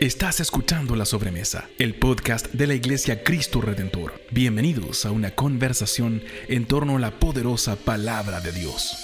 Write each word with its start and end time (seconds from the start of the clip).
Estás 0.00 0.40
escuchando 0.40 0.96
La 0.96 1.04
Sobremesa, 1.04 1.68
el 1.78 1.94
podcast 1.94 2.46
de 2.54 2.66
la 2.66 2.72
Iglesia 2.72 3.22
Cristo 3.22 3.60
Redentor. 3.60 4.14
Bienvenidos 4.30 5.04
a 5.04 5.10
una 5.10 5.34
conversación 5.34 6.22
en 6.48 6.64
torno 6.64 6.96
a 6.96 7.00
la 7.00 7.10
poderosa 7.10 7.76
palabra 7.76 8.40
de 8.40 8.50
Dios. 8.50 8.96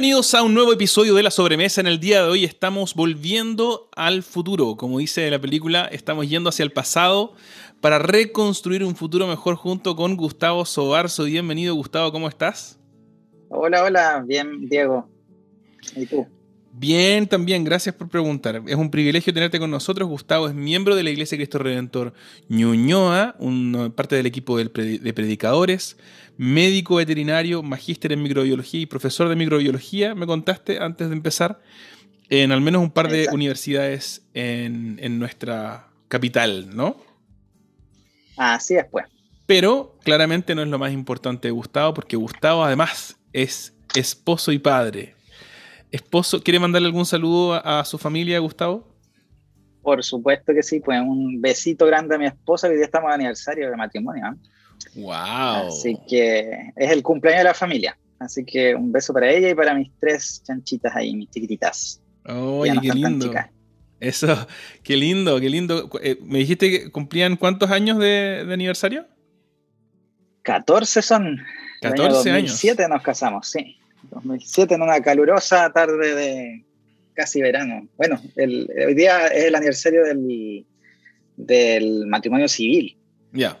Bienvenidos 0.00 0.32
a 0.32 0.42
un 0.42 0.54
nuevo 0.54 0.72
episodio 0.72 1.14
de 1.14 1.22
La 1.22 1.30
Sobremesa. 1.30 1.82
En 1.82 1.86
el 1.86 2.00
día 2.00 2.22
de 2.22 2.30
hoy 2.30 2.46
estamos 2.46 2.94
volviendo 2.94 3.90
al 3.94 4.22
futuro. 4.22 4.78
Como 4.78 4.98
dice 4.98 5.30
la 5.30 5.38
película, 5.38 5.84
estamos 5.92 6.26
yendo 6.26 6.48
hacia 6.48 6.62
el 6.62 6.72
pasado 6.72 7.34
para 7.82 7.98
reconstruir 7.98 8.82
un 8.82 8.96
futuro 8.96 9.26
mejor 9.26 9.56
junto 9.56 9.96
con 9.96 10.16
Gustavo 10.16 10.64
Sobarzo. 10.64 11.24
Bienvenido, 11.24 11.74
Gustavo, 11.74 12.12
¿cómo 12.12 12.28
estás? 12.30 12.80
Hola, 13.50 13.84
hola, 13.84 14.24
bien, 14.26 14.70
Diego. 14.70 15.06
¿Y 15.94 16.06
tú? 16.06 16.26
Bien, 16.72 17.26
también, 17.26 17.64
gracias 17.64 17.94
por 17.94 18.08
preguntar. 18.08 18.62
Es 18.66 18.76
un 18.76 18.90
privilegio 18.90 19.34
tenerte 19.34 19.58
con 19.58 19.70
nosotros. 19.70 20.08
Gustavo 20.08 20.48
es 20.48 20.54
miembro 20.54 20.94
de 20.94 21.02
la 21.02 21.10
Iglesia 21.10 21.36
Cristo 21.36 21.58
Redentor 21.58 22.14
Ñuñoa, 22.48 23.34
una 23.38 23.90
parte 23.90 24.16
del 24.16 24.26
equipo 24.26 24.56
de 24.56 24.68
predicadores, 24.68 25.96
médico 26.40 26.94
veterinario, 26.94 27.62
magíster 27.62 28.12
en 28.12 28.22
microbiología 28.22 28.80
y 28.80 28.86
profesor 28.86 29.28
de 29.28 29.36
microbiología, 29.36 30.14
me 30.14 30.26
contaste 30.26 30.78
antes 30.78 31.10
de 31.10 31.14
empezar, 31.14 31.60
en 32.30 32.50
al 32.50 32.62
menos 32.62 32.80
un 32.80 32.90
par 32.90 33.10
de 33.10 33.28
universidades 33.30 34.22
en, 34.32 35.18
nuestra 35.18 35.88
capital, 36.08 36.74
¿no? 36.74 36.96
Así 38.38 38.76
es, 38.76 38.86
pues. 38.90 39.04
Pero 39.44 39.98
claramente 40.02 40.54
no 40.54 40.62
es 40.62 40.68
lo 40.68 40.78
más 40.78 40.92
importante 40.92 41.48
de 41.48 41.52
Gustavo, 41.52 41.92
porque 41.92 42.16
Gustavo 42.16 42.64
además 42.64 43.18
es 43.34 43.74
esposo 43.94 44.50
y 44.50 44.58
padre. 44.58 45.16
Esposo, 45.90 46.42
¿quiere 46.42 46.58
mandarle 46.58 46.86
algún 46.86 47.06
saludo 47.06 47.54
a, 47.54 47.84
su 47.84 47.98
familia, 47.98 48.38
Gustavo? 48.38 48.86
Por 49.82 50.04
supuesto 50.04 50.52
que 50.52 50.62
sí, 50.62 50.80
pues 50.80 51.00
un 51.00 51.40
besito 51.40 51.86
grande 51.86 52.14
a 52.14 52.18
mi 52.18 52.26
esposa, 52.26 52.68
que 52.68 52.72
hoy 52.72 52.76
día 52.78 52.86
estamos 52.86 53.08
de 53.08 53.14
aniversario 53.14 53.70
de 53.70 53.76
matrimonio. 53.76 54.24
¿eh? 54.26 55.00
Wow. 55.00 55.68
Así 55.68 55.96
que 56.08 56.72
es 56.76 56.90
el 56.90 57.02
cumpleaños 57.02 57.40
de 57.40 57.44
la 57.44 57.54
familia. 57.54 57.98
Así 58.18 58.44
que 58.44 58.74
un 58.74 58.92
beso 58.92 59.12
para 59.12 59.30
ella 59.30 59.48
y 59.48 59.54
para 59.54 59.74
mis 59.74 59.90
tres 59.98 60.42
chanchitas 60.46 60.94
ahí, 60.94 61.16
mis 61.16 61.30
chiquititas. 61.30 62.02
¡Ay, 62.24 62.78
qué 62.82 62.92
lindo! 62.92 63.32
Eso, 63.98 64.46
qué 64.82 64.96
lindo, 64.96 65.40
qué 65.40 65.48
lindo. 65.48 65.90
Eh, 66.02 66.18
¿Me 66.22 66.38
dijiste 66.38 66.70
que 66.70 66.90
cumplían 66.90 67.36
cuántos 67.36 67.70
años 67.70 67.98
de, 67.98 68.46
aniversario? 68.50 69.06
14 70.42 71.02
son. 71.02 71.38
14 71.80 72.30
años. 72.30 72.50
2007 72.52 72.88
nos 72.88 73.02
casamos, 73.02 73.48
sí. 73.48 73.79
2007 74.10 74.74
en 74.74 74.82
una 74.82 75.00
calurosa 75.00 75.72
tarde 75.72 76.14
de 76.14 76.64
casi 77.14 77.40
verano. 77.42 77.86
Bueno, 77.96 78.20
hoy 78.36 78.94
día 78.94 79.26
es 79.26 79.44
el 79.44 79.54
aniversario 79.54 80.04
del, 80.04 80.64
del 81.36 82.06
matrimonio 82.06 82.48
civil. 82.48 82.96
Ya 83.32 83.60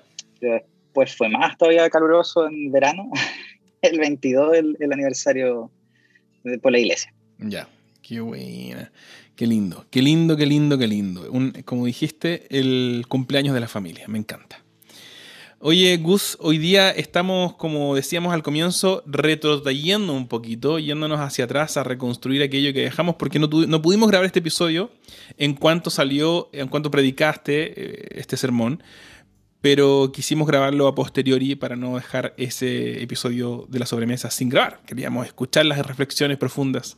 pues 0.92 1.14
fue 1.16 1.28
más 1.28 1.56
todavía 1.56 1.88
caluroso 1.90 2.46
en 2.46 2.70
verano, 2.72 3.10
el 3.82 3.98
22 3.98 4.56
el, 4.78 4.92
aniversario 4.92 5.70
de, 6.44 6.58
por 6.58 6.72
la 6.72 6.78
iglesia. 6.78 7.12
Ya, 7.38 7.68
qué 8.02 8.20
buena, 8.20 8.92
qué 9.36 9.46
lindo, 9.46 9.86
qué 9.90 10.02
lindo, 10.02 10.36
qué 10.36 10.46
lindo, 10.46 10.78
qué 10.78 10.86
lindo. 10.86 11.30
como 11.64 11.86
dijiste, 11.86 12.46
el 12.50 13.04
cumpleaños 13.08 13.54
de 13.54 13.60
la 13.60 13.68
familia, 13.68 14.06
me 14.08 14.18
encanta. 14.18 14.62
Oye, 15.62 15.94
Gus, 15.98 16.38
hoy 16.40 16.56
día 16.56 16.90
estamos, 16.90 17.54
como 17.56 17.94
decíamos 17.94 18.32
al 18.32 18.42
comienzo, 18.42 19.02
retrotrayendo 19.04 20.14
un 20.14 20.26
poquito, 20.26 20.78
yéndonos 20.78 21.20
hacia 21.20 21.44
atrás 21.44 21.76
a 21.76 21.84
reconstruir 21.84 22.42
aquello 22.42 22.72
que 22.72 22.80
dejamos, 22.80 23.16
porque 23.16 23.38
no, 23.38 23.46
no 23.46 23.82
pudimos 23.82 24.08
grabar 24.08 24.24
este 24.24 24.38
episodio 24.38 24.90
en 25.36 25.52
cuanto 25.52 25.90
salió, 25.90 26.48
en 26.54 26.68
cuanto 26.68 26.90
predicaste 26.90 27.74
eh, 27.76 28.08
este 28.12 28.38
sermón, 28.38 28.82
pero 29.60 30.12
quisimos 30.14 30.48
grabarlo 30.48 30.86
a 30.88 30.94
posteriori 30.94 31.56
para 31.56 31.76
no 31.76 31.96
dejar 31.96 32.32
ese 32.38 33.02
episodio 33.02 33.66
de 33.68 33.80
la 33.80 33.84
sobremesa 33.84 34.30
sin 34.30 34.48
grabar. 34.48 34.80
Queríamos 34.86 35.26
escuchar 35.26 35.66
las 35.66 35.86
reflexiones 35.86 36.38
profundas 36.38 36.96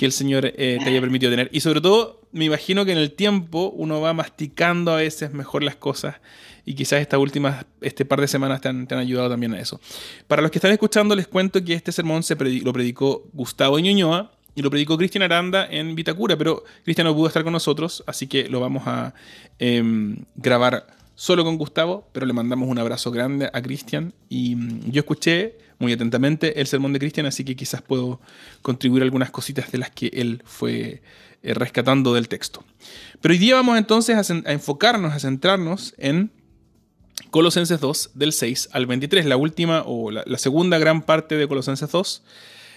que 0.00 0.06
el 0.06 0.12
Señor 0.12 0.46
eh, 0.46 0.78
te 0.82 0.88
haya 0.88 0.98
permitido 0.98 1.30
tener. 1.30 1.50
Y 1.52 1.60
sobre 1.60 1.82
todo, 1.82 2.22
me 2.32 2.46
imagino 2.46 2.86
que 2.86 2.92
en 2.92 2.96
el 2.96 3.12
tiempo 3.12 3.70
uno 3.76 4.00
va 4.00 4.14
masticando 4.14 4.94
a 4.94 4.96
veces 4.96 5.34
mejor 5.34 5.62
las 5.62 5.76
cosas 5.76 6.16
y 6.64 6.72
quizás 6.72 7.02
estas 7.02 7.20
últimas, 7.20 7.66
este 7.82 8.06
par 8.06 8.18
de 8.18 8.26
semanas 8.26 8.62
te 8.62 8.68
han, 8.70 8.90
ayudado 8.90 9.28
también 9.28 9.52
a 9.52 9.60
eso. 9.60 9.78
Para 10.26 10.40
los 10.40 10.50
que 10.50 10.56
están 10.56 10.72
escuchando, 10.72 11.14
les 11.14 11.28
cuento 11.28 11.62
que 11.62 11.74
este 11.74 11.92
sermón 11.92 12.22
se 12.22 12.34
lo 12.34 12.72
predicó 12.72 13.28
Gustavo 13.34 13.78
Ñuñoa 13.78 14.32
y 14.54 14.62
lo 14.62 14.70
predicó 14.70 14.96
Cristian 14.96 15.22
Aranda 15.22 15.66
en 15.70 15.94
Vitacura, 15.94 16.34
pero 16.34 16.64
Cristian 16.82 17.06
no 17.06 17.14
pudo 17.14 17.26
estar 17.26 17.44
con 17.44 17.52
nosotros, 17.52 18.02
así 18.06 18.26
que 18.26 18.48
lo 18.48 18.58
vamos 18.58 18.84
a 18.86 19.12
em, 19.58 20.24
grabar 20.34 20.86
solo 21.20 21.44
con 21.44 21.58
Gustavo, 21.58 22.08
pero 22.12 22.24
le 22.24 22.32
mandamos 22.32 22.66
un 22.66 22.78
abrazo 22.78 23.10
grande 23.10 23.50
a 23.52 23.60
Cristian 23.60 24.14
y 24.30 24.56
mm, 24.56 24.90
yo 24.90 25.00
escuché 25.00 25.58
muy 25.78 25.92
atentamente 25.92 26.62
el 26.62 26.66
sermón 26.66 26.94
de 26.94 26.98
Cristian, 26.98 27.26
así 27.26 27.44
que 27.44 27.54
quizás 27.54 27.82
puedo 27.82 28.22
contribuir 28.62 29.02
algunas 29.02 29.30
cositas 29.30 29.70
de 29.70 29.76
las 29.76 29.90
que 29.90 30.06
él 30.14 30.42
fue 30.46 31.02
eh, 31.42 31.52
rescatando 31.52 32.14
del 32.14 32.26
texto. 32.26 32.64
Pero 33.20 33.32
hoy 33.32 33.38
día 33.38 33.56
vamos 33.56 33.76
entonces 33.76 34.30
a, 34.30 34.50
enfocarnos, 34.50 35.12
a 35.12 35.18
centrarnos 35.18 35.94
en 35.98 36.32
Colosenses 37.30 37.80
2, 37.80 38.12
del 38.14 38.32
6 38.32 38.70
al 38.72 38.86
23, 38.86 39.26
la 39.26 39.36
última 39.36 39.82
o 39.84 40.10
la, 40.10 40.24
segunda 40.38 40.78
gran 40.78 41.02
parte 41.02 41.36
de 41.36 41.46
Colosenses 41.46 41.90
2. 41.90 42.22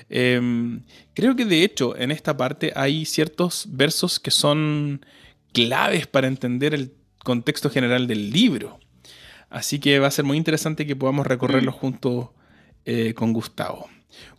Em, 0.10 0.82
creo 1.14 1.38
que 1.38 1.46
de 1.46 1.64
hecho 1.64 1.96
en 1.96 2.12
esta 2.12 2.36
parte 2.36 2.74
hay 2.76 3.06
ciertos 3.06 3.68
versos 3.70 4.20
que 4.20 4.32
son 4.32 5.06
claves 5.54 6.08
para 6.08 6.28
entender 6.28 6.74
el 6.74 6.92
contexto 7.24 7.70
general 7.70 8.08
del 8.08 8.32
libro. 8.32 8.80
Así 9.50 9.80
que 9.80 10.00
va 10.00 10.08
a 10.08 10.12
ser 10.12 10.26
muy 10.26 10.38
interesante 10.38 10.86
que 10.86 10.96
podamos 10.96 11.28
recorrerlo 11.28 11.72
mm. 11.72 11.76
junto 11.76 12.34
eh, 12.86 13.14
con 13.14 13.34
Gustavo. 13.34 13.88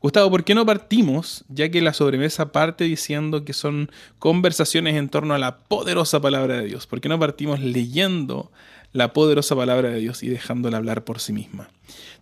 Gustavo, 0.00 0.30
¿por 0.30 0.44
qué 0.44 0.54
no 0.54 0.66
partimos, 0.66 1.44
ya 1.48 1.68
que 1.70 1.80
la 1.80 1.92
sobremesa 1.92 2.52
parte 2.52 2.84
diciendo 2.84 3.44
que 3.44 3.52
son 3.52 3.90
conversaciones 4.18 4.96
en 4.96 5.08
torno 5.08 5.34
a 5.34 5.38
la 5.38 5.58
poderosa 5.58 6.20
palabra 6.20 6.58
de 6.58 6.66
Dios? 6.66 6.86
¿Por 6.86 7.00
qué 7.00 7.08
no 7.08 7.18
partimos 7.18 7.60
leyendo 7.60 8.52
la 8.92 9.12
poderosa 9.12 9.56
palabra 9.56 9.90
de 9.90 9.98
Dios 10.00 10.22
y 10.22 10.28
dejándola 10.28 10.76
hablar 10.76 11.04
por 11.04 11.20
sí 11.20 11.32
misma? 11.32 11.70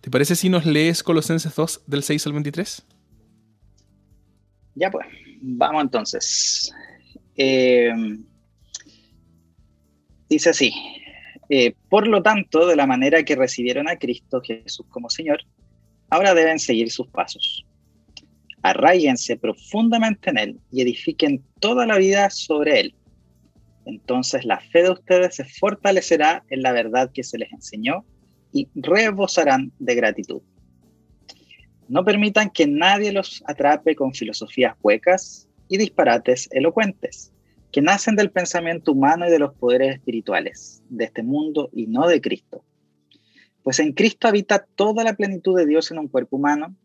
¿Te 0.01 0.09
parece 0.09 0.35
si 0.35 0.49
nos 0.49 0.65
lees 0.65 1.03
Colosenses 1.03 1.55
2 1.55 1.83
del 1.87 2.03
6 2.03 2.27
al 2.27 2.33
23? 2.33 2.83
Ya 4.75 4.89
pues, 4.89 5.05
vamos 5.41 5.83
entonces. 5.83 6.73
Eh, 7.35 7.91
Dice 10.29 10.49
así, 10.49 10.73
eh, 11.49 11.75
por 11.89 12.07
lo 12.07 12.21
tanto, 12.21 12.65
de 12.65 12.75
la 12.75 12.87
manera 12.87 13.23
que 13.23 13.35
recibieron 13.35 13.87
a 13.87 13.97
Cristo 13.97 14.41
Jesús 14.41 14.85
como 14.89 15.09
Señor, 15.09 15.41
ahora 16.09 16.33
deben 16.33 16.59
seguir 16.59 16.91
sus 16.91 17.07
pasos. 17.07 17.65
Arraíguense 18.61 19.35
profundamente 19.37 20.29
en 20.29 20.37
Él 20.37 20.59
y 20.71 20.81
edifiquen 20.81 21.43
toda 21.59 21.85
la 21.85 21.97
vida 21.97 22.29
sobre 22.29 22.79
Él. 22.79 22.95
Entonces 23.85 24.45
la 24.45 24.61
fe 24.61 24.83
de 24.83 24.91
ustedes 24.91 25.35
se 25.35 25.43
fortalecerá 25.43 26.45
en 26.49 26.61
la 26.61 26.71
verdad 26.71 27.11
que 27.13 27.23
se 27.23 27.37
les 27.37 27.51
enseñó 27.51 28.05
y 28.53 28.69
rebosarán 28.75 29.73
de 29.79 29.95
gratitud. 29.95 30.41
No 31.89 32.05
permitan 32.05 32.49
que 32.49 32.65
nadie 32.65 33.11
los 33.11 33.43
atrape 33.45 33.95
con 33.95 34.13
filosofías 34.13 34.75
huecas 34.81 35.49
y 35.67 35.77
disparates 35.77 36.47
elocuentes 36.51 37.32
que 37.73 37.81
nacen 37.81 38.15
del 38.15 38.29
pensamiento 38.29 38.91
humano 38.91 39.27
y 39.27 39.31
de 39.31 39.39
los 39.39 39.55
poderes 39.55 39.95
espirituales 39.95 40.83
de 40.89 41.05
este 41.05 41.23
mundo 41.23 41.71
y 41.73 41.87
no 41.87 42.07
de 42.07 42.21
Cristo. 42.21 42.63
Pues 43.63 43.79
en 43.79 43.93
Cristo 43.93 44.27
habita 44.27 44.67
toda 44.75 45.03
la 45.03 45.15
plenitud 45.15 45.57
de 45.57 45.65
Dios 45.65 45.89
en 45.89 45.97
un 45.97 46.07
cuerpo 46.07 46.37
humano, 46.37 46.75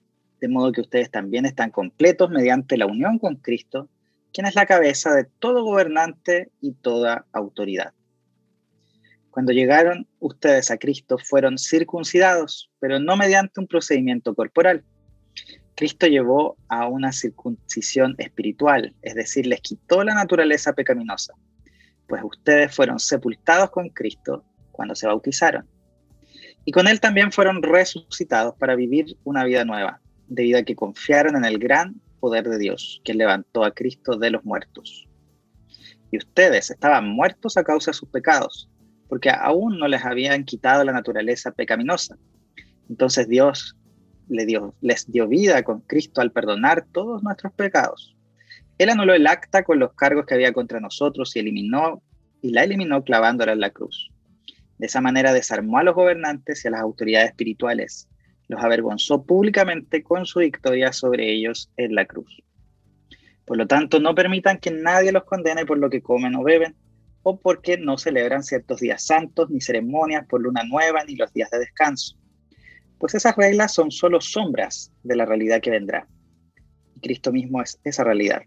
de 0.41 0.49
modo 0.49 0.73
que 0.73 0.81
ustedes 0.81 1.11
también 1.11 1.45
están 1.45 1.71
completos 1.71 2.31
mediante 2.31 2.79
la 2.79 2.87
unión 2.87 3.19
con 3.19 3.37
Cristo, 3.37 3.91
quien 4.33 4.47
es 4.47 4.55
la 4.55 4.65
cabeza 4.65 5.15
de 5.15 5.25
todo 5.25 5.63
gobernante 5.63 6.51
y 6.63 6.73
toda 6.73 7.27
autoridad. 7.33 7.93
Cuando 9.31 9.53
llegaron 9.53 10.07
ustedes 10.21 10.71
a 10.71 10.79
Cristo 10.79 11.19
fueron 11.19 11.59
circuncidados, 11.59 12.71
pero 12.81 12.99
no 12.99 13.15
mediante 13.19 13.61
un 13.61 13.67
procedimiento 13.67 14.35
corporal 14.35 14.85
Cristo 15.79 16.09
llevó 16.09 16.57
a 16.69 16.89
una 16.89 17.13
circuncisión 17.13 18.17
espiritual, 18.19 18.97
es 19.01 19.15
decir, 19.15 19.47
les 19.47 19.61
quitó 19.61 20.03
la 20.03 20.13
naturaleza 20.13 20.73
pecaminosa, 20.73 21.35
pues 22.09 22.21
ustedes 22.25 22.75
fueron 22.75 22.99
sepultados 22.99 23.71
con 23.71 23.89
Cristo 23.91 24.45
cuando 24.73 24.97
se 24.97 25.07
bautizaron. 25.07 25.69
Y 26.65 26.73
con 26.73 26.89
Él 26.89 26.99
también 26.99 27.31
fueron 27.31 27.63
resucitados 27.63 28.57
para 28.59 28.75
vivir 28.75 29.17
una 29.23 29.45
vida 29.45 29.65
nueva, 29.65 30.01
debido 30.27 30.59
a 30.59 30.65
que 30.65 30.75
confiaron 30.75 31.37
en 31.37 31.45
el 31.45 31.61
gran 31.61 32.03
poder 32.19 32.49
de 32.49 32.59
Dios, 32.59 33.01
que 33.05 33.15
levantó 33.15 33.63
a 33.63 33.71
Cristo 33.71 34.19
de 34.19 34.33
los 34.33 34.45
muertos. 34.45 35.07
y 36.11 36.19
ustedes 36.19 36.73
estaban 36.73 37.09
muertos 37.09 37.57
a 37.57 37.63
causa 37.63 37.93
de 37.93 37.99
sus 37.99 38.09
pecados, 38.09 38.69
porque 39.09 39.31
aún 39.31 39.79
no 39.79 39.87
les 39.87 40.05
habían 40.05 40.43
quitado 40.43 40.83
la 40.83 40.93
naturaleza 40.93 41.53
pecaminosa. 41.53 42.17
Entonces 42.89 43.29
Dios 43.29 43.78
les 44.29 44.47
dio, 44.47 44.75
les 44.81 45.11
dio 45.11 45.27
vida 45.29 45.63
con 45.63 45.81
Cristo 45.81 46.21
al 46.21 46.33
perdonar 46.33 46.87
todos 46.93 47.23
nuestros 47.23 47.53
pecados. 47.53 48.17
Él 48.79 48.91
anuló 48.91 49.15
el 49.15 49.27
acta 49.27 49.65
con 49.65 49.79
los 49.79 49.93
cargos 49.95 50.27
que 50.27 50.35
había 50.35 50.53
contra 50.53 50.81
nosotros 50.81 51.35
y 51.35 51.41
eliminó 51.41 52.03
y 52.41 52.51
la 52.51 52.63
eliminó 52.63 53.03
clavándola 53.03 53.53
en 53.53 53.61
la 53.61 53.71
cruz. 53.71 54.11
De 54.79 54.87
esa 54.87 55.01
manera 55.01 55.33
desarmó 55.33 55.79
a 55.79 55.83
los 55.83 55.95
gobernantes 55.95 56.65
y 56.65 56.69
a 56.69 56.71
las 56.71 56.81
autoridades 56.81 57.31
espirituales, 57.31 58.09
los 58.47 58.63
avergonzó 58.63 59.25
públicamente 59.25 60.03
con 60.03 60.25
su 60.27 60.41
victoria 60.41 60.93
sobre 60.93 61.31
ellos 61.33 61.71
en 61.77 61.95
la 61.95 62.07
cruz. 62.07 62.43
Por 63.45 63.57
lo 63.57 63.67
tanto, 63.67 63.99
no 63.99 64.15
permitan 64.15 64.59
que 64.59 64.71
nadie 64.71 65.11
los 65.11 65.25
condene 65.25 65.65
por 65.65 65.79
lo 65.79 65.89
que 65.91 66.03
comen 66.03 66.35
o 66.35 66.43
beben, 66.43 66.77
o 67.23 67.41
porque 67.41 67.79
no 67.79 67.97
celebran 67.97 68.43
ciertos 68.43 68.81
días 68.81 69.05
santos, 69.05 69.51
ni 69.51 69.61
ceremonias 69.61 70.27
por 70.27 70.41
luna 70.41 70.63
nueva, 70.65 71.03
ni 71.05 71.17
los 71.17 71.33
días 71.33 71.51
de 71.51 71.59
descanso. 71.59 72.18
Pues 72.99 73.15
esas 73.15 73.37
reglas 73.37 73.73
son 73.73 73.91
solo 73.91 74.21
sombras 74.21 74.93
de 75.03 75.17
la 75.17 75.25
realidad 75.25 75.61
que 75.61 75.71
vendrá. 75.71 76.07
Cristo 77.01 77.33
mismo 77.33 77.63
es 77.63 77.79
esa 77.85 78.05
realidad. 78.05 78.43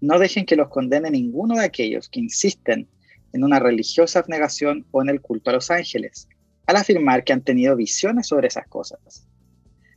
No 0.00 0.18
dejen 0.18 0.46
que 0.46 0.56
los 0.56 0.68
condene 0.68 1.10
ninguno 1.10 1.56
de 1.56 1.64
aquellos 1.64 2.08
que 2.08 2.20
insisten 2.20 2.88
en 3.32 3.44
una 3.44 3.58
religiosa 3.58 4.20
abnegación 4.20 4.86
o 4.92 5.02
en 5.02 5.08
el 5.08 5.20
culto 5.20 5.50
a 5.50 5.54
los 5.54 5.70
ángeles, 5.70 6.28
al 6.66 6.76
afirmar 6.76 7.24
que 7.24 7.32
han 7.32 7.42
tenido 7.42 7.74
visiones 7.74 8.28
sobre 8.28 8.48
esas 8.48 8.68
cosas. 8.68 9.26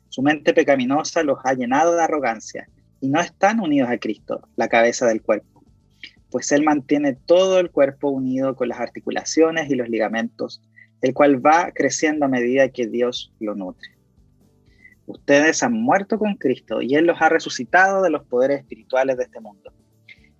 Su 0.09 0.21
mente 0.21 0.53
pecaminosa 0.53 1.23
los 1.23 1.37
ha 1.43 1.53
llenado 1.53 1.95
de 1.95 2.03
arrogancia 2.03 2.67
y 2.99 3.09
no 3.09 3.21
están 3.21 3.59
unidos 3.59 3.89
a 3.89 3.97
Cristo, 3.97 4.47
la 4.55 4.67
cabeza 4.67 5.05
del 5.05 5.21
cuerpo, 5.21 5.51
pues 6.31 6.51
Él 6.53 6.63
mantiene 6.63 7.13
todo 7.13 7.59
el 7.59 7.69
cuerpo 7.69 8.09
unido 8.09 8.55
con 8.55 8.69
las 8.69 8.79
articulaciones 8.79 9.69
y 9.69 9.75
los 9.75 9.89
ligamentos, 9.89 10.61
el 11.01 11.13
cual 11.13 11.45
va 11.45 11.71
creciendo 11.73 12.25
a 12.25 12.29
medida 12.29 12.69
que 12.69 12.87
Dios 12.87 13.33
lo 13.39 13.55
nutre. 13.55 13.89
Ustedes 15.05 15.63
han 15.63 15.73
muerto 15.73 16.17
con 16.17 16.35
Cristo 16.35 16.81
y 16.81 16.95
Él 16.95 17.05
los 17.05 17.21
ha 17.21 17.29
resucitado 17.29 18.01
de 18.01 18.09
los 18.09 18.23
poderes 18.23 18.59
espirituales 18.59 19.17
de 19.17 19.23
este 19.23 19.39
mundo. 19.39 19.73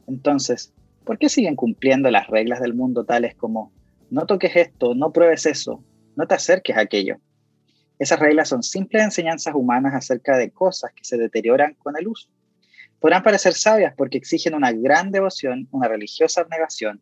Entonces, 0.08 0.74
¿por 1.04 1.18
qué 1.18 1.30
siguen 1.30 1.56
cumpliendo 1.56 2.10
las 2.12 2.28
reglas 2.28 2.62
del 2.62 2.74
mundo 2.74 3.04
tales 3.04 3.36
como 3.36 3.72
no 4.10 4.26
toques 4.26 4.56
esto, 4.56 4.94
no 4.94 5.12
pruebes 5.12 5.46
eso, 5.46 5.84
no 6.16 6.28
te 6.28 6.36
acerques 6.36 6.78
a 6.78 6.82
aquello? 6.82 7.18
Esas 8.00 8.20
reglas 8.20 8.50
son 8.50 8.64
simples 8.64 9.04
enseñanzas 9.04 9.54
humanas 9.56 9.94
acerca 9.94 10.38
de 10.38 10.52
cosas 10.52 10.92
que 10.94 11.04
se 11.04 11.18
deterioran 11.18 11.76
con 11.76 11.98
el 11.98 12.08
uso 12.08 12.30
podrán 13.02 13.24
parecer 13.24 13.54
sabias 13.54 13.94
porque 13.98 14.20
exigen 14.20 14.54
una 14.54 14.72
gran 14.72 15.12
devoción, 15.12 15.68
una 15.72 15.90
religiosa 15.90 16.42
abnegación 16.42 17.02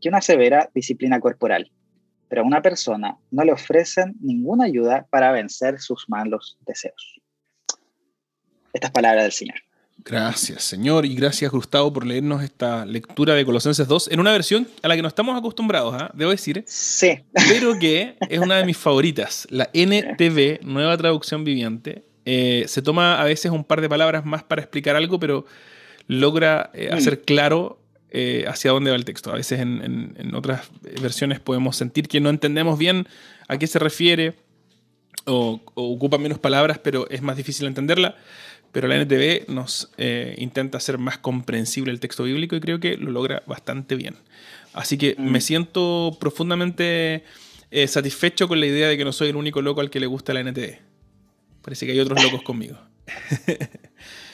y 0.00 0.08
una 0.08 0.22
severa 0.22 0.70
disciplina 0.72 1.20
corporal, 1.20 1.70
pero 2.32 2.44
a 2.44 2.46
una 2.46 2.62
persona 2.62 3.18
no 3.30 3.44
le 3.44 3.52
ofrecen 3.52 4.14
ninguna 4.22 4.64
ayuda 4.64 5.06
para 5.10 5.32
vencer 5.32 5.78
sus 5.78 6.08
malos 6.08 6.56
deseos. 6.66 7.20
Estas 8.72 8.90
palabras 8.90 9.24
del 9.24 9.32
Señor. 9.32 9.56
Gracias, 9.98 10.64
Señor, 10.64 11.04
y 11.04 11.14
gracias, 11.14 11.52
Gustavo, 11.52 11.92
por 11.92 12.06
leernos 12.06 12.42
esta 12.42 12.86
lectura 12.86 13.34
de 13.34 13.44
Colosenses 13.44 13.86
2 13.86 14.12
en 14.12 14.20
una 14.20 14.32
versión 14.32 14.66
a 14.82 14.88
la 14.88 14.96
que 14.96 15.02
no 15.02 15.08
estamos 15.08 15.38
acostumbrados, 15.38 15.94
¿ah? 15.94 16.10
debo 16.14 16.30
decir. 16.30 16.64
Sí. 16.66 17.22
Pero 17.50 17.78
que 17.78 18.16
es 18.30 18.38
una 18.38 18.56
de 18.56 18.64
mis 18.64 18.78
favoritas, 18.78 19.46
la 19.50 19.68
NTV, 19.74 20.60
Nueva 20.62 20.96
Traducción 20.96 21.44
Viviente. 21.44 22.02
Eh, 22.24 22.64
se 22.66 22.80
toma 22.80 23.20
a 23.20 23.24
veces 23.24 23.52
un 23.52 23.62
par 23.62 23.82
de 23.82 23.90
palabras 23.90 24.24
más 24.24 24.42
para 24.42 24.62
explicar 24.62 24.96
algo, 24.96 25.20
pero 25.20 25.44
logra 26.06 26.70
eh, 26.72 26.88
mm. 26.90 26.94
hacer 26.94 27.20
claro 27.20 27.81
eh, 28.14 28.44
hacia 28.46 28.70
dónde 28.70 28.90
va 28.90 28.96
el 28.96 29.04
texto. 29.04 29.32
A 29.32 29.36
veces 29.36 29.60
en, 29.60 30.34
otras 30.34 30.70
versiones 31.00 31.40
podemos 31.40 31.76
sentir 31.76 32.08
que 32.08 32.20
no 32.20 32.30
entendemos 32.30 32.78
bien 32.78 33.08
a 33.48 33.56
qué 33.56 33.66
se 33.66 33.78
refiere 33.78 34.34
o, 35.24 35.60
ocupa 35.74 36.18
menos 36.18 36.38
palabras, 36.38 36.78
pero 36.78 37.08
es 37.10 37.22
más 37.22 37.36
difícil 37.36 37.66
entenderla. 37.66 38.16
Pero 38.70 38.88
la 38.88 38.96
NTV 38.96 39.48
nos 39.48 39.90
intenta 40.38 40.78
hacer 40.78 40.96
más 40.96 41.18
comprensible 41.18 41.92
el 41.92 42.00
texto 42.00 42.24
bíblico 42.24 42.56
y 42.56 42.60
creo 42.60 42.80
que 42.80 42.96
lo 42.96 43.10
logra 43.10 43.42
bastante 43.46 43.96
bien. 43.96 44.16
Así 44.72 44.96
que 44.96 45.14
me 45.18 45.38
mm. 45.38 45.42
siento 45.42 46.16
profundamente 46.18 47.24
satisfecho 47.86 48.48
con 48.48 48.60
la 48.60 48.66
idea 48.66 48.88
de 48.88 48.96
que 48.96 49.04
no 49.04 49.12
soy 49.12 49.28
el 49.28 49.36
único 49.36 49.60
loco 49.60 49.82
al 49.82 49.90
que 49.90 50.00
le 50.00 50.06
gusta 50.06 50.32
la 50.32 50.40
NTV. 50.40 50.78
Parece 51.62 51.86
que 51.86 51.92
hay 51.92 52.00
otros 52.00 52.22
locos 52.22 52.42
conmigo. 52.42 52.78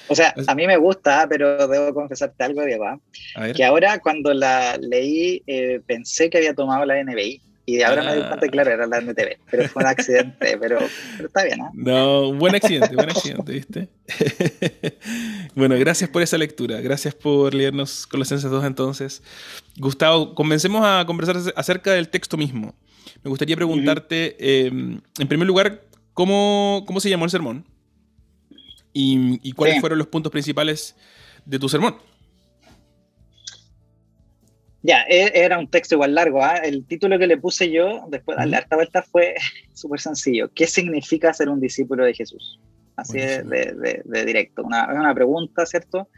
O 0.08 0.14
sea, 0.14 0.34
a 0.46 0.54
mí 0.54 0.66
me 0.66 0.76
gusta, 0.76 1.26
pero 1.28 1.68
debo 1.68 1.94
confesarte 1.94 2.44
algo, 2.44 2.64
Diego. 2.64 2.84
¿ah? 2.84 2.98
Que 3.54 3.64
ahora 3.64 3.98
cuando 3.98 4.32
la 4.34 4.76
leí 4.78 5.42
eh, 5.46 5.80
pensé 5.86 6.30
que 6.30 6.38
había 6.38 6.54
tomado 6.54 6.84
la 6.84 7.02
NBI. 7.02 7.42
Y 7.66 7.82
ahora 7.82 8.02
me 8.02 8.16
di 8.16 8.22
cuenta 8.22 8.48
claro, 8.48 8.70
era 8.70 8.86
la 8.86 8.98
NTV. 8.98 9.36
Pero 9.50 9.68
fue 9.68 9.82
un 9.82 9.88
accidente, 9.88 10.56
pero, 10.58 10.78
está 11.22 11.44
bien, 11.44 11.60
¿ah? 11.60 11.70
No, 11.74 12.32
buen 12.32 12.54
accidente, 12.54 12.94
buen 12.94 13.10
accidente, 13.10 13.52
¿viste? 13.52 13.88
bueno, 15.54 15.76
gracias 15.78 16.08
por 16.08 16.22
esa 16.22 16.38
lectura. 16.38 16.80
Gracias 16.80 17.14
por 17.14 17.52
leernos 17.52 18.06
Colosenses 18.06 18.50
2 18.50 18.64
entonces. 18.64 19.22
Gustavo, 19.76 20.34
comencemos 20.34 20.82
a 20.82 21.04
conversar 21.06 21.36
acerca 21.56 21.92
del 21.92 22.08
texto 22.08 22.38
mismo. 22.38 22.74
Me 23.22 23.28
gustaría 23.28 23.56
preguntarte, 23.56 24.36
eh, 24.38 24.68
en 24.68 25.28
primer 25.28 25.46
lugar, 25.46 25.82
¿Cómo, 26.18 26.82
cómo 26.84 26.98
se 26.98 27.08
llamó 27.08 27.26
el 27.26 27.30
sermón? 27.30 27.64
¿Y, 28.92 29.52
cuáles 29.52 29.80
fueron 29.80 29.98
los 29.98 30.08
puntos 30.08 30.32
principales 30.32 30.96
de 31.44 31.58
tu 31.58 31.68
sermón? 31.68 31.96
Ya, 34.82 35.02
e, 35.02 35.32
era 35.34 35.58
un 35.58 35.68
texto 35.68 35.94
igual 35.94 36.14
largo. 36.14 36.42
¿ah? 36.42 36.56
El 36.56 36.84
título 36.84 37.18
que 37.18 37.26
le 37.26 37.36
puse 37.36 37.70
yo, 37.70 38.06
después 38.08 38.36
de 38.36 38.42
darle 38.42 38.56
harta 38.56 38.76
vuelta, 38.76 39.02
fue 39.02 39.34
súper 39.74 40.00
sencillo. 40.00 40.50
¿Qué 40.54 40.66
significa 40.66 41.32
ser 41.32 41.48
un 41.48 41.60
discípulo 41.60 42.04
de 42.04 42.14
Jesús? 42.14 42.60
Así 42.96 43.18
de, 43.18 44.02
de, 44.04 44.24
directo. 44.24 44.64
Una, 44.64 44.92
una 44.92 45.14
pregunta, 45.14 45.64
¿cierto? 45.66 46.08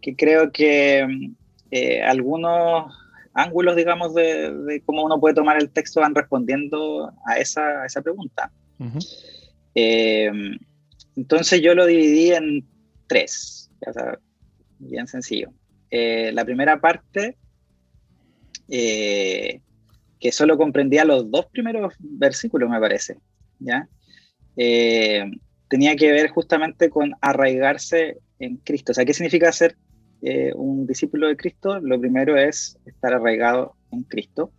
Que 0.00 0.14
creo 0.14 0.52
que 0.52 1.34
eh, 1.72 2.02
algunos 2.02 2.94
ángulos, 3.34 3.74
digamos, 3.74 4.14
de, 4.14 4.82
cómo 4.84 5.04
uno 5.04 5.18
puede 5.18 5.34
tomar 5.34 5.56
el 5.56 5.70
texto 5.70 6.00
van 6.00 6.14
respondiendo 6.14 7.12
a 7.26 7.38
esa, 7.38 7.82
a 7.82 7.86
esa 7.86 8.02
pregunta. 8.02 8.52
Eh, 9.74 10.30
entonces 11.16 11.60
yo 11.60 11.74
lo 11.74 11.86
dividí 11.86 12.32
en 12.32 12.66
tres, 13.06 13.70
bien 14.78 15.06
sencillo. 15.06 15.52
Eh, 15.90 16.32
la 16.32 16.44
primera 16.44 16.80
parte, 16.80 17.36
eh, 18.68 19.60
que 20.18 20.32
solo 20.32 20.56
comprendía 20.56 21.04
los 21.04 21.30
dos 21.30 21.46
primeros 21.46 21.94
versículos, 21.98 22.70
me 22.70 22.80
parece, 22.80 23.18
¿ya? 23.58 23.88
tenía 25.68 25.96
que 25.96 26.12
ver 26.12 26.28
justamente 26.28 26.90
con 26.90 27.14
arraigarse 27.22 28.18
en 28.38 28.56
Cristo. 28.58 28.92
O 28.92 28.94
sea, 28.94 29.06
¿qué 29.06 29.14
significa 29.14 29.50
ser 29.50 29.76
un 30.54 30.86
discípulo 30.86 31.28
de 31.28 31.36
Cristo? 31.36 31.80
Lo 31.80 31.98
primero 31.98 32.36
es 32.36 32.78
estar 32.84 33.14
arraigado 33.14 33.74
en 33.90 34.02
Cristo. 34.02 34.52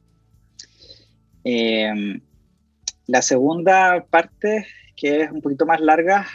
La 3.06 3.22
segunda 3.22 4.06
parte, 4.10 4.66
que 5.04 5.24
es 5.24 5.32
un 5.32 5.42
poquito 5.42 5.66
más 5.66 5.82
larga, 5.82 6.26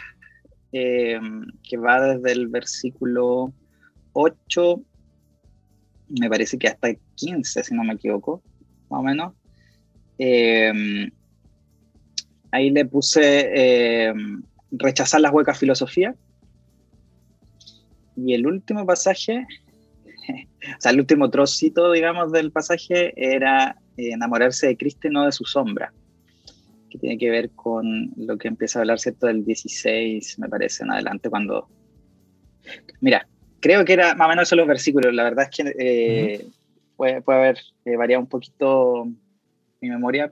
eh, 0.71 1.19
que 1.67 1.75
va 1.75 1.99
desde 1.99 2.33
el 2.33 2.49
versículo 2.49 3.51
8, 4.13 4.79
me 6.09 6.29
parece 6.29 6.59
que 6.59 6.67
hasta 6.67 6.89
el 6.89 6.99
15, 7.15 7.63
si 7.63 7.73
no 7.73 7.83
me 7.83 7.95
equivoco, 7.95 8.43
más 8.91 8.99
o 8.99 9.01
menos. 9.01 9.33
Eh, 10.19 11.11
ahí 12.51 12.69
le 12.69 12.85
puse 12.85 13.49
eh, 13.55 14.13
rechazar 14.69 15.21
las 15.21 15.33
huecas 15.33 15.57
filosofía. 15.57 16.13
Y 18.15 18.35
el 18.35 18.45
último 18.45 18.85
pasaje, 18.85 19.47
o 20.77 20.79
sea, 20.79 20.91
el 20.91 20.99
último 20.99 21.31
trocito, 21.31 21.91
digamos, 21.91 22.31
del 22.31 22.51
pasaje 22.51 23.13
era 23.17 23.81
enamorarse 23.97 24.67
de 24.67 24.77
Cristo 24.77 25.07
y 25.07 25.11
no 25.11 25.25
de 25.25 25.31
su 25.31 25.43
sombra 25.43 25.91
que 26.89 26.97
tiene 26.97 27.17
que 27.17 27.29
ver 27.29 27.51
con 27.51 28.11
lo 28.17 28.37
que 28.37 28.47
empieza 28.47 28.79
a 28.79 28.81
hablar, 28.81 28.99
¿cierto? 28.99 29.27
Del 29.27 29.45
16, 29.45 30.39
me 30.39 30.49
parece, 30.49 30.83
en 30.83 30.91
adelante, 30.91 31.29
cuando... 31.29 31.67
Mira, 33.01 33.27
creo 33.59 33.85
que 33.85 33.93
era 33.93 34.15
más 34.15 34.25
o 34.25 34.29
menos 34.29 34.47
esos 34.47 34.57
los 34.57 34.67
versículos, 34.67 35.13
la 35.13 35.23
verdad 35.23 35.47
es 35.49 35.55
que 35.55 35.75
eh, 35.79 36.45
puede, 36.95 37.21
puede, 37.21 37.39
haber 37.39 37.59
eh, 37.85 37.95
variado 37.95 38.21
un 38.21 38.29
poquito 38.29 39.07
mi 39.81 39.89
memoria, 39.89 40.31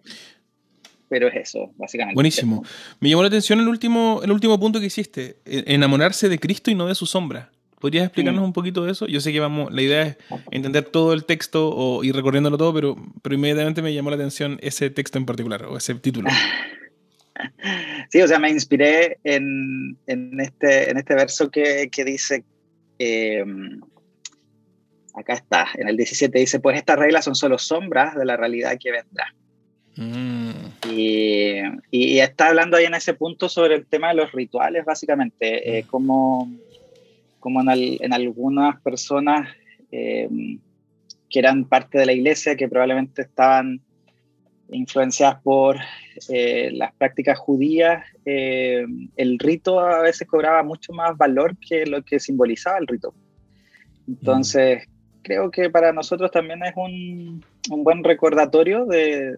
pero 1.10 1.28
es 1.28 1.36
eso, 1.36 1.72
básicamente. 1.78 2.16
Buenísimo. 2.16 2.64
Me 3.00 3.10
llamó 3.10 3.22
la 3.22 3.30
atención 3.30 3.60
el 3.60 3.68
último, 3.68 4.22
el 4.24 4.32
último 4.32 4.60
punto 4.60 4.80
que 4.80 4.88
hiciste, 4.88 5.38
e-, 5.46 5.64
enamorarse 5.68 6.30
de 6.30 6.40
Cristo 6.40 6.72
y 6.72 6.76
no 6.76 6.88
de 6.88 6.96
su 6.96 7.06
sombra. 7.06 7.52
¿Podrías 7.79 8.05
explicarnos 8.05 8.43
un 8.43 8.53
poquito 8.53 8.84
de 8.86 8.91
eso? 8.91 9.05
Yo 9.05 9.22
sé 9.22 9.31
que 9.31 9.39
vamos, 9.39 9.72
la 9.72 9.81
idea 9.81 10.01
es 10.01 10.17
entender 10.50 10.86
todo 10.86 11.13
el 11.13 11.25
texto 11.25 11.69
o 11.69 12.03
ir 12.03 12.15
recorriéndolo 12.15 12.57
todo, 12.57 12.74
pero, 12.74 12.96
pero 13.22 13.36
inmediatamente 13.36 13.84
me 13.84 13.93
llamó 13.93 14.10
la 14.10 14.15
atención 14.15 14.57
ese 14.62 14.89
texto 14.89 15.19
en 15.19 15.25
particular 15.25 15.63
o 15.65 15.77
ese 15.77 15.96
título. 15.96 16.29
Sí, 18.10 18.22
o 18.22 18.27
sea, 18.27 18.39
me 18.39 18.50
inspiré 18.50 19.19
en, 19.24 19.96
en 20.07 20.39
este, 20.39 20.89
en 20.89 20.98
este 20.98 21.13
verso 21.13 21.51
que, 21.51 21.89
que 21.91 22.03
dice, 22.03 22.43
em, 22.98 23.79
acá 25.13 25.34
está, 25.34 25.67
en 25.75 25.88
el 25.89 25.98
17 25.98 26.39
dice, 26.39 26.60
pues 26.60 26.77
estas 26.77 26.98
reglas 26.98 27.25
son 27.25 27.36
solo 27.36 27.57
sombras 27.57 28.15
de 28.15 28.25
la 28.25 28.38
realidad 28.38 28.77
que 28.79 28.91
vendrá. 28.91 29.34
Mm. 29.98 30.51
Y, 31.91 32.19
está 32.19 32.48
hablando 32.48 32.77
ahí 32.77 32.86
en 32.86 32.93
ese 32.93 33.13
punto 33.13 33.50
sobre 33.50 33.75
el 33.75 33.86
tema 33.86 34.10
de 34.10 34.15
los 34.15 34.31
rituales, 34.31 34.86
básicamente, 34.86 35.77
eh, 35.77 35.84
mm. 35.84 35.88
como, 35.88 36.51
como 37.48 37.62
en, 37.62 38.12
algunas 38.12 38.82
personas 38.82 39.48
eh, 39.89 40.27
que 41.30 41.39
eran 41.39 41.63
parte 41.63 41.98
de 41.98 42.06
la 42.06 42.12
iglesia, 42.12 42.58
que 42.58 42.68
probablemente 42.68 43.22
estaban 43.22 43.80
influenciadas 44.70 45.42
por 45.44 45.77
eh, 46.27 46.72
las 46.74 46.94
prácticas 46.96 47.39
judías, 47.39 48.04
el 48.25 49.39
rito 49.39 49.80
a 49.80 50.01
veces 50.01 50.27
cobraba 50.27 50.62
mucho 50.62 50.92
más 50.92 51.16
valor 51.16 51.56
que 51.58 51.86
lo 51.86 52.04
que 52.04 52.20
simbolizaba 52.20 52.80
el 52.80 52.88
rito. 52.88 53.13
Entonces, 54.10 54.84
creo 55.22 55.50
que 55.50 55.70
para 55.70 55.94
nosotros 55.94 56.30
también 56.32 56.62
es 56.66 56.74
un, 56.75 57.46
un 57.72 57.84
buen 57.86 58.04
recordatorio 58.04 58.86
de, 58.86 59.38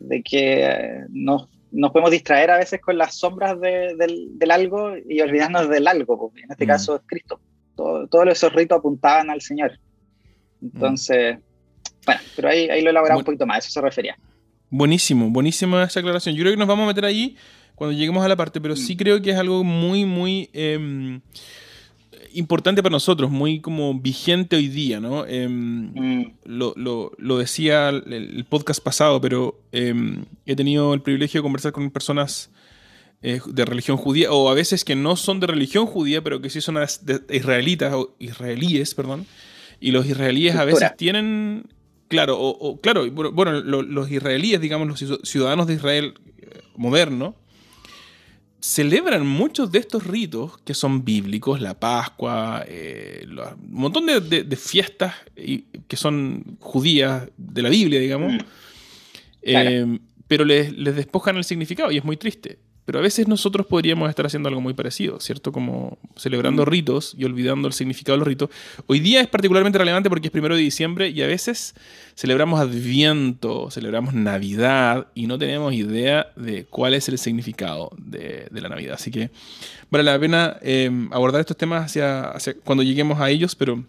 de 0.00 0.22
que 0.22 1.00
nos, 1.08 1.48
nos, 1.74 1.90
podemos 1.90 2.10
distraer 2.10 2.50
a 2.50 2.58
veces 2.58 2.80
con 2.80 2.96
las 2.96 3.16
sombras 3.16 3.60
de, 3.60 3.94
del, 3.96 4.38
del, 4.38 4.50
algo 4.50 4.92
y 4.96 5.20
olvidarnos 5.20 5.68
del 5.68 5.86
algo, 5.86 6.32
en 6.36 6.50
este 6.50 6.64
mm. 6.64 6.68
caso 6.68 6.96
es 6.96 7.02
Cristo. 7.06 7.40
Todo, 7.76 8.06
todos 8.06 8.28
esos 8.28 8.52
ritos 8.52 8.78
apuntaban 8.78 9.30
al 9.30 9.40
Señor. 9.40 9.78
Entonces, 10.62 11.38
bueno, 12.06 12.20
pero 12.36 12.48
ahí, 12.48 12.68
ahí 12.70 12.82
lo 12.82 12.90
elaboramos 12.90 13.22
un 13.22 13.26
poquito 13.26 13.46
más, 13.46 13.64
eso 13.64 13.72
se 13.72 13.80
refería. 13.80 14.16
Buenísimo, 14.70 15.30
buenísima 15.30 15.84
esa 15.84 16.00
aclaración. 16.00 16.34
Yo 16.34 16.42
creo 16.42 16.52
que 16.52 16.58
nos 16.58 16.68
vamos 16.68 16.84
a 16.84 16.88
meter 16.88 17.04
ahí 17.04 17.36
cuando 17.74 17.96
lleguemos 17.96 18.24
a 18.24 18.28
la 18.28 18.36
parte, 18.36 18.60
pero 18.60 18.76
sí 18.76 18.94
mm. 18.94 18.96
creo 18.96 19.22
que 19.22 19.30
es 19.30 19.36
algo 19.36 19.64
muy, 19.64 20.04
muy... 20.04 20.50
Em, 20.52 21.20
importante 22.34 22.82
para 22.82 22.92
nosotros, 22.92 23.30
muy 23.30 23.60
como 23.60 23.94
vigente 23.98 24.56
hoy 24.56 24.68
día, 24.68 25.00
¿no? 25.00 25.26
Em, 25.26 25.92
mm. 25.94 26.32
lo, 26.44 26.74
lo, 26.76 27.38
decía 27.38 27.88
el, 27.88 28.44
podcast 28.48 28.82
pasado, 28.82 29.20
pero 29.20 29.60
em, 29.72 30.24
he 30.46 30.56
tenido 30.56 30.94
el 30.94 31.02
privilegio 31.02 31.40
de 31.40 31.42
conversar 31.42 31.72
con 31.72 31.90
personas 31.90 32.50
eh, 33.22 33.40
de 33.46 33.64
religión 33.64 33.96
judía, 33.96 34.30
o 34.32 34.50
a 34.50 34.54
veces 34.54 34.84
que 34.84 34.94
no 34.94 35.16
son 35.16 35.40
de 35.40 35.46
religión 35.46 35.86
judía, 35.86 36.22
pero 36.22 36.40
que 36.40 36.50
sí 36.50 36.60
son 36.60 36.76
israelitas, 37.30 37.94
o 37.94 38.14
israelíes, 38.18 38.94
perdón. 38.94 39.26
Y 39.80 39.92
los 39.92 40.06
israelíes 40.06 40.56
a 40.56 40.64
veces 40.64 40.94
tienen, 40.96 41.68
claro, 42.08 42.38
o, 42.38 42.80
claro, 42.80 43.10
bueno, 43.10 43.52
los 43.62 44.10
israelíes, 44.10 44.60
digamos, 44.60 44.88
los 44.88 45.20
ciudadanos 45.22 45.66
de 45.66 45.74
Israel 45.74 46.14
eh, 46.38 46.60
moderno, 46.76 47.34
celebran 48.64 49.26
muchos 49.26 49.70
de 49.70 49.78
estos 49.78 50.06
ritos 50.06 50.56
que 50.64 50.72
son 50.72 51.04
bíblicos, 51.04 51.60
la 51.60 51.78
Pascua, 51.78 52.64
eh, 52.66 53.26
un 53.28 53.74
montón 53.74 54.06
de, 54.06 54.56
fiestas 54.56 55.14
que 55.36 55.96
son 55.98 56.56
judías 56.60 57.28
de 57.36 57.60
la 57.60 57.68
Biblia, 57.68 58.00
digamos, 58.00 58.32
mm. 58.32 58.38
eh, 59.42 59.98
pero 60.26 60.46
les, 60.46 60.72
les, 60.72 60.96
despojan 60.96 61.36
el 61.36 61.44
significado 61.44 61.92
y 61.92 61.98
es 61.98 62.04
muy 62.04 62.16
triste. 62.16 62.58
Pero 62.84 62.98
a 62.98 63.02
veces 63.02 63.28
nosotros 63.28 63.66
podríamos 63.66 64.10
estar 64.10 64.26
haciendo 64.26 64.48
algo 64.48 64.60
muy 64.60 64.74
parecido, 64.74 65.18
¿cierto? 65.20 65.52
Como 65.52 65.96
celebrando 66.16 66.64
mm. 66.64 66.66
ritos 66.66 67.14
y 67.16 67.24
olvidando 67.24 67.66
el 67.66 67.72
significado 67.74 68.16
de 68.16 68.18
los 68.18 68.28
ritos. 68.28 68.50
Hoy 68.86 69.00
día 69.00 69.20
es 69.22 69.28
particularmente 69.28 69.78
relevante 69.78 70.10
porque 70.10 70.28
es 70.28 70.32
primero 70.32 70.54
de 70.54 70.60
diciembre 70.60 71.08
y 71.08 71.22
a 71.22 71.26
veces 71.26 71.74
celebramos 72.14 72.60
Adviento, 72.60 73.70
celebramos 73.70 74.12
Navidad 74.12 75.06
y 75.14 75.26
no 75.26 75.38
tenemos 75.38 75.72
idea 75.72 76.28
de 76.36 76.66
cuál 76.66 76.94
es 76.94 77.08
el 77.08 77.18
significado 77.18 77.90
de, 77.96 78.48
la 78.50 78.68
Navidad. 78.68 78.94
Así 78.94 79.10
que 79.10 79.30
vale 79.90 80.04
la 80.04 80.18
pena 80.18 80.58
eh, 80.60 80.90
abordar 81.10 81.40
estos 81.40 81.56
temas 81.56 81.84
hacia, 81.84 82.34
cuando 82.64 82.82
lleguemos 82.82 83.18
a 83.18 83.30
ellos, 83.30 83.54
pero 83.54 83.82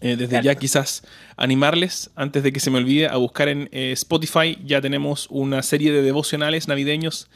eh, 0.00 0.16
desde 0.16 0.42
ya 0.42 0.54
quizás 0.54 1.02
animarles, 1.36 2.10
antes 2.16 2.42
de 2.42 2.52
que 2.52 2.60
se 2.60 2.70
me 2.70 2.78
olvide, 2.78 3.06
a 3.06 3.16
buscar 3.16 3.48
en 3.48 3.68
eh, 3.70 3.92
Spotify. 3.92 4.58
Ya 4.64 4.80
tenemos 4.80 5.26
una 5.30 5.62
serie 5.62 5.92
de 5.92 6.02
devocionales 6.02 6.68
navideños 6.68 7.28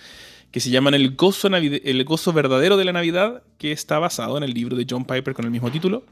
que 0.54 0.60
se 0.60 0.70
llaman 0.70 0.94
el 0.94 1.16
gozo, 1.16 1.48
el 1.48 2.04
gozo 2.04 2.32
verdadero 2.32 2.76
de 2.76 2.84
la 2.84 2.92
Navidad, 2.92 3.42
que 3.58 3.72
está 3.72 3.98
basado 3.98 4.36
en 4.36 4.44
el 4.44 4.54
libro 4.54 4.76
de 4.76 4.86
John 4.88 5.04
Piper 5.04 5.34
con 5.34 5.44
el 5.44 5.50
mismo 5.50 5.68
título. 5.68 6.04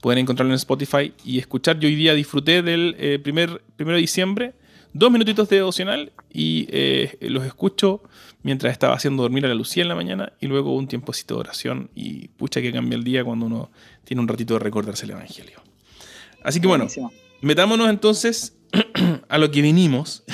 Pueden 0.00 0.20
encontrarlo 0.20 0.54
en 0.54 0.56
Spotify 0.56 1.12
y 1.22 1.38
escuchar. 1.38 1.78
Yo 1.78 1.86
hoy 1.86 1.94
día 1.94 2.14
disfruté 2.14 2.62
del 2.62 2.96
eh, 2.98 3.18
primer, 3.22 3.60
primero 3.76 3.96
de 3.96 4.00
diciembre, 4.00 4.54
dos 4.94 5.12
minutitos 5.12 5.50
de 5.50 5.56
devocional 5.56 6.12
y 6.32 6.66
eh, 6.70 7.18
los 7.28 7.44
escucho 7.44 8.02
mientras 8.42 8.72
estaba 8.72 8.94
haciendo 8.94 9.22
dormir 9.22 9.44
a 9.44 9.48
la 9.48 9.54
Lucía 9.54 9.82
en 9.82 9.90
la 9.90 9.96
mañana 9.96 10.32
y 10.40 10.46
luego 10.46 10.74
un 10.74 10.88
tiempocito 10.88 11.34
de 11.34 11.40
oración 11.40 11.90
y 11.94 12.28
pucha 12.28 12.62
que 12.62 12.72
cambia 12.72 12.96
el 12.96 13.04
día 13.04 13.22
cuando 13.22 13.44
uno 13.44 13.70
tiene 14.04 14.22
un 14.22 14.28
ratito 14.28 14.54
de 14.54 14.60
recordarse 14.60 15.04
el 15.04 15.10
Evangelio. 15.10 15.60
Así 16.42 16.58
que 16.58 16.68
bueno, 16.68 16.86
metámonos 17.42 17.90
entonces 17.90 18.56
a 19.28 19.36
lo 19.36 19.50
que 19.50 19.60
vinimos. 19.60 20.24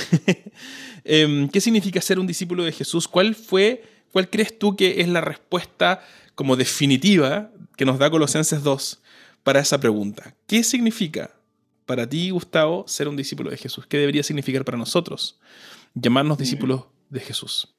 Em, 1.04 1.49
¿Qué 1.49 1.61
significa 1.61 2.00
ser 2.00 2.19
un 2.19 2.26
discípulo 2.26 2.64
de 2.64 2.73
Jesús? 2.73 3.09
¿Cuál 3.09 3.35
fue, 3.35 3.83
cuál 4.12 4.28
crees 4.28 4.59
tú 4.59 4.76
que 4.76 5.00
es 5.00 5.09
la 5.09 5.21
respuesta 5.21 6.02
como 6.35 6.57
definitiva 6.57 7.50
que 7.76 7.85
nos 7.85 7.99
da 7.99 8.11
Colosenses 8.11 8.62
2 8.62 9.02
para 9.42 9.61
esa 9.61 9.78
pregunta? 9.80 10.35
¿Qué 10.47 10.62
significa 10.62 11.30
para 11.87 12.09
ti, 12.09 12.30
Gustavo, 12.30 12.87
ser 12.87 13.09
un 13.09 13.16
discípulo 13.16 13.50
de 13.50 13.57
Jesús? 13.57 13.87
¿Qué 13.87 13.99
debería 13.99 14.23
significar 14.23 14.64
para 14.64 14.78
nosotros 14.78 15.40
llamarnos 15.95 16.38
mm. 16.38 16.40
discípulos 16.40 16.85
de 17.09 17.21
Jesús? 17.21 17.75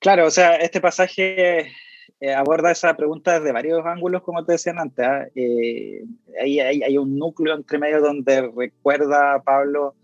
Claro, 0.00 0.26
o 0.26 0.30
sea, 0.30 0.56
este 0.56 0.80
pasaje 0.80 1.72
eh, 2.20 2.34
aborda 2.34 2.70
esa 2.70 2.96
pregunta 2.96 3.38
desde 3.38 3.52
varios 3.52 3.84
ángulos, 3.84 4.22
como 4.22 4.44
te 4.44 4.52
decía 4.52 4.72
antes. 4.76 5.06
¿ah? 5.06 5.26
Eh, 5.34 6.04
hay, 6.40 6.60
hay, 6.60 6.98
un 6.98 7.16
núcleo 7.16 7.54
entre 7.54 7.78
medio 7.78 8.00
donde 8.00 8.50
recuerda 8.56 9.34
a 9.34 9.42
Pablo 9.42 9.94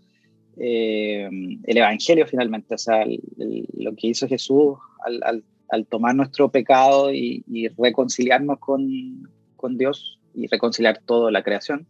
eh, 0.57 1.29
el 1.63 1.77
Evangelio 1.77 2.25
finalmente, 2.27 2.75
o 2.75 2.77
sea, 2.77 3.05
lo 3.05 3.95
que 3.95 4.07
hizo 4.07 4.27
Jesús 4.27 4.77
al, 5.03 5.85
tomar 5.87 6.15
nuestro 6.15 6.49
pecado 6.49 7.13
y, 7.13 7.43
reconciliarnos 7.77 8.59
con, 8.59 9.77
Dios 9.77 10.19
y 10.33 10.47
reconciliar 10.47 10.99
toda 11.05 11.31
la 11.31 11.43
creación. 11.43 11.87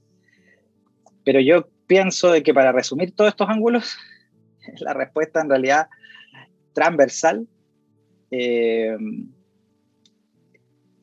Pero 1.23 1.39
yo 1.41 1.67
pienso 1.87 2.31
de 2.31 2.41
que 2.41 2.53
para 2.53 2.71
resumir 2.71 3.11
todos 3.11 3.29
estos 3.29 3.49
ángulos, 3.49 3.97
la 4.79 4.93
respuesta 4.93 5.41
en 5.41 5.49
realidad 5.49 5.87
transversal 6.73 7.47
eh, 8.31 8.97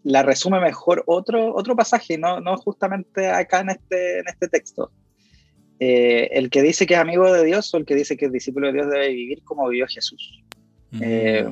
la 0.04 0.23
resume 0.23 0.61
mejor 0.61 1.04
otro, 1.07 1.54
otro 1.54 1.76
pasaje, 1.76 2.19
no, 2.19 2.40
no 2.40 2.57
justamente 2.57 3.28
acá 3.28 3.61
en 3.61 3.71
este, 3.71 4.19
en 4.21 4.28
este 4.28 4.49
texto. 4.49 4.90
Eh, 5.85 6.39
el 6.39 6.49
que 6.49 6.62
dice 6.62 6.87
que 6.87 6.95
es 6.95 7.01
amigo 7.01 7.33
de 7.33 7.45
Dios 7.45 7.75
o 7.75 7.77
el 7.77 7.85
que 7.85 7.97
dice 7.97 8.17
que 8.17 8.27
es 8.27 8.33
discípulo 8.33 8.69
de 8.69 8.75
Dios 8.75 8.89
debe 8.89 9.09
vivir 9.09 9.43
como 9.43 9.69
vivió 9.69 9.89
Jesús. 9.89 10.41
Eh, 11.01 11.45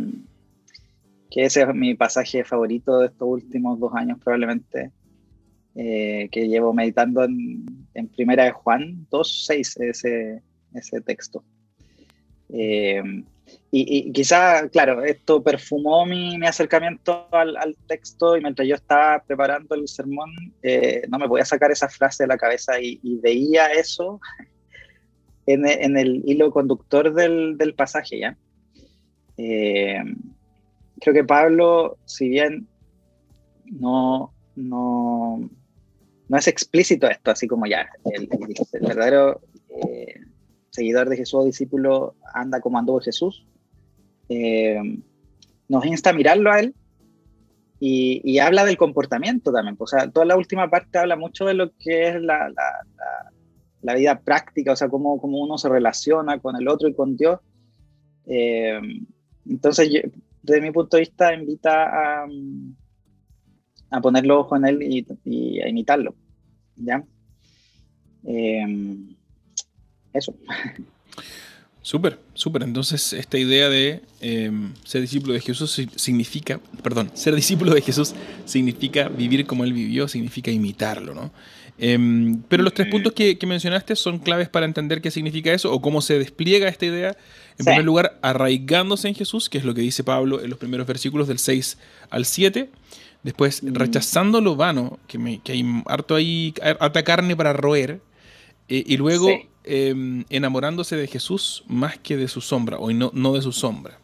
que 1.28 1.42
ese 1.42 1.62
es 1.62 1.74
mi 1.74 1.96
pasaje 1.96 2.44
favorito 2.44 3.00
de 3.00 3.06
estos 3.06 3.26
últimos 3.26 3.80
dos 3.80 3.92
años 3.92 4.20
probablemente, 4.22 4.92
eh, 5.74 6.28
que 6.30 6.46
llevo 6.46 6.72
meditando 6.72 7.24
en, 7.24 7.64
en, 7.92 8.06
Primera 8.06 8.44
de 8.44 8.52
Juan 8.52 9.04
2.6, 9.10 9.82
ese, 9.82 10.42
ese 10.74 11.00
texto. 11.00 11.42
Y, 13.72 14.10
quizá, 14.10 14.68
claro, 14.68 15.04
esto 15.04 15.44
perfumó 15.44 16.04
mi, 16.04 16.36
mi 16.38 16.46
acercamiento 16.46 17.28
al, 17.30 17.56
al, 17.56 17.76
texto 17.86 18.36
y 18.36 18.40
mientras 18.40 18.66
yo 18.66 18.74
estaba 18.74 19.22
preparando 19.22 19.76
el 19.76 19.86
sermón, 19.86 20.30
eh, 20.62 21.02
no 21.08 21.20
me 21.20 21.28
podía 21.28 21.44
sacar 21.44 21.70
esa 21.70 21.88
frase 21.88 22.24
de 22.24 22.28
la 22.28 22.36
cabeza 22.36 22.80
y, 22.80 22.98
veía 23.22 23.68
eso 23.68 24.20
en, 25.46 25.68
en, 25.68 25.96
el 25.96 26.22
hilo 26.26 26.50
conductor 26.50 27.14
del, 27.14 27.56
del 27.58 27.74
pasaje, 27.74 28.18
¿ya? 28.18 28.36
Eh, 29.36 30.02
creo 31.00 31.14
que 31.14 31.24
Pablo, 31.24 31.96
si 32.06 32.28
bien 32.28 32.66
no, 33.66 34.34
no, 34.56 35.48
no 36.28 36.36
es 36.36 36.48
explícito 36.48 37.08
esto, 37.08 37.30
así 37.30 37.46
como 37.46 37.66
ya, 37.66 37.88
el, 38.04 38.28
el 38.72 38.80
verdadero... 38.80 39.40
Eh, 39.68 40.20
seguidor 40.70 41.08
de 41.08 41.16
Jesús 41.16 41.40
o 41.40 41.44
discípulo 41.44 42.14
anda 42.32 42.60
como 42.60 42.78
anduvo 42.78 43.00
Jesús, 43.00 43.46
eh, 44.28 44.80
nos 45.68 45.84
insta 45.84 46.10
a 46.10 46.14
mirarlo 46.14 46.52
a 46.52 46.60
él 46.60 46.74
y, 47.80 48.38
habla 48.38 48.64
del 48.64 48.76
comportamiento 48.76 49.52
también. 49.52 49.76
O 49.78 49.86
sea, 49.86 50.10
toda 50.10 50.26
la 50.26 50.36
última 50.36 50.68
parte 50.68 50.98
habla 50.98 51.16
mucho 51.16 51.46
de 51.46 51.54
lo 51.54 51.72
que 51.78 52.08
es 52.08 52.20
la, 52.20 52.52
la, 53.80 53.94
vida 53.94 54.20
práctica, 54.20 54.72
o 54.72 54.76
sea, 54.76 54.88
cómo, 54.88 55.18
cómo, 55.20 55.40
uno 55.40 55.56
se 55.56 55.68
relaciona 55.68 56.38
con 56.38 56.56
el 56.56 56.68
otro 56.68 56.88
y 56.88 56.94
con 56.94 57.16
Dios. 57.16 57.40
Eh, 58.26 58.78
entonces, 59.48 59.90
desde 60.42 60.60
mi 60.60 60.70
punto 60.70 60.96
de 60.96 61.02
vista, 61.02 61.32
invita 61.32 62.22
a, 62.22 62.28
a 63.90 64.00
poner 64.00 64.26
los 64.26 64.40
ojos 64.40 64.58
en 64.58 64.66
él 64.66 65.06
y, 65.24 65.60
a 65.60 65.68
imitarlo. 65.68 66.14
¿ya? 66.76 67.02
Eh, 68.24 68.66
eso. 70.12 70.34
Súper, 71.82 72.20
súper. 72.34 72.62
Entonces, 72.62 73.14
esta 73.14 73.38
idea 73.38 73.68
de 73.70 74.02
em, 74.20 74.74
ser 74.84 75.00
discípulo 75.00 75.32
de 75.32 75.40
Jesús 75.40 75.80
significa, 75.96 76.60
perdón, 76.82 77.10
ser 77.14 77.34
discípulo 77.34 77.74
de 77.74 77.80
Jesús 77.80 78.14
significa 78.44 79.08
vivir 79.08 79.46
como 79.46 79.64
Él 79.64 79.72
vivió, 79.72 80.06
significa 80.06 80.50
imitarlo, 80.50 81.14
¿no? 81.14 81.32
Em, 81.82 82.42
pero 82.42 82.62
los 82.62 82.74
tres 82.74 82.88
puntos 82.88 83.14
que, 83.14 83.38
mencionaste 83.46 83.96
son 83.96 84.18
claves 84.18 84.50
para 84.50 84.66
entender 84.66 85.00
qué 85.00 85.10
significa 85.10 85.50
eso 85.50 85.72
o 85.72 85.80
cómo 85.80 86.02
se 86.02 86.18
despliega 86.18 86.68
esta 86.68 86.84
idea. 86.84 87.16
En 87.58 87.64
primer 87.64 87.84
lugar, 87.84 88.18
arraigándose 88.20 89.08
en 89.08 89.14
Jesús, 89.14 89.48
que 89.48 89.56
es 89.56 89.64
lo 89.64 89.72
que 89.72 89.80
dice 89.80 90.04
Pablo 90.04 90.42
en 90.42 90.50
los 90.50 90.58
primeros 90.58 90.86
versículos 90.86 91.26
del 91.26 91.38
6 91.38 91.78
al 92.10 92.26
7. 92.26 92.68
Después, 93.22 93.62
mm. 93.62 93.74
rechazando 93.74 94.42
lo 94.42 94.56
vano, 94.56 94.98
que, 95.06 95.16
me, 95.16 95.40
hay 95.46 95.64
harto 95.86 96.14
ahí, 96.14 96.52
harta 96.62 97.02
carne 97.02 97.34
para 97.34 97.54
roer. 97.54 98.02
Eh, 98.68 98.84
y 98.86 98.98
luego, 98.98 99.30
em, 99.64 100.24
enamorándose 100.30 100.96
de 100.96 101.06
Jesús 101.06 101.64
más 101.66 101.98
que 101.98 102.16
de 102.16 102.28
su 102.28 102.40
sombra, 102.40 102.78
o 102.78 102.92
no, 102.92 103.10
no 103.14 103.34
de 103.34 103.42
su 103.42 103.52
sombra. 103.52 103.98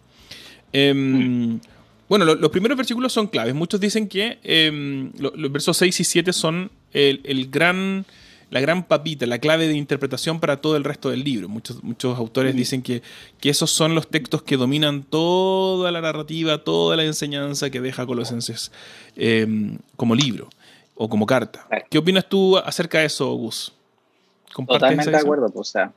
Em, 0.72 1.54
mm. 1.54 1.60
Bueno, 2.08 2.24
los 2.24 2.50
primeros 2.50 2.76
versículos 2.76 3.12
son 3.12 3.26
claves. 3.26 3.54
Muchos 3.54 3.80
dicen 3.80 4.08
que 4.08 4.38
los 5.18 5.52
versos 5.52 5.76
6 5.78 6.00
y 6.00 6.04
7 6.04 6.32
son 6.32 6.70
el, 6.92 7.48
gran, 7.50 8.06
la 8.50 8.60
gran 8.60 8.84
papita, 8.84 9.26
la 9.26 9.40
clave 9.40 9.66
de 9.66 9.74
interpretación 9.74 10.38
para 10.38 10.58
todo 10.58 10.76
el 10.76 10.84
resto 10.84 11.10
del 11.10 11.24
libro. 11.24 11.48
Muchos, 11.48 11.82
muchos 11.82 12.16
autores 12.16 12.54
dicen 12.54 12.82
que, 12.82 13.02
que, 13.40 13.50
esos 13.50 13.72
son 13.72 13.96
los 13.96 14.08
textos 14.08 14.42
que 14.42 14.56
dominan 14.56 15.02
toda 15.02 15.90
la 15.90 16.00
narrativa, 16.00 16.62
toda 16.62 16.96
la 16.96 17.04
enseñanza 17.04 17.70
que 17.70 17.80
deja 17.80 18.06
Colosenses 18.06 18.70
em, 19.16 19.78
como 19.96 20.14
libro 20.14 20.48
o 20.94 21.08
como 21.08 21.26
carta. 21.26 21.66
¿Qué 21.90 21.98
opinas 21.98 22.28
tú 22.28 22.56
acerca 22.56 23.00
de 23.00 23.06
eso, 23.06 23.32
Gus? 23.34 23.72
Totalmente 24.54 25.10
de 25.10 25.16
acuerdo, 25.16 25.48
pues, 25.48 25.68
o 25.68 25.72
sea, 25.72 25.92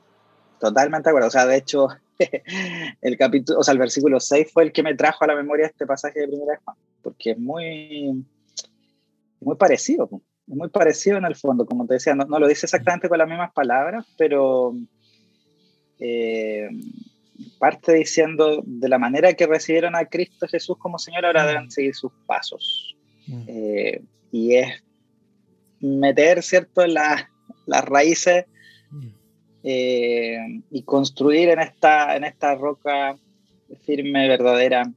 totalmente 0.59 1.09
de 1.09 1.11
acuerdo. 1.11 1.27
O 1.27 1.31
sea, 1.31 1.45
de 1.45 1.57
hecho, 1.57 1.87
el 3.01 3.17
capítulo, 3.17 3.59
o 3.59 3.63
sea, 3.63 3.73
el 3.73 3.79
versículo 3.79 4.19
6 4.19 4.51
fue 4.51 4.63
el 4.63 4.71
que 4.71 4.83
me 4.83 4.95
trajo 4.95 5.23
a 5.23 5.27
la 5.27 5.35
memoria 5.35 5.67
este 5.67 5.85
pasaje 5.85 6.21
de 6.21 6.27
primera 6.27 6.53
vez, 6.53 6.61
porque 7.01 7.31
es 7.31 7.39
muy, 7.39 8.25
muy 9.39 9.55
parecido. 9.55 10.07
Pues 10.07 10.21
muy 10.49 10.69
parecido 10.69 11.17
en 11.17 11.25
el 11.25 11.35
fondo, 11.35 11.65
como 11.65 11.85
te 11.85 11.95
decía, 11.95 12.15
no, 12.15 12.39
lo 12.39 12.47
dice 12.47 12.65
exactamente 12.65 13.07
con 13.07 13.17
las 13.17 13.27
mismas 13.27 13.53
palabras, 13.53 14.05
pero 14.17 14.73
eh, 15.99 16.69
parte 17.59 17.93
diciendo 17.93 18.63
de 18.65 18.89
la 18.89 18.97
manera 18.97 19.33
que 19.33 19.47
recibieron 19.47 19.95
a 19.95 20.05
Cristo 20.05 20.47
Jesús 20.47 20.77
como 20.79 20.97
Señor, 20.97 21.25
ahora 21.25 21.45
deben 21.45 21.67
mm. 21.67 21.71
seguir 21.71 21.95
sus 21.95 22.11
pasos. 22.25 22.95
Mm. 23.27 23.43
Eh, 23.47 24.01
y 24.31 24.55
es 24.55 24.83
meter, 25.79 26.41
¿cierto?, 26.43 26.85
las 27.69 27.85
raíces 27.85 28.45
mm. 28.91 29.07
eh, 29.63 30.61
y 30.71 30.83
construir 30.83 31.49
en 31.49 31.59
esta, 31.59 32.15
en 32.15 32.23
esta 32.25 32.55
roca 32.55 33.17
firme, 33.85 34.27
verdadera. 34.27 34.91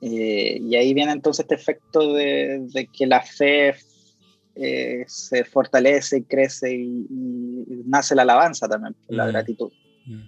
y 0.00 0.76
ahí 0.76 0.94
viene 0.94 1.12
entonces 1.12 1.44
este 1.44 1.54
efecto 1.54 2.12
de, 2.12 2.66
de 2.72 2.86
que 2.86 3.06
la 3.06 3.22
fe 3.22 3.74
eh, 4.62 5.04
se 5.06 5.44
fortalece 5.44 6.18
y 6.18 6.22
crece 6.24 6.74
y, 6.74 7.06
nace 7.86 8.14
la 8.14 8.22
alabanza 8.22 8.68
también, 8.68 8.94
la 9.08 9.24
mm. 9.24 9.28
gratitud. 9.28 9.72
Mm. 10.06 10.20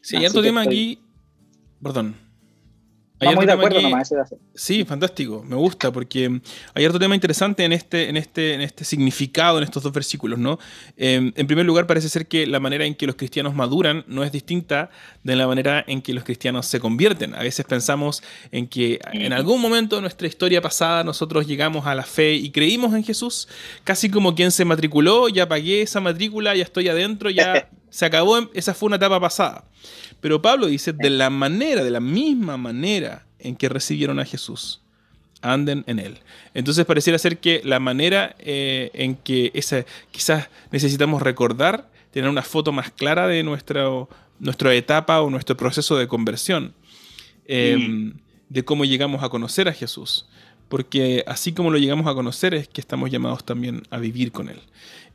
Sí, 0.00 0.26
otro 0.26 0.42
tema 0.42 0.62
aquí, 0.62 0.98
perdón, 1.82 2.16
muy 3.20 3.46
de 3.46 3.52
acuerdo 3.52 3.80
nomás, 3.80 4.12
Sí, 4.54 4.84
fantástico, 4.84 5.44
me 5.46 5.56
gusta, 5.56 5.92
porque 5.92 6.40
hay 6.74 6.86
otro 6.86 6.98
tema 6.98 7.14
interesante 7.14 7.64
en 7.64 7.72
este, 7.72 8.08
en 8.08 8.16
este, 8.16 8.54
en 8.54 8.60
este 8.60 8.84
significado, 8.84 9.58
en 9.58 9.64
estos 9.64 9.82
dos 9.82 9.92
versículos, 9.92 10.38
¿no? 10.38 10.58
Em, 10.96 11.32
en 11.36 11.46
primer 11.46 11.64
lugar, 11.64 11.86
parece 11.86 12.08
ser 12.08 12.26
que 12.26 12.46
la 12.46 12.60
manera 12.60 12.84
en 12.84 12.94
que 12.94 13.06
los 13.06 13.14
cristianos 13.14 13.54
maduran 13.54 14.04
no 14.08 14.24
es 14.24 14.32
distinta 14.32 14.90
de 15.22 15.36
la 15.36 15.46
manera 15.46 15.84
en 15.86 16.02
que 16.02 16.12
los 16.12 16.24
cristianos 16.24 16.66
se 16.66 16.80
convierten. 16.80 17.34
A 17.34 17.42
veces 17.42 17.64
pensamos 17.66 18.22
en 18.50 18.66
que 18.66 19.00
en 19.12 19.32
algún 19.32 19.60
momento 19.60 19.96
de 19.96 20.02
nuestra 20.02 20.26
historia 20.26 20.60
pasada 20.60 21.04
nosotros 21.04 21.46
llegamos 21.46 21.86
a 21.86 21.94
la 21.94 22.02
fe 22.02 22.34
y 22.34 22.50
creímos 22.50 22.94
en 22.94 23.04
Jesús, 23.04 23.48
casi 23.84 24.10
como 24.10 24.34
quien 24.34 24.50
se 24.50 24.64
matriculó, 24.64 25.28
ya 25.28 25.48
pagué 25.48 25.82
esa 25.82 26.00
matrícula, 26.00 26.54
ya 26.54 26.64
estoy 26.64 26.88
adentro, 26.88 27.30
ya 27.30 27.68
se 27.90 28.04
acabó, 28.04 28.50
esa 28.54 28.74
fue 28.74 28.88
una 28.88 28.96
etapa 28.96 29.20
pasada. 29.20 29.64
Pero 30.24 30.40
Pablo 30.40 30.68
dice, 30.68 30.94
de 30.94 31.10
la 31.10 31.28
manera, 31.28 31.84
de 31.84 31.90
la 31.90 32.00
misma 32.00 32.56
manera 32.56 33.26
en 33.38 33.56
que 33.56 33.68
recibieron 33.68 34.18
a 34.18 34.24
Jesús, 34.24 34.80
anden 35.42 35.84
en 35.86 35.98
él. 35.98 36.16
Entonces 36.54 36.86
pareciera 36.86 37.18
ser 37.18 37.40
que 37.40 37.60
la 37.62 37.78
manera 37.78 38.34
eh, 38.38 38.90
en 38.94 39.16
que 39.16 39.50
esa, 39.52 39.84
quizás 40.12 40.48
necesitamos 40.70 41.20
recordar, 41.20 41.90
tener 42.10 42.30
una 42.30 42.40
foto 42.40 42.72
más 42.72 42.90
clara 42.90 43.28
de 43.28 43.42
nuestra, 43.42 43.84
nuestra 44.38 44.74
etapa 44.74 45.20
o 45.20 45.28
nuestro 45.28 45.58
proceso 45.58 45.98
de 45.98 46.08
conversión, 46.08 46.72
em, 47.46 48.14
de 48.48 48.64
cómo 48.64 48.86
llegamos 48.86 49.22
a 49.22 49.28
conocer 49.28 49.68
a 49.68 49.74
Jesús. 49.74 50.26
Porque 50.68 51.24
así 51.26 51.52
como 51.52 51.70
lo 51.70 51.78
llegamos 51.78 52.06
a 52.06 52.14
conocer 52.14 52.54
es 52.54 52.68
que 52.68 52.80
estamos 52.80 53.10
llamados 53.10 53.44
también 53.44 53.82
a 53.90 53.98
vivir 53.98 54.32
con 54.32 54.48
Él. 54.48 54.60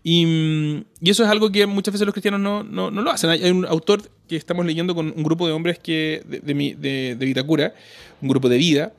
Y, 0.03 0.85
eso 1.01 1.23
es 1.23 1.29
algo 1.29 1.51
que 1.51 1.65
muchas 1.65 1.93
veces 1.93 2.05
los 2.05 2.13
cristianos 2.13 2.39
no, 2.39 2.63
no, 2.63 2.91
no 2.91 3.01
lo 3.01 3.11
hacen. 3.11 3.29
Hay, 3.29 3.49
un 3.49 3.65
autor 3.65 4.09
que 4.27 4.35
estamos 4.35 4.65
leyendo 4.65 4.95
con 4.95 5.13
un 5.15 5.23
grupo 5.23 5.47
de 5.47 5.53
hombres 5.53 5.79
que, 5.79 6.23
de, 6.25 6.39
de, 6.39 7.15
de, 7.15 7.25
Vitacura, 7.25 7.73
un 8.21 8.29
grupo 8.29 8.47
de 8.47 8.57
vida, 8.57 8.93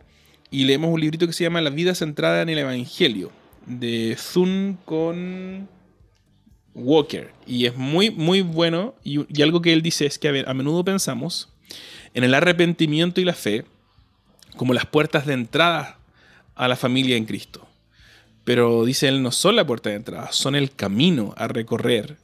y 0.51 0.65
leemos 0.65 0.93
un 0.93 1.01
librito 1.01 1.27
que 1.27 1.33
se 1.33 1.45
llama 1.45 1.61
La 1.61 1.71
vida 1.71 1.95
centrada 1.95 2.43
en 2.43 2.49
el 2.49 2.59
Evangelio, 2.59 3.31
de 3.67 4.17
Zun 4.19 4.79
con 4.85 5.69
Walker. 6.75 7.31
Y 7.47 7.67
es 7.67 7.77
muy, 7.77 8.11
muy 8.11 8.43
bueno. 8.43 8.95
Y, 9.03 9.25
y, 9.35 9.43
algo 9.43 9.63
que 9.63 9.73
él 9.73 9.83
dice 9.83 10.07
es 10.07 10.19
que 10.19 10.29
a, 10.29 10.33
ver, 10.33 10.49
a 10.49 10.55
menudo 10.55 10.85
pensamos 10.85 11.49
en 12.13 12.25
el 12.25 12.35
arrepentimiento 12.35 13.21
y 13.21 13.25
la 13.25 13.35
fe 13.35 13.65
como 14.57 14.75
las 14.75 14.87
puertas 14.87 15.27
de 15.27 15.35
entrada 15.35 16.00
a 16.61 16.69
la 16.69 16.77
familia 16.77 17.17
en 17.17 17.25
Cristo. 17.25 17.67
Pero 18.45 18.85
dice 18.85 19.09
él, 19.09 19.23
no 19.23 19.33
son 19.33 19.57
la 19.57 19.67
puerta 19.67 19.89
de 19.89 19.97
entrada, 19.97 20.31
son 20.31 20.55
el 20.55 20.71
camino 20.73 21.35
a 21.39 21.49
recorrer 21.49 22.19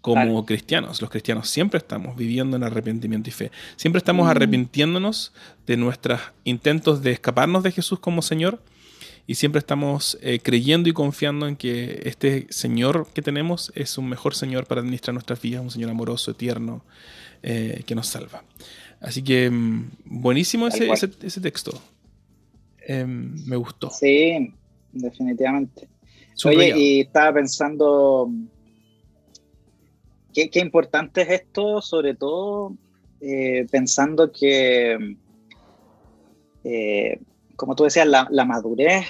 como 0.00 0.44
cristianos. 0.44 1.00
Los 1.00 1.10
cristianos 1.10 1.48
siempre 1.48 1.78
estamos 1.78 2.16
viviendo 2.16 2.56
en 2.56 2.64
arrepentimiento 2.64 3.28
y 3.28 3.32
fe. 3.32 3.52
Siempre 3.76 3.98
estamos 3.98 4.26
mm. 4.26 4.30
arrepintiéndonos 4.30 5.32
de 5.66 5.76
nuestros 5.76 6.20
intentos 6.42 7.02
de 7.02 7.12
escaparnos 7.12 7.62
de 7.62 7.70
Jesús 7.70 8.00
como 8.00 8.22
Señor. 8.22 8.60
Y 9.28 9.36
siempre 9.36 9.60
estamos 9.60 10.18
eh, 10.22 10.40
creyendo 10.42 10.88
y 10.88 10.92
confiando 10.92 11.46
en 11.46 11.54
que 11.54 12.02
este 12.06 12.48
Señor 12.50 13.06
que 13.14 13.22
tenemos 13.22 13.70
es 13.76 13.98
un 13.98 14.08
mejor 14.08 14.34
Señor 14.34 14.66
para 14.66 14.80
administrar 14.80 15.14
nuestras 15.14 15.40
vidas, 15.40 15.62
un 15.62 15.70
Señor 15.70 15.90
amoroso, 15.90 16.32
eterno, 16.32 16.82
eh, 17.44 17.84
que 17.86 17.94
nos 17.94 18.08
salva. 18.08 18.42
Así 19.00 19.22
que 19.22 19.48
mm, 19.48 19.90
buenísimo 20.06 20.66
ese, 20.66 20.90
ese, 20.90 21.40
texto. 21.40 21.80
Em, 22.86 23.34
me 23.46 23.56
gustó. 23.56 23.90
Sí, 23.90 24.54
definitivamente. 24.92 25.88
Oye, 26.44 26.72
y 26.76 27.00
estaba 27.00 27.34
pensando, 27.34 28.30
¿qué, 30.32 30.50
importante 30.54 31.22
es 31.22 31.28
esto, 31.28 31.82
sobre 31.82 32.14
todo 32.14 32.74
eh, 33.20 33.66
pensando 33.70 34.32
que, 34.32 35.16
eh, 36.64 37.20
como 37.56 37.76
tú 37.76 37.84
decías, 37.84 38.06
la, 38.06 38.44
madurez, 38.44 39.06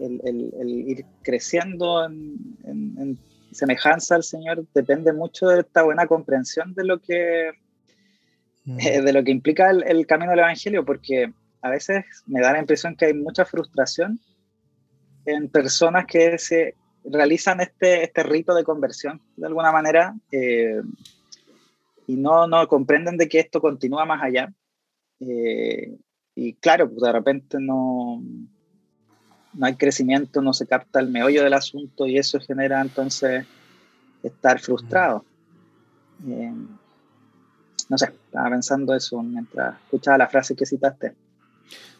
el, 0.00 0.84
ir 0.88 1.04
creciendo 1.22 2.04
en, 2.04 3.18
semejanza 3.52 4.14
al 4.14 4.24
Señor, 4.24 4.66
depende 4.74 5.12
mucho 5.12 5.48
de 5.48 5.60
esta 5.60 5.82
buena 5.82 6.06
comprensión 6.06 6.74
de 6.74 6.84
lo 6.84 7.00
que, 7.00 7.50
mm. 8.64 8.78
eh, 8.78 9.00
de 9.00 9.12
lo 9.12 9.24
que 9.24 9.30
implica 9.30 9.70
el 9.70 10.06
camino 10.06 10.30
del 10.32 10.40
Evangelio, 10.40 10.84
porque 10.84 11.32
a 11.62 11.70
veces 11.70 12.04
me 12.26 12.40
da 12.40 12.52
la 12.52 12.60
impresión 12.60 12.96
que 12.96 13.06
hay 13.06 13.14
mucha 13.14 13.44
frustración 13.44 14.20
en 15.24 15.48
personas 15.48 16.06
que 16.06 16.38
se 16.38 16.74
realizan 17.04 17.60
este, 17.60 18.04
este 18.04 18.22
rito 18.22 18.54
de 18.54 18.64
conversión 18.64 19.20
de 19.36 19.46
alguna 19.46 19.72
manera 19.72 20.14
eh, 20.32 20.80
y 22.06 22.16
no, 22.16 22.46
no 22.46 22.66
comprenden 22.68 23.16
de 23.16 23.28
que 23.28 23.40
esto 23.40 23.60
continúa 23.60 24.04
más 24.06 24.22
allá. 24.22 24.52
Eh, 25.20 25.96
y 26.34 26.54
claro, 26.54 26.88
pues 26.88 27.02
de 27.02 27.12
repente 27.12 27.58
no, 27.60 28.22
no 29.52 29.66
hay 29.66 29.74
crecimiento, 29.74 30.40
no 30.40 30.52
se 30.52 30.66
capta 30.66 31.00
el 31.00 31.08
meollo 31.08 31.42
del 31.42 31.52
asunto 31.52 32.06
y 32.06 32.16
eso 32.16 32.40
genera 32.40 32.80
entonces 32.80 33.44
estar 34.22 34.58
frustrado. 34.60 35.24
Eh, 36.26 36.52
no 37.88 37.98
sé, 37.98 38.06
estaba 38.06 38.50
pensando 38.50 38.94
eso 38.94 39.22
mientras 39.22 39.80
escuchaba 39.82 40.18
la 40.18 40.28
frase 40.28 40.54
que 40.54 40.66
citaste. 40.66 41.14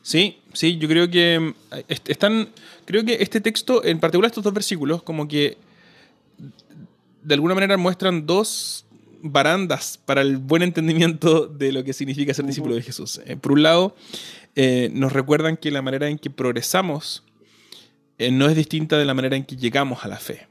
Sí, 0.02 0.38
sí, 0.52 0.78
yo 0.78 0.88
creo 0.88 1.10
que 1.10 1.38
mm, 1.38 1.54
están, 1.88 2.48
creo 2.84 3.04
que 3.04 3.18
este 3.20 3.40
texto, 3.40 3.84
en 3.84 3.98
particular 4.00 4.30
estos 4.30 4.44
dos 4.44 4.54
versículos, 4.54 5.02
como 5.02 5.28
que 5.28 5.58
de 7.22 7.34
alguna 7.34 7.54
manera 7.54 7.76
muestran 7.76 8.26
dos 8.26 8.86
barandas 9.20 9.98
para 10.04 10.22
el 10.22 10.36
buen 10.36 10.62
entendimiento 10.62 11.46
de 11.46 11.72
lo 11.72 11.84
que 11.84 11.92
significa 11.92 12.32
ser 12.32 12.46
discípulo 12.46 12.74
de 12.74 12.82
Jesús. 12.82 13.20
Eh, 13.26 13.36
por 13.36 13.52
un 13.52 13.62
lado, 13.62 13.96
eh, 14.54 14.90
nos 14.92 15.12
recuerdan 15.12 15.56
que 15.56 15.70
la 15.70 15.82
manera 15.82 16.08
en 16.08 16.18
que 16.18 16.30
progresamos 16.30 17.24
eh, 18.18 18.30
no 18.30 18.48
es 18.48 18.56
distinta 18.56 18.96
de 18.96 19.04
la 19.04 19.14
manera 19.14 19.36
en 19.36 19.44
que 19.44 19.56
llegamos 19.56 20.04
a 20.04 20.08
la 20.08 20.18
fe. 20.18 20.48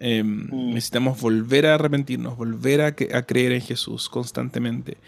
Mm. 0.00 0.74
Necesitamos 0.74 1.20
volver 1.20 1.66
a 1.66 1.74
arrepentirnos, 1.74 2.36
volver 2.36 2.82
a, 2.82 2.92
creer 2.92 3.52
en 3.52 3.62
Jesús 3.62 4.08
constantemente, 4.08 4.98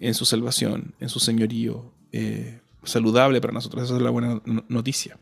en 0.00 0.14
su 0.14 0.24
salvación, 0.24 0.94
en 1.00 1.08
su 1.08 1.20
señorío. 1.20 1.90
Eh, 2.12 2.60
saludable 2.86 3.40
para 3.40 3.52
nosotros, 3.52 3.84
esa 3.84 3.96
es 3.96 4.02
la 4.02 4.10
buena 4.10 4.40
noticia. 4.68 5.18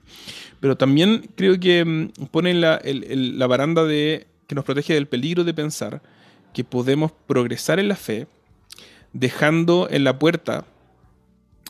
Pero 0.60 0.76
también 0.76 1.28
creo 1.34 1.58
que 1.58 1.84
mm, 1.84 2.26
pone 2.30 2.54
la, 2.54 2.80
la 2.84 3.46
baranda 3.46 3.84
de 3.84 4.26
que 4.46 4.54
nos 4.54 4.64
protege 4.64 4.94
del 4.94 5.06
peligro 5.06 5.44
de 5.44 5.54
pensar 5.54 6.02
que 6.52 6.64
podemos 6.64 7.12
progresar 7.26 7.78
en 7.80 7.88
la 7.88 7.96
fe 7.96 8.26
dejando 9.12 9.88
en 9.90 10.04
la 10.04 10.18
puerta 10.18 10.66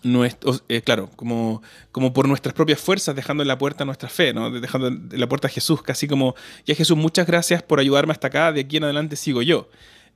nuestro, 0.05 0.61
eh, 0.69 0.83
claro, 0.83 1.11
como, 1.17 1.63
como 1.91 2.13
por 2.13 2.29
nuestras 2.29 2.55
propias 2.55 2.81
fuerzas, 2.81 3.17
dejando 3.17 3.43
en 3.43 3.49
la 3.49 3.59
puerta 3.59 3.85
nuestra 3.85 4.09
fe, 4.09 4.35
¿no? 4.35 4.51
dejando 4.51 4.89
en 4.89 5.09
la 5.13 5.29
puerta 5.29 5.49
a 5.49 5.51
Jesús, 5.51 5.83
casi 5.83 6.07
como, 6.07 6.35
ya 6.67 6.75
Jesús, 6.75 6.97
muchas 6.97 7.27
gracias 7.27 7.63
por 7.63 7.81
ayudarme 7.81 8.13
hasta 8.13 8.29
acá, 8.29 8.53
de 8.53 8.61
aquí 8.61 8.77
en 8.77 8.85
adelante 8.85 9.17
sigo 9.17 9.43
yo. 9.43 9.69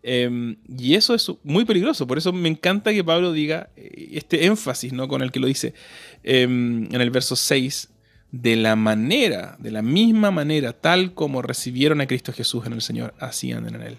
Em, 0.03 0.57
y 0.69 0.95
eso 0.95 1.15
es 1.15 1.31
muy 1.43 1.65
peligroso, 1.65 2.07
por 2.07 2.19
eso 2.19 2.33
me 2.33 2.49
encanta 2.49 2.93
que 2.93 3.03
Pablo 3.03 3.33
diga 3.33 3.71
eh, 3.77 4.11
este 4.13 4.47
énfasis 4.47 4.93
¿no? 4.93 5.09
con 5.09 5.23
el 5.23 5.33
que 5.33 5.41
lo 5.41 5.49
dice 5.49 5.75
em, 6.23 6.85
en 6.95 7.01
el 7.01 7.11
verso 7.11 7.35
6, 7.35 7.91
de 8.31 8.57
la 8.57 8.77
manera, 8.77 9.57
de 9.59 9.71
la 9.71 9.83
misma 9.83 10.31
manera, 10.31 10.73
tal 10.73 11.15
como 11.15 11.43
recibieron 11.43 12.01
a 12.01 12.07
Cristo 12.07 12.33
Jesús 12.33 12.67
en 12.67 12.75
el 12.75 12.83
Señor, 12.83 13.15
así 13.19 13.53
anden 13.53 13.77
en 13.77 13.83
Él. 13.83 13.99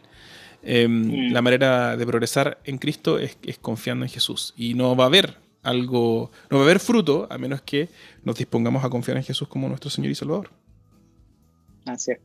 Em, 0.61 1.29
mm. 1.29 1.33
La 1.33 1.41
manera 1.41 1.97
de 1.97 2.05
progresar 2.05 2.59
en 2.63 2.77
Cristo 2.77 3.17
es, 3.17 3.37
es 3.43 3.57
confiando 3.57 4.05
en 4.05 4.11
Jesús. 4.11 4.53
Y 4.55 4.75
no 4.75 4.95
va 4.95 5.05
a 5.05 5.07
haber 5.07 5.37
algo, 5.63 6.31
no 6.49 6.57
va 6.57 6.63
a 6.63 6.65
haber 6.65 6.79
fruto 6.79 7.27
a 7.29 7.37
menos 7.37 7.61
que 7.61 7.89
nos 8.23 8.35
dispongamos 8.35 8.83
a 8.83 8.89
confiar 8.89 9.17
en 9.17 9.23
Jesús 9.23 9.47
como 9.47 9.67
nuestro 9.67 9.89
Señor 9.89 10.11
y 10.11 10.15
Salvador. 10.15 10.51
Así 11.85 12.11
es. 12.11 12.19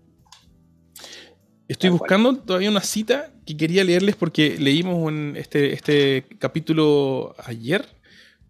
Estoy 1.67 1.91
buscando 1.91 2.37
todavía 2.37 2.69
una 2.69 2.83
cita 2.83 3.31
que 3.45 3.57
quería 3.57 3.85
leerles 3.85 4.17
porque 4.17 4.57
leímos 4.59 5.13
este, 5.37 5.73
este 5.73 6.25
capítulo 6.39 7.35
ayer 7.45 7.85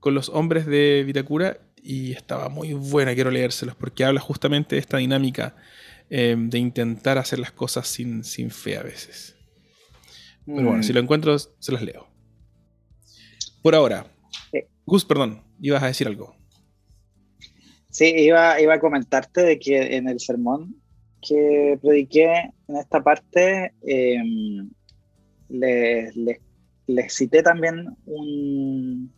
con 0.00 0.14
los 0.14 0.28
hombres 0.28 0.66
de 0.66 1.02
Vitacura 1.04 1.58
y 1.82 2.12
estaba 2.12 2.48
muy 2.48 2.72
buena, 2.72 3.14
quiero 3.14 3.30
leérselos 3.30 3.74
porque 3.74 4.04
habla 4.04 4.20
justamente 4.20 4.76
de 4.76 4.80
esta 4.80 4.98
dinámica 4.98 5.54
em, 6.10 6.48
de 6.48 6.58
intentar 6.58 7.18
hacer 7.18 7.38
las 7.38 7.52
cosas 7.52 7.88
sin, 7.88 8.24
sin 8.24 8.50
fe 8.50 8.76
a 8.76 8.82
veces. 8.82 9.36
Pero 10.46 10.62
bueno, 10.62 10.82
si 10.82 10.92
lo 10.92 11.00
mm. 11.00 11.04
encuentro, 11.04 11.38
se 11.38 11.72
las 11.72 11.82
leo. 11.82 12.06
Por 13.62 13.74
ahora, 13.74 14.06
Gus, 14.84 15.04
perdón, 15.04 15.42
ibas 15.60 15.82
a 15.82 15.86
decir 15.86 16.06
algo. 16.06 16.36
Sí, 17.90 18.06
iba, 18.06 18.60
iba 18.60 18.74
a 18.74 18.80
comentarte 18.80 19.42
de 19.42 19.58
que 19.58 19.96
en 19.96 20.08
el 20.08 20.20
sermón 20.20 20.76
que 21.26 21.78
prediqué 21.80 22.50
en 22.68 22.76
esta 22.76 23.02
parte, 23.02 23.72
em, 23.86 24.68
les, 25.60 27.14
cité 27.14 27.42
también 27.42 27.96
un, 28.06 29.12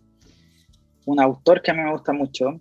un 1.05 1.21
autor 1.21 1.63
que 1.63 1.71
a 1.71 1.75
mí 1.75 1.83
me 1.83 1.93
gusta 1.93 2.13
mucho, 2.13 2.61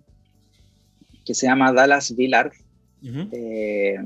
que 1.24 1.34
se 1.34 1.46
llama 1.46 1.72
Dallas 1.72 2.14
Villard. 2.14 2.52
Eh, 3.32 3.98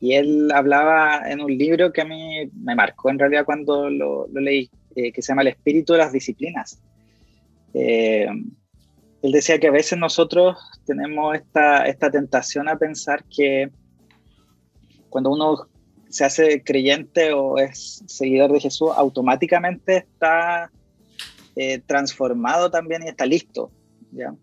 y 0.00 0.14
él 0.14 0.50
hablaba 0.52 1.30
en 1.30 1.40
un 1.40 1.56
libro 1.56 1.92
que 1.92 2.02
a 2.02 2.04
mí 2.04 2.50
me 2.54 2.74
marcó 2.74 3.08
en 3.08 3.18
realidad 3.18 3.44
cuando 3.44 3.88
lo, 3.88 4.26
leí, 4.32 4.68
eh, 4.96 5.12
que 5.12 5.22
se 5.22 5.28
llama 5.28 5.42
El 5.42 5.48
espíritu 5.48 5.92
de 5.92 6.00
las 6.00 6.12
disciplinas. 6.12 6.82
Eh, 7.72 8.26
él 9.22 9.32
decía 9.32 9.60
que 9.60 9.68
a 9.68 9.72
veces 9.72 9.98
nosotros 9.98 10.58
tenemos 10.84 11.36
esta, 11.36 11.86
esta 11.86 12.10
tentación 12.10 12.68
a 12.68 12.76
pensar 12.76 13.24
que 13.24 13.70
cuando 15.08 15.30
uno 15.30 15.68
se 16.12 16.24
hace 16.24 16.62
creyente 16.62 17.32
o 17.32 17.56
es 17.56 18.04
seguidor 18.06 18.52
de 18.52 18.60
Jesús, 18.60 18.90
automáticamente 18.94 19.96
está 19.96 20.70
eh, 21.56 21.80
transformado 21.86 22.70
también 22.70 23.02
y 23.02 23.08
está 23.08 23.24
listo. 23.24 23.72
¿ya? 24.10 24.34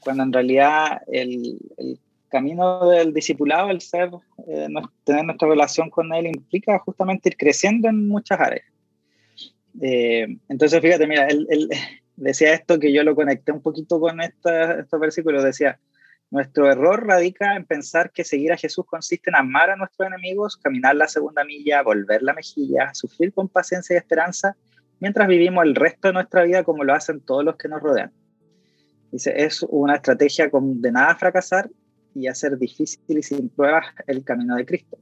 Cuando 0.00 0.24
en 0.24 0.32
realidad 0.32 1.00
el, 1.10 1.58
el 1.78 1.98
camino 2.28 2.86
del 2.90 3.14
discipulado, 3.14 3.70
el 3.70 3.80
ser, 3.80 4.10
eh, 4.46 4.68
tener 5.04 5.24
nuestra 5.24 5.48
relación 5.48 5.88
con 5.88 6.12
Él, 6.12 6.26
implica 6.26 6.78
justamente 6.80 7.30
ir 7.30 7.36
creciendo 7.38 7.88
en 7.88 8.06
muchas 8.06 8.38
áreas. 8.38 8.66
entonces, 9.80 10.80
fíjate, 10.80 11.06
mira, 11.06 11.26
él, 11.28 11.68
decía 12.16 12.52
esto 12.52 12.78
que 12.78 12.92
yo 12.92 13.02
lo 13.04 13.14
conecté 13.14 13.52
un 13.52 13.62
poquito 13.62 13.98
con 13.98 14.20
esta, 14.20 14.80
estos 14.80 15.00
versículos, 15.00 15.42
decía, 15.42 15.80
nuestro 16.30 16.70
error 16.70 17.06
radica 17.06 17.56
en 17.56 17.64
pensar 17.64 18.12
que 18.12 18.24
seguir 18.24 18.52
a 18.52 18.56
Jesús 18.56 18.84
consiste 18.86 19.30
en 19.30 19.36
amar 19.36 19.70
a 19.70 19.76
nuestros 19.76 20.06
enemigos, 20.06 20.56
caminar 20.56 20.96
la 20.96 21.08
segunda 21.08 21.44
milla, 21.44 21.82
volver 21.82 22.22
la 22.22 22.34
mejilla, 22.34 22.94
sufrir 22.94 23.32
con 23.32 23.48
paciencia 23.48 23.94
y 23.94 23.96
esperanza, 23.98 24.56
mientras 25.00 25.26
vivimos 25.26 25.64
el 25.64 25.74
resto 25.74 26.08
de 26.08 26.14
nuestra 26.14 26.44
vida 26.44 26.62
como 26.62 26.84
lo 26.84 26.94
hacen 26.94 27.20
todos 27.20 27.44
los 27.44 27.56
que 27.56 27.68
nos 27.68 27.82
rodean. 27.82 28.12
Dice, 29.10 29.32
es 29.36 29.64
una 29.68 29.96
estrategia 29.96 30.50
condenada 30.50 31.10
a 31.10 31.16
fracasar 31.16 31.68
y 32.14 32.28
a 32.28 32.34
ser 32.34 32.56
difícil 32.58 33.18
y 33.18 33.22
sin 33.22 33.48
pruebas 33.48 33.86
el 34.06 34.22
camino 34.24 34.54
de 34.56 34.64
Cristo. 34.64 34.98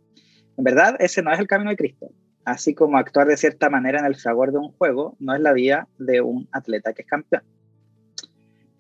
En 0.56 0.64
verdad, 0.64 0.96
ese 0.98 1.22
no 1.22 1.32
es 1.32 1.38
el 1.38 1.46
camino 1.46 1.70
de 1.70 1.76
Cristo 1.76 2.10
así 2.48 2.74
como 2.74 2.98
actuar 2.98 3.28
de 3.28 3.36
cierta 3.36 3.68
manera 3.68 4.00
en 4.00 4.06
el 4.06 4.16
fragor 4.16 4.52
de 4.52 4.58
un 4.58 4.72
juego, 4.72 5.16
no 5.20 5.34
es 5.34 5.40
la 5.40 5.52
vida 5.52 5.88
de 5.98 6.20
un 6.20 6.48
atleta 6.52 6.92
que 6.92 7.02
es 7.02 7.08
campeón. 7.08 7.42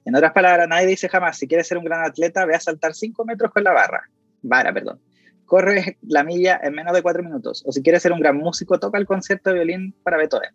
En 0.08 0.16
otras 0.16 0.32
palabras, 0.32 0.66
nadie 0.66 0.86
dice 0.86 1.06
jamás, 1.06 1.36
si 1.36 1.46
quieres 1.46 1.68
ser 1.68 1.76
un 1.76 1.84
gran 1.84 2.02
atleta, 2.02 2.46
ve 2.46 2.54
a 2.54 2.60
saltar 2.60 2.94
5 2.94 3.26
metros 3.26 3.52
con 3.52 3.62
la 3.62 3.72
barra. 3.72 4.08
Vara, 4.40 4.72
perdón. 4.72 4.98
Corre 5.44 5.98
la 6.00 6.24
milla 6.24 6.58
en 6.62 6.72
menos 6.72 6.94
de 6.94 7.02
4 7.02 7.22
minutos. 7.22 7.62
O 7.66 7.72
si 7.72 7.82
quieres 7.82 8.00
ser 8.00 8.12
un 8.12 8.20
gran 8.20 8.38
músico, 8.38 8.80
toca 8.80 8.96
el 8.96 9.04
concierto 9.04 9.50
de 9.50 9.56
violín 9.56 9.94
para 10.02 10.16
Beethoven. 10.16 10.48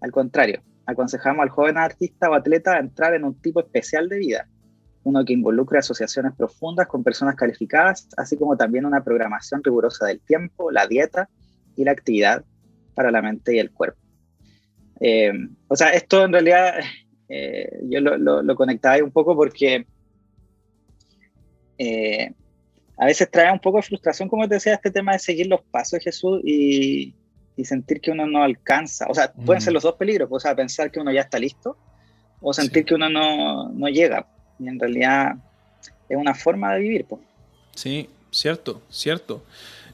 Al 0.00 0.10
contrario, 0.10 0.64
aconsejamos 0.86 1.40
al 1.40 1.50
joven 1.50 1.78
artista 1.78 2.30
o 2.30 2.34
atleta 2.34 2.72
a 2.72 2.78
entrar 2.80 3.14
en 3.14 3.22
un 3.22 3.40
tipo 3.40 3.60
especial 3.60 4.08
de 4.08 4.18
vida, 4.18 4.48
uno 5.04 5.24
que 5.24 5.34
involucre 5.34 5.78
asociaciones 5.78 6.32
profundas 6.34 6.88
con 6.88 7.04
personas 7.04 7.36
calificadas, 7.36 8.08
así 8.16 8.36
como 8.36 8.56
también 8.56 8.86
una 8.86 9.04
programación 9.04 9.62
rigurosa 9.62 10.06
del 10.06 10.20
tiempo, 10.20 10.72
la 10.72 10.88
dieta 10.88 11.28
y 11.76 11.84
la 11.84 11.92
actividad 11.92 12.44
para 12.96 13.12
la 13.12 13.22
mente 13.22 13.54
y 13.54 13.60
el 13.60 13.70
cuerpo. 13.70 14.00
Eh, 14.98 15.30
o 15.68 15.76
sea, 15.76 15.90
esto 15.90 16.24
en 16.24 16.32
realidad 16.32 16.74
eh, 17.32 17.78
yo 17.84 18.00
lo, 18.00 18.42
lo, 18.42 18.54
conectaba 18.56 18.96
ahí 18.96 19.02
un 19.02 19.12
poco 19.12 19.36
porque 19.36 19.86
eh, 21.78 22.32
a 22.96 23.06
veces 23.06 23.30
trae 23.30 23.52
un 23.52 23.60
poco 23.60 23.76
de 23.76 23.84
frustración, 23.84 24.28
como 24.28 24.48
te 24.48 24.54
decía, 24.54 24.74
este 24.74 24.90
tema 24.90 25.12
de 25.12 25.20
seguir 25.20 25.46
los 25.46 25.60
pasos 25.62 25.92
de 25.92 26.00
Jesús 26.00 26.40
y, 26.44 27.14
y 27.56 27.64
sentir 27.64 28.00
que 28.00 28.10
uno 28.10 28.26
no 28.26 28.42
alcanza. 28.42 29.06
O 29.08 29.14
sea, 29.14 29.32
pueden 29.32 29.62
ser 29.62 29.72
mm. 29.72 29.74
los 29.74 29.84
dos 29.84 29.94
peligros, 29.94 30.28
o 30.28 30.40
sea, 30.40 30.56
pensar 30.56 30.90
que 30.90 30.98
uno 30.98 31.12
ya 31.12 31.20
está 31.20 31.38
listo 31.38 31.76
o 32.40 32.52
sentir 32.52 32.84
que 32.84 32.94
uno 32.94 33.08
no, 33.08 33.68
no, 33.68 33.88
llega. 33.88 34.26
Y 34.58 34.66
en 34.66 34.80
realidad 34.80 35.36
es 36.08 36.16
una 36.16 36.34
forma 36.34 36.74
de 36.74 36.80
vivir. 36.80 37.04
Pues. 37.04 37.22
Sí, 37.76 38.10
cierto, 38.32 38.82
cierto. 38.90 39.44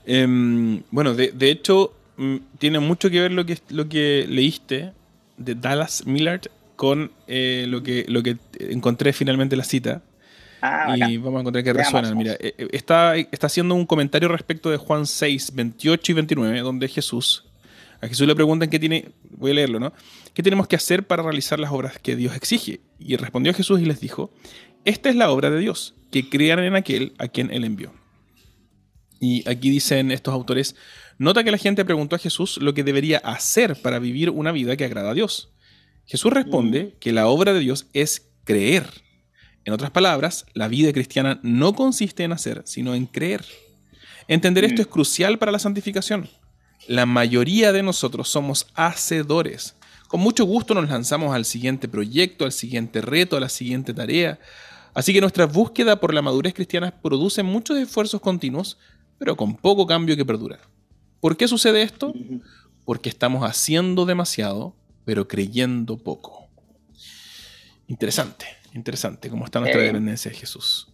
Em, 0.06 0.82
bueno, 0.90 1.12
de, 1.12 1.32
de, 1.32 1.50
hecho, 1.50 1.92
mm, 2.16 2.36
tiene 2.58 2.78
mucho 2.78 3.10
que 3.10 3.20
ver 3.20 3.32
lo 3.32 3.44
que, 3.44 3.58
lo 3.68 3.90
que 3.90 4.24
leíste 4.26 4.92
de 5.36 5.54
Dallas 5.54 6.06
Millard 6.06 6.46
con 6.76 7.10
eh, 7.26 7.64
lo, 7.68 7.82
que, 7.82 8.04
lo 8.08 8.22
que 8.22 8.36
encontré 8.60 9.12
finalmente 9.12 9.56
la 9.56 9.64
cita. 9.64 10.02
Ah, 10.62 10.96
y 10.96 11.16
vamos 11.16 11.38
a 11.38 11.40
encontrar 11.40 11.64
que 11.64 11.72
resuena. 11.72 12.14
Mira, 12.14 12.32
eh, 12.34 12.54
eh, 12.58 12.68
está, 12.72 13.16
está 13.16 13.46
haciendo 13.46 13.74
un 13.74 13.86
comentario 13.86 14.28
respecto 14.28 14.70
de 14.70 14.76
Juan 14.76 15.06
6, 15.06 15.52
28 15.54 16.12
y 16.12 16.14
29, 16.14 16.60
donde 16.60 16.88
Jesús, 16.88 17.44
a 18.00 18.08
Jesús 18.08 18.26
le 18.26 18.34
preguntan 18.34 18.70
qué 18.70 18.78
tiene, 18.78 19.10
voy 19.30 19.50
a 19.50 19.54
leerlo, 19.54 19.80
¿no? 19.80 19.92
¿Qué 20.34 20.42
tenemos 20.42 20.66
que 20.66 20.76
hacer 20.76 21.06
para 21.06 21.22
realizar 21.22 21.58
las 21.58 21.72
obras 21.72 21.98
que 21.98 22.16
Dios 22.16 22.34
exige? 22.36 22.80
Y 22.98 23.16
respondió 23.16 23.52
Jesús 23.54 23.80
y 23.80 23.84
les 23.84 24.00
dijo, 24.00 24.32
esta 24.84 25.08
es 25.08 25.16
la 25.16 25.30
obra 25.30 25.50
de 25.50 25.58
Dios, 25.58 25.94
que 26.10 26.28
crean 26.28 26.60
en 26.60 26.74
aquel 26.74 27.14
a 27.18 27.28
quien 27.28 27.50
Él 27.50 27.64
envió. 27.64 27.92
Y 29.20 29.48
aquí 29.48 29.70
dicen 29.70 30.10
estos 30.10 30.34
autores, 30.34 30.76
nota 31.18 31.44
que 31.44 31.50
la 31.50 31.58
gente 31.58 31.84
preguntó 31.84 32.16
a 32.16 32.18
Jesús 32.18 32.58
lo 32.58 32.74
que 32.74 32.84
debería 32.84 33.18
hacer 33.18 33.76
para 33.80 33.98
vivir 33.98 34.30
una 34.30 34.52
vida 34.52 34.76
que 34.76 34.84
agrada 34.84 35.10
a 35.10 35.14
Dios. 35.14 35.50
Jesús 36.06 36.32
responde 36.32 36.84
mm. 36.84 36.98
que 36.98 37.12
la 37.12 37.26
obra 37.26 37.52
de 37.52 37.60
Dios 37.60 37.86
es 37.92 38.30
creer. 38.44 38.88
En 39.64 39.72
otras 39.72 39.90
palabras, 39.90 40.46
la 40.54 40.68
vida 40.68 40.92
cristiana 40.92 41.40
no 41.42 41.74
consiste 41.74 42.22
en 42.22 42.32
hacer, 42.32 42.62
sino 42.64 42.94
en 42.94 43.06
creer. 43.06 43.44
Entender 44.28 44.64
esto 44.64 44.82
mm. 44.82 44.82
es 44.82 44.86
crucial 44.86 45.38
para 45.38 45.52
la 45.52 45.58
santificación. 45.58 46.28
La 46.86 47.06
mayoría 47.06 47.72
de 47.72 47.82
nosotros 47.82 48.28
somos 48.28 48.68
hacedores. 48.74 49.74
Con 50.08 50.20
mucho 50.20 50.44
gusto 50.44 50.72
nos 50.74 50.88
lanzamos 50.88 51.34
al 51.34 51.44
siguiente 51.44 51.88
proyecto, 51.88 52.44
al 52.44 52.52
siguiente 52.52 53.00
reto, 53.00 53.36
a 53.36 53.40
la 53.40 53.48
siguiente 53.48 53.92
tarea. 53.92 54.38
Así 54.94 55.12
que 55.12 55.20
nuestra 55.20 55.46
búsqueda 55.46 55.98
por 55.98 56.14
la 56.14 56.22
madurez 56.22 56.54
cristiana 56.54 56.90
produce 57.02 57.42
muchos 57.42 57.76
esfuerzos 57.76 58.20
continuos, 58.20 58.78
pero 59.18 59.36
con 59.36 59.56
poco 59.56 59.86
cambio 59.86 60.16
que 60.16 60.24
perdura. 60.24 60.60
¿Por 61.20 61.36
qué 61.36 61.48
sucede 61.48 61.82
esto? 61.82 62.14
Porque 62.84 63.08
estamos 63.08 63.42
haciendo 63.42 64.06
demasiado, 64.06 64.76
pero 65.06 65.26
creyendo 65.26 65.96
poco. 65.96 66.50
Interesante, 67.86 68.44
interesante 68.74 69.30
cómo 69.30 69.44
está 69.46 69.60
nuestra 69.60 69.80
dependencia 69.80 70.30
de 70.30 70.36
Jesús. 70.36 70.88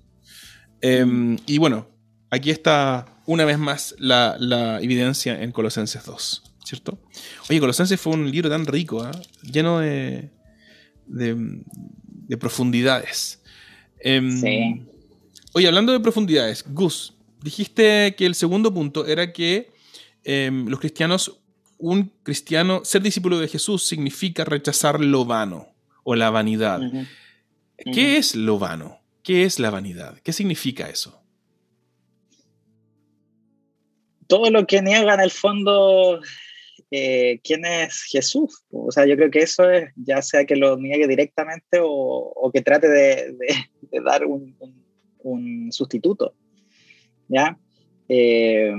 Em, 0.83 1.38
y 1.46 1.59
bueno, 1.59 1.88
aquí 2.31 2.51
está 2.51 3.07
una 3.27 3.46
vez 3.46 3.59
más 3.59 3.96
la, 3.98 4.79
evidencia 4.83 5.42
en 5.42 5.51
Colosenses 5.51 6.05
2, 6.05 6.42
¿cierto? 6.64 7.01
Oye, 7.48 7.59
Colosenses 7.59 7.98
fue 7.98 8.12
un 8.12 8.31
libro 8.31 8.51
tan 8.51 8.66
rico, 8.66 9.03
¿ah? 9.03 9.12
lleno 9.42 9.81
de, 9.81 10.31
de, 11.07 12.37
profundidades. 12.37 13.42
Em, 13.98 14.40
sí. 14.40 14.83
Oye, 15.55 15.68
hablando 15.68 15.92
de 15.92 16.01
profundidades, 16.01 16.64
Gus, 16.68 17.14
dijiste 17.42 18.14
que 18.16 18.27
el 18.27 18.35
segundo 18.35 18.75
punto 18.75 19.07
era 19.07 19.33
que 19.33 19.72
em, 20.25 20.66
los 20.66 20.81
cristianos, 20.81 21.38
un 21.83 22.12
cristiano, 22.23 22.85
ser 22.85 23.03
discípulo 23.03 23.40
de 23.40 23.49
Jesús 23.49 23.83
significa 23.83 24.45
rechazar 24.45 25.01
lo 25.01 25.25
vano 25.25 25.66
o 26.05 26.14
la 26.14 26.31
vanidad. 26.31 26.81
¿Qué 27.77 28.18
es 28.18 28.37
lo 28.37 28.61
vano? 28.61 29.01
¿Qué 29.25 29.42
es 29.42 29.59
la 29.59 29.71
vanidad? 29.71 30.21
¿Qué 30.23 30.33
significa 30.33 30.88
eso? 30.88 31.21
Todo 34.29 34.49
lo 34.51 34.64
que 34.64 34.81
niega 34.81 35.14
en 35.14 35.21
el 35.21 35.33
fondo 35.33 36.21
eh, 36.92 37.40
quién 37.42 37.64
es 37.64 38.05
Jesús. 38.05 38.62
O 38.71 38.92
sea, 38.92 39.05
yo 39.05 39.16
creo 39.16 39.33
que 39.33 39.40
eso 39.40 39.68
es, 39.68 39.90
ya 39.97 40.23
sea 40.23 40.45
que 40.45 40.55
lo 40.55 40.77
niegue 40.77 41.09
directamente 41.09 41.81
o, 41.83 42.49
que 42.55 42.62
trate 42.62 42.88
de, 42.88 43.35
dar 44.05 44.25
un, 44.25 45.73
sustituto. 45.73 46.33
¿Ya? 47.27 47.59
Eh, 48.09 48.73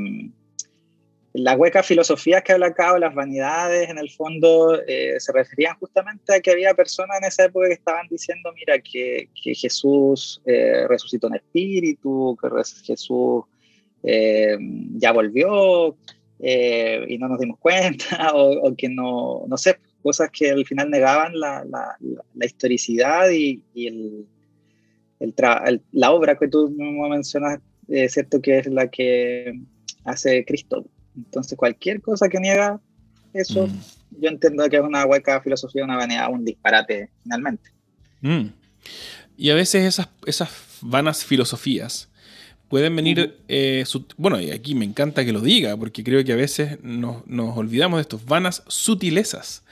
las 1.34 1.58
huecas 1.58 1.86
filosofías 1.86 2.44
que 2.44 2.54
habla 2.54 2.68
acá, 2.68 2.94
o 2.94 3.00
las 3.00 3.14
vanidades, 3.14 3.90
en 3.90 3.98
el 3.98 4.10
fondo, 4.12 4.80
eh, 4.88 5.16
se 5.20 5.32
referían 5.32 5.76
justamente 5.80 6.36
a 6.36 6.40
que 6.40 6.52
había 6.52 6.76
personas 6.76 7.18
en 7.18 7.28
esa 7.28 7.46
época 7.46 7.68
que 7.68 7.74
estaban 7.74 8.08
diciendo, 8.08 8.52
mira, 8.54 8.80
que, 8.80 9.30
Jesús 9.36 10.42
eh, 10.46 10.86
resucitó 10.88 11.28
en 11.28 11.36
espíritu, 11.36 12.38
que 12.40 12.50
Jesús 12.86 13.46
eh, 14.04 14.58
ya 14.96 15.12
volvió 15.12 15.98
y 16.40 17.18
no 17.18 17.30
nos 17.30 17.40
dimos 17.40 17.58
cuenta, 17.58 18.32
o, 18.36 18.76
que 18.76 18.90
no, 18.90 19.46
no 19.48 19.58
sé, 19.58 19.80
cosas 20.04 20.30
que 20.30 20.52
al 20.52 20.66
final 20.66 20.92
negaban 20.92 21.40
la, 21.40 21.66
la, 21.66 22.46
historicidad 22.46 23.32
y, 23.32 23.60
el, 23.74 24.28
el 25.20 25.82
la 25.94 26.12
obra 26.12 26.38
que 26.38 26.48
tú 26.48 26.70
mencionas, 27.10 27.60
¿cierto? 28.10 28.40
Que 28.40 28.60
es 28.60 28.68
la 28.68 28.88
que 28.88 29.60
hace 30.04 30.46
Cristo. 30.46 30.86
Entonces, 31.16 31.58
cualquier 31.58 32.02
cosa 32.02 32.30
que 32.30 32.40
niega 32.40 32.80
eso, 33.34 33.68
mm. 33.68 34.22
yo 34.22 34.30
entiendo 34.30 34.70
que 34.70 34.78
es 34.78 34.84
una 34.84 35.06
hueca 35.06 35.42
filosofía, 35.42 35.84
una 35.84 35.98
vanidad, 35.98 36.32
un 36.32 36.46
disparate, 36.46 37.10
finalmente. 37.24 37.72
Mm. 38.22 38.48
Y 39.38 39.50
a 39.50 39.56
veces 39.56 39.86
esas, 39.86 40.10
esas 40.26 40.50
vanas 40.82 41.26
filosofías 41.26 42.10
pueden 42.70 42.96
venir, 42.96 43.38
eh, 43.48 43.84
bueno, 44.18 44.40
y 44.40 44.52
aquí 44.52 44.74
me 44.76 44.86
encanta 44.86 45.24
que 45.26 45.32
lo 45.32 45.42
diga, 45.42 45.78
porque 45.78 46.04
creo 46.04 46.24
que 46.24 46.34
a 46.34 46.36
veces 46.36 46.80
nos, 46.84 47.26
nos 47.28 47.56
olvidamos 47.56 47.98
de 47.98 48.02
estos 48.02 48.26
vanas 48.26 48.64
sutilezas. 48.68 49.64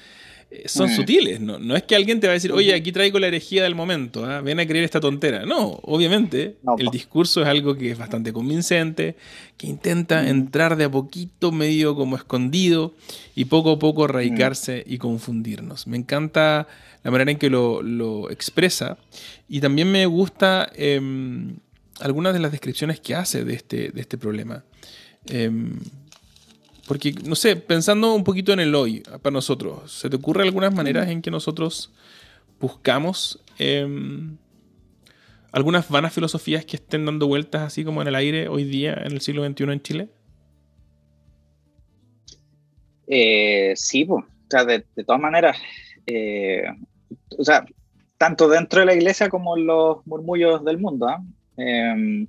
Eh, 0.52 0.68
son 0.68 0.92
mm. 0.92 0.96
sutiles. 0.96 1.40
No, 1.40 1.58
no, 1.58 1.78
es 1.78 1.84
que 1.84 1.96
alguien 1.96 2.20
te 2.20 2.28
va 2.28 2.32
a 2.32 2.36
decir, 2.36 2.52
oye, 2.52 2.74
aquí 2.74 2.92
traigo 2.92 3.18
la 3.20 3.28
herejía 3.28 3.64
del 3.64 3.74
momento, 3.74 4.26
¿ah? 4.26 4.42
ven 4.42 4.60
a 4.60 4.68
creer 4.68 4.84
esta 4.84 5.00
tontera. 5.00 5.46
No, 5.46 5.80
obviamente, 5.84 6.58
el 6.78 6.88
discurso 6.90 7.42
es 7.42 7.48
algo 7.48 7.76
que 7.76 7.92
es 7.92 7.98
bastante 7.98 8.34
convincente, 8.34 9.16
que 9.58 9.68
intenta 9.68 10.22
mm. 10.22 10.28
entrar 10.28 10.76
de 10.76 10.84
a 10.84 10.92
poquito, 10.92 11.54
medio 11.54 11.96
como 11.96 12.18
escondido, 12.18 12.94
y 13.34 13.46
poco 13.46 13.72
a 13.72 13.80
poco 13.80 14.08
radicarse 14.08 14.84
y 14.86 14.98
confundirnos. 14.98 15.88
Me 15.88 15.96
encanta 15.96 16.68
la 17.04 17.12
manera 17.12 17.32
en 17.32 17.38
que 17.38 17.50
lo, 17.50 18.30
expresa, 18.30 18.98
y 19.48 19.62
también 19.62 19.90
me 19.90 20.06
gusta 20.06 20.70
em, 20.76 21.56
algunas 22.02 22.34
de 22.34 22.40
las 22.40 22.52
descripciones 22.52 23.00
que 23.00 23.16
hace 23.16 23.46
de 23.46 23.54
este, 23.54 23.90
de 23.90 24.02
este 24.02 24.18
problema. 24.18 24.66
Em, 25.28 25.80
porque, 26.92 27.14
no 27.24 27.36
sé, 27.36 27.56
pensando 27.56 28.14
un 28.14 28.26
poquito 28.26 28.52
en 28.52 28.60
el 28.60 28.76
hoy, 28.76 29.02
para 29.22 29.32
nosotros, 29.32 29.90
¿se 29.94 30.10
te 30.10 30.18
ocurre 30.18 30.44
algunas 30.44 30.74
maneras 30.74 31.08
en 31.08 31.22
que 31.22 31.32
nosotros 31.32 31.90
buscamos 32.60 33.42
em, 33.58 34.36
algunas 35.54 35.88
vanas 35.88 36.12
filosofías 36.12 36.66
que 36.66 36.76
estén 36.76 37.06
dando 37.06 37.28
vueltas 37.28 37.62
así 37.62 37.86
como 37.86 38.02
en 38.02 38.10
el 38.10 38.16
aire 38.16 38.50
hoy 38.50 38.66
día, 38.66 38.94
en 39.06 39.14
el 39.14 39.22
siglo 39.22 39.48
XXI 39.48 39.64
en 39.64 39.82
Chile? 39.82 40.10
Eh, 43.08 43.72
sí, 43.78 44.04
pues, 44.04 44.26
o 44.26 44.50
sea, 44.50 44.66
de, 44.66 44.82
todas 45.06 45.22
maneras, 45.22 45.58
eh, 46.06 46.64
o 47.38 47.44
sea, 47.46 47.64
tanto 48.18 48.50
dentro 48.50 48.82
de 48.82 48.88
la 48.88 48.96
iglesia 48.96 49.30
como 49.30 49.56
en 49.56 49.66
los 49.66 50.06
murmullos 50.06 50.66
del 50.66 50.78
mundo, 50.78 51.08
¿ah? 51.08 51.24
em, 51.56 52.28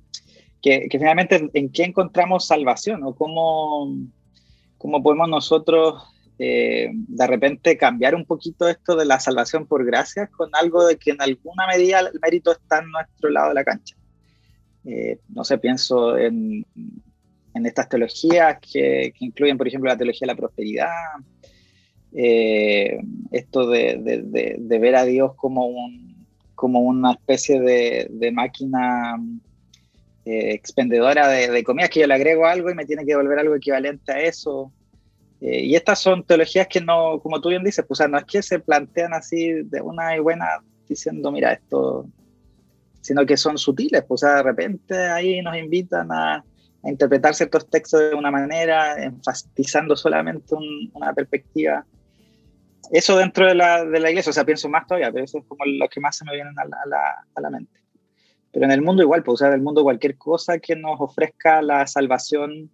que, 0.61 0.87
que, 0.87 0.99
finalmente 0.99 1.49
en 1.53 1.69
qué 1.69 1.83
encontramos 1.83 2.47
salvación 2.47 3.03
o 3.03 3.13
cómo, 3.13 3.93
cómo 4.83 5.01
podemos 5.01 5.29
nosotros 5.29 6.03
eh, 6.37 6.89
de 6.91 7.27
repente 7.27 7.77
cambiar 7.77 8.15
un 8.15 8.25
poquito 8.25 8.67
esto 8.67 8.97
de 8.97 9.05
la 9.05 9.17
salvación 9.17 9.65
por 9.65 9.85
gracias 9.85 10.29
con 10.29 10.49
algo 10.59 10.85
de 10.85 10.97
que 10.97 11.11
en 11.11 11.21
alguna 11.21 11.65
medida 11.67 12.01
el 12.01 12.19
mérito 12.21 12.51
está 12.51 12.79
en 12.79 12.91
nuestro 12.91 13.29
lado 13.29 13.47
de 13.47 13.53
la 13.53 13.63
cancha. 13.63 13.95
Eh, 14.83 15.19
no 15.29 15.45
sé, 15.45 15.57
pienso 15.57 16.17
en, 16.17 16.65
en 17.53 17.65
estas 17.65 17.87
teologías 17.87 18.57
que, 18.59 19.13
que, 19.17 19.25
incluyen, 19.25 19.57
por 19.57 19.69
ejemplo, 19.69 19.89
la 19.89 19.95
teología 19.95 20.27
de 20.27 20.33
la 20.33 20.37
prosperidad, 20.37 20.89
eh, 22.13 22.99
esto 23.31 23.69
de, 23.69 23.99
de, 24.01 24.57
de, 24.59 24.79
ver 24.79 24.97
a 24.97 25.05
Dios 25.05 25.31
como, 25.37 25.65
un, 25.65 26.27
como 26.55 26.81
una 26.81 27.13
especie 27.13 27.61
de, 27.61 28.07
de 28.09 28.31
máquina 28.33 29.15
eh, 30.25 30.53
expendedora 30.53 31.27
de, 31.27 31.49
de, 31.49 31.63
comidas 31.63 31.89
que 31.89 31.99
yo 31.99 32.07
le 32.07 32.13
agrego 32.13 32.45
algo 32.45 32.69
y 32.69 32.75
me 32.75 32.85
tiene 32.85 33.03
que 33.03 33.11
devolver 33.11 33.39
algo 33.39 33.55
equivalente 33.55 34.11
a 34.11 34.21
eso. 34.21 34.71
Eh, 35.41 35.65
y 35.65 35.75
estas 35.75 35.99
son 35.99 36.23
teologías 36.23 36.67
que 36.69 36.79
no, 36.79 37.19
como 37.19 37.41
tú 37.41 37.49
bien 37.49 37.65
dices, 37.65 37.83
pues, 37.85 37.99
no 38.09 38.17
es 38.17 38.23
que 38.23 38.41
se 38.41 38.59
plantean 38.59 39.13
así 39.13 39.51
de 39.63 39.81
una 39.81 40.15
y 40.15 40.19
buena 40.19 40.45
diciendo, 40.87 41.33
mira, 41.33 41.51
esto, 41.51 42.07
sino 43.01 43.25
que 43.25 43.35
son 43.35 43.57
sutiles, 43.57 44.05
pues 44.07 44.21
de 44.21 44.41
repente 44.41 44.95
ahí 44.95 45.41
nos 45.41 45.57
invitan 45.57 46.09
a, 46.13 46.35
a, 46.35 46.89
interpretar 46.89 47.35
ciertos 47.35 47.69
textos 47.69 47.99
de 47.99 48.15
una 48.15 48.31
manera, 48.31 49.03
enfatizando 49.03 49.97
solamente 49.97 50.55
una 50.93 51.13
perspectiva. 51.13 51.85
Eso 52.91 53.17
dentro 53.17 53.45
de 53.45 53.55
la, 53.55 53.83
de 53.83 53.99
la, 53.99 54.09
iglesia, 54.09 54.29
o 54.29 54.33
sea, 54.33 54.45
pienso 54.45 54.69
más 54.69 54.87
todavía, 54.87 55.11
pero 55.11 55.25
eso 55.25 55.39
es 55.39 55.45
como 55.45 55.65
lo 55.65 55.89
que 55.89 55.99
más 55.99 56.15
se 56.15 56.23
me 56.23 56.33
viene 56.33 56.51
a 56.55 56.65
la, 56.65 56.77
a 56.85 56.87
la, 56.87 57.27
a 57.35 57.41
la 57.41 57.49
mente. 57.49 57.82
Pero 58.53 58.65
en 58.65 58.71
el 58.71 58.83
mundo 58.83 59.01
igual, 59.01 59.23
pues, 59.23 59.33
o 59.33 59.37
sea, 59.37 59.47
en 59.47 59.55
el 59.55 59.61
mundo 59.61 59.81
cualquier 59.81 60.15
cosa 60.15 60.59
que 60.59 60.75
nos 60.75 61.01
ofrezca 61.01 61.61
la 61.63 61.87
salvación 61.87 62.69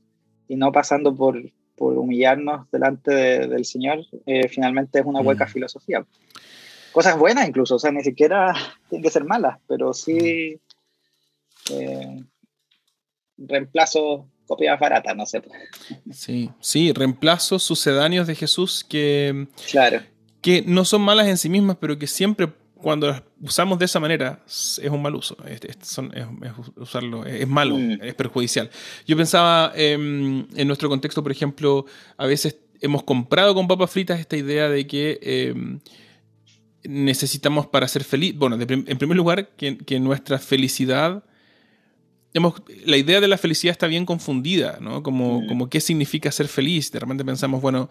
y 0.48 0.58
no 0.58 0.74
pasando 0.74 1.16
por, 1.16 1.42
por 1.78 1.98
humillarnos 1.98 2.70
delante 2.70 3.48
del 3.48 3.64
Señor, 3.64 4.06
eh, 4.26 4.50
finalmente 4.50 5.00
es 5.00 5.06
una 5.06 5.22
hueca 5.22 5.46
mm. 5.46 5.50
filosofía. 5.50 6.06
Cosas 6.92 7.18
buenas 7.18 7.48
incluso, 7.48 7.76
o 7.76 7.80
sea, 7.80 7.92
ni 7.92 8.04
siquiera 8.04 8.54
tienen 8.90 9.04
que 9.04 9.10
ser 9.10 9.24
malas, 9.24 9.58
pero 9.68 9.94
sí 9.94 10.60
mm. 11.70 11.74
eh, 11.74 12.24
reemplazo 13.38 14.28
copias 14.48 14.78
baratas, 14.78 15.16
no 15.16 15.26
sé. 15.26 15.42
Sí, 16.12 16.50
sí, 16.60 16.92
reemplazos 16.92 17.64
sucedáneos 17.64 18.28
de 18.28 18.36
Jesús 18.36 18.84
que, 18.84 19.48
claro. 19.72 20.02
que 20.42 20.62
no 20.64 20.84
son 20.84 21.04
malas 21.04 21.28
en 21.28 21.38
sí 21.38 21.48
mismas, 21.48 21.78
pero 21.80 21.98
que 21.98 22.08
siempre 22.08 22.50
cuando 22.82 23.08
las 23.08 23.24
usamos 23.42 23.80
de 23.80 23.86
esa 23.86 24.00
manera 24.00 24.44
es 24.48 24.80
un 24.90 25.02
mal 25.02 25.16
uso. 25.16 25.38
Es, 25.46 25.62
usarlo, 26.76 27.26
es, 27.26 27.48
malo, 27.48 27.78
mm. 27.78 28.00
es 28.02 28.16
perjudicial. 28.16 28.70
Yo 29.06 29.18
pensaba 29.18 29.72
em, 29.76 30.46
en 30.56 30.68
nuestro 30.68 30.90
contexto, 30.90 31.22
por 31.22 31.32
ejemplo, 31.32 31.86
a 32.18 32.26
veces 32.26 32.58
hemos 32.82 33.04
comprado 33.04 33.54
con 33.54 33.68
papas 33.68 33.92
fritas 33.92 34.20
esta 34.20 34.38
idea 34.38 34.70
de 34.70 34.88
que 34.88 35.20
em, 35.22 35.80
necesitamos 36.84 37.68
para 37.68 37.88
ser 37.88 38.04
feliz, 38.04 38.36
bueno, 38.36 38.58
en 38.60 38.98
primer 38.98 39.18
lugar, 39.18 39.50
que, 39.56 40.00
nuestra 40.00 40.40
felicidad, 40.40 41.24
hemos, 42.34 42.62
la 42.86 42.98
idea 42.98 43.20
de 43.20 43.28
la 43.28 43.38
felicidad 43.38 43.72
está 43.72 43.88
bien 43.88 44.06
confundida, 44.06 44.78
¿no? 44.80 45.04
Como, 45.04 45.42
mm. 45.42 45.48
como 45.48 45.70
qué 45.70 45.82
significa 45.82 46.32
ser 46.32 46.48
feliz. 46.48 46.92
De 46.92 47.00
repente 47.00 47.26
pensamos, 47.26 47.62
bueno, 47.62 47.90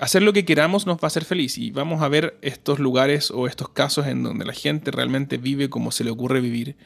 hacer 0.00 0.22
lo 0.22 0.32
que 0.32 0.44
queramos 0.44 0.86
nos 0.86 0.96
va 0.96 1.02
a 1.04 1.06
hacer 1.06 1.24
feliz 1.24 1.58
y 1.58 1.70
vamos 1.70 2.02
a 2.02 2.08
ver 2.08 2.38
estos 2.42 2.78
lugares 2.78 3.30
o 3.30 3.46
estos 3.46 3.70
casos 3.70 4.06
en 4.06 4.22
donde 4.22 4.44
la 4.44 4.52
gente 4.52 4.90
realmente 4.90 5.38
vive 5.38 5.68
como 5.70 5.90
se 5.90 6.04
le 6.04 6.10
ocurre 6.10 6.40
vivir 6.40 6.76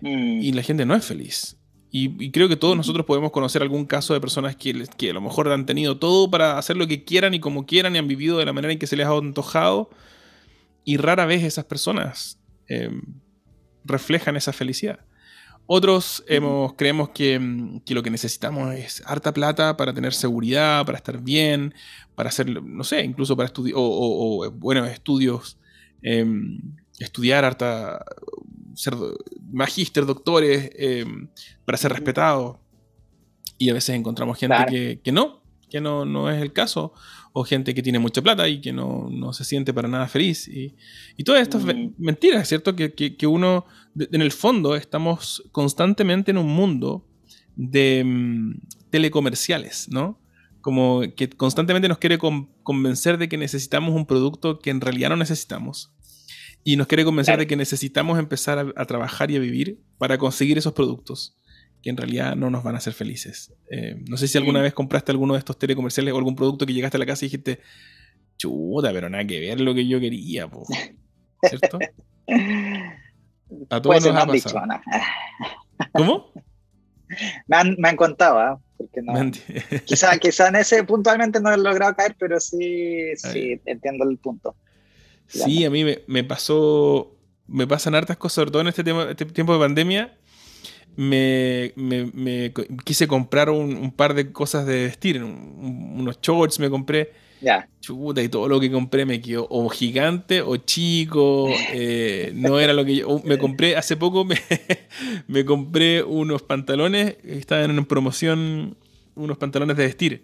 mm. 0.00 0.40
y 0.40 0.52
la 0.52 0.62
gente 0.62 0.86
no 0.86 0.94
es 0.94 1.04
feliz. 1.04 1.56
Y, 1.94 2.30
creo 2.30 2.48
que 2.48 2.56
todos 2.56 2.74
nosotros 2.74 3.04
podemos 3.04 3.32
conocer 3.32 3.60
algún 3.60 3.84
caso 3.84 4.14
de 4.14 4.20
personas 4.20 4.56
que, 4.56 4.86
que, 4.96 5.10
a 5.10 5.12
lo 5.12 5.20
mejor 5.20 5.52
han 5.52 5.66
tenido 5.66 5.98
todo 5.98 6.30
para 6.30 6.56
hacer 6.56 6.78
lo 6.78 6.86
que 6.86 7.04
quieran 7.04 7.34
y 7.34 7.40
como 7.40 7.66
quieran 7.66 7.94
y 7.94 7.98
han 7.98 8.08
vivido 8.08 8.38
de 8.38 8.46
la 8.46 8.54
manera 8.54 8.72
en 8.72 8.78
que 8.78 8.86
se 8.86 8.96
les 8.96 9.06
ha 9.06 9.10
antojado 9.10 9.90
y 10.84 10.96
rara 10.96 11.26
vez 11.26 11.42
esas 11.42 11.66
personas 11.66 12.40
em, 12.66 13.02
reflejan 13.84 14.36
esa 14.36 14.54
felicidad. 14.54 15.00
Otros 15.66 16.24
hemos, 16.26 16.74
creemos 16.74 17.10
que, 17.10 17.80
que, 17.86 17.94
lo 17.94 18.02
que 18.02 18.10
necesitamos 18.10 18.74
es 18.74 19.02
harta 19.06 19.32
plata 19.32 19.76
para 19.76 19.94
tener 19.94 20.12
seguridad, 20.12 20.84
para 20.84 20.98
estar 20.98 21.20
bien, 21.20 21.72
para 22.14 22.28
hacer, 22.28 22.62
no 22.62 22.84
sé, 22.84 23.02
incluso 23.04 23.36
para 23.36 23.46
estudiar, 23.46 23.74
o, 23.78 24.50
buenos 24.50 24.90
estudios, 24.90 25.58
em, 26.02 26.60
estudiar 26.98 27.44
harta, 27.44 28.04
ser 28.74 28.94
magíster, 29.52 30.04
doctores, 30.04 30.70
em, 30.74 31.28
para 31.64 31.78
ser 31.78 31.92
respetados. 31.92 32.56
Y 33.56 33.70
a 33.70 33.74
veces 33.74 33.94
encontramos 33.94 34.38
gente 34.38 34.56
que, 34.68 35.00
que, 35.02 35.12
no, 35.12 35.42
que 35.70 35.80
no, 35.80 36.04
no 36.04 36.28
es 36.28 36.42
el 36.42 36.52
caso, 36.52 36.92
o 37.32 37.44
gente 37.44 37.74
que 37.74 37.82
tiene 37.82 37.98
mucha 37.98 38.22
plata 38.22 38.48
y 38.48 38.60
que 38.60 38.72
no, 38.72 39.08
no 39.10 39.32
se 39.32 39.44
siente 39.44 39.72
para 39.72 39.88
nada 39.88 40.08
feliz. 40.08 40.48
Y, 40.48 40.74
y 41.16 41.24
todo 41.24 41.36
esto 41.36 41.58
es 41.58 41.64
mm. 41.64 41.94
mentira, 41.98 42.44
¿cierto? 42.44 42.76
Que, 42.76 42.92
que, 42.92 43.16
que 43.16 43.26
uno, 43.26 43.66
en 43.98 44.22
el 44.22 44.32
fondo, 44.32 44.76
estamos 44.76 45.42
constantemente 45.52 46.30
en 46.30 46.38
un 46.38 46.48
mundo 46.48 47.06
de 47.56 48.02
mm, 48.04 48.60
telecomerciales, 48.90 49.88
¿no? 49.90 50.20
Como 50.60 51.02
que 51.16 51.28
constantemente 51.30 51.88
nos 51.88 51.98
quiere 51.98 52.18
convencer 52.18 53.18
de 53.18 53.28
que 53.28 53.36
necesitamos 53.36 53.94
un 53.94 54.06
producto 54.06 54.60
que 54.60 54.70
en 54.70 54.80
realidad 54.80 55.08
no 55.08 55.16
necesitamos. 55.16 55.92
Y 56.64 56.76
nos 56.76 56.86
quiere 56.86 57.04
convencer 57.04 57.38
de 57.38 57.48
que 57.48 57.56
necesitamos 57.56 58.20
empezar 58.20 58.72
a, 58.76 58.84
trabajar 58.84 59.32
y 59.32 59.36
a 59.36 59.40
vivir 59.40 59.80
para 59.98 60.18
conseguir 60.18 60.58
esos 60.58 60.72
productos 60.72 61.36
que 61.82 61.90
en 61.90 61.96
realidad 61.96 62.36
no 62.36 62.50
nos 62.50 62.62
van 62.62 62.76
a 62.76 62.78
hacer 62.78 62.92
felices. 62.92 63.52
Eh, 63.70 63.96
no 64.08 64.16
sé 64.16 64.28
si 64.28 64.38
alguna 64.38 64.62
vez 64.62 64.72
compraste 64.72 65.12
alguno 65.12 65.34
de 65.34 65.40
estos 65.40 65.58
telecomerciales 65.58 66.14
o 66.14 66.16
algún 66.16 66.36
producto 66.36 66.64
que 66.64 66.72
llegaste 66.72 66.96
a 66.96 67.00
la 67.00 67.06
casa 67.06 67.24
y 67.24 67.28
dijiste, 67.28 67.60
chuta, 68.38 68.92
pero 68.92 69.08
nada 69.10 69.26
que 69.26 69.40
ver 69.40 69.60
lo 69.60 69.74
que 69.74 69.86
yo 69.86 70.00
quería, 70.00 70.48
¿cierto? 71.48 71.78
A 73.68 73.82
todos 73.82 74.06
nos 74.06 74.16
ha 74.16 74.26
pasado. 74.26 74.66
¿Cómo? 75.92 76.32
me, 77.46 77.56
han, 77.56 77.76
me 77.78 77.88
han 77.88 77.96
contado, 77.96 78.38
¿ah? 78.38 78.60
porque 78.76 79.02
no. 79.02 79.12
quizá, 79.84 80.16
quizá 80.18 80.48
en 80.48 80.56
ese 80.56 80.84
puntualmente 80.84 81.40
no 81.40 81.52
he 81.52 81.56
logrado 81.56 81.94
caer, 81.94 82.16
pero 82.18 82.38
sí, 82.40 83.16
sí 83.16 83.60
entiendo 83.66 84.08
el 84.08 84.18
punto. 84.18 84.56
Sí, 85.26 85.64
a 85.64 85.70
mí 85.70 85.84
me, 85.84 86.00
me, 86.06 86.24
pasó, 86.24 87.16
me 87.46 87.66
pasan 87.66 87.94
hartas 87.94 88.16
cosas, 88.16 88.34
sobre 88.34 88.50
todo 88.50 88.62
en 88.62 88.68
este, 88.68 88.84
tema, 88.84 89.10
este 89.10 89.24
tiempo 89.26 89.54
de 89.54 89.60
pandemia. 89.60 90.18
Me, 90.96 91.72
me, 91.74 92.10
me 92.12 92.52
quise 92.84 93.08
comprar 93.08 93.48
un, 93.48 93.76
un, 93.76 93.90
par 93.90 94.14
de 94.14 94.30
cosas 94.30 94.66
de 94.66 94.84
vestir, 94.84 95.22
unos 95.22 96.20
shorts 96.20 96.58
me 96.58 96.68
compré 96.68 97.12
ya. 97.42 97.68
Chuta, 97.80 98.22
y 98.22 98.28
todo 98.28 98.48
lo 98.48 98.60
que 98.60 98.70
compré 98.70 99.04
me 99.04 99.20
quedó 99.20 99.48
o 99.50 99.68
gigante 99.68 100.40
o 100.42 100.56
chico. 100.56 101.48
Eh, 101.72 102.30
no 102.34 102.60
era 102.60 102.72
lo 102.72 102.84
que 102.84 102.96
yo. 102.96 103.20
Me 103.24 103.36
compré, 103.36 103.76
hace 103.76 103.96
poco 103.96 104.24
me, 104.24 104.36
me 105.26 105.44
compré 105.44 106.04
unos 106.04 106.42
pantalones, 106.42 107.16
estaban 107.24 107.76
en 107.76 107.84
promoción, 107.84 108.76
unos 109.16 109.38
pantalones 109.38 109.76
de 109.76 109.84
vestir. 109.84 110.22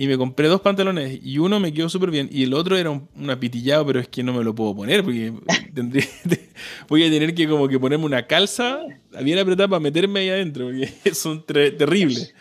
Y 0.00 0.06
me 0.06 0.16
compré 0.16 0.46
dos 0.46 0.60
pantalones 0.60 1.18
y 1.24 1.38
uno 1.38 1.58
me 1.58 1.74
quedó 1.74 1.88
súper 1.88 2.12
bien 2.12 2.28
y 2.30 2.44
el 2.44 2.54
otro 2.54 2.76
era 2.76 2.88
un, 2.88 3.30
apitillado, 3.30 3.84
pero 3.84 3.98
es 3.98 4.06
que 4.06 4.22
no 4.22 4.32
me 4.32 4.44
lo 4.44 4.54
puedo 4.54 4.72
poner 4.72 5.02
porque 5.02 5.32
tendría, 5.74 6.06
voy 6.88 7.04
a 7.04 7.10
tener 7.10 7.34
que 7.34 7.48
como 7.48 7.66
que 7.66 7.80
ponerme 7.80 8.04
una 8.04 8.24
calza 8.24 8.78
bien 9.24 9.40
apretada 9.40 9.66
para 9.66 9.80
meterme 9.80 10.20
ahí 10.20 10.28
adentro 10.28 10.66
porque 10.66 10.88
son 11.14 11.44
terribles. 11.44 12.32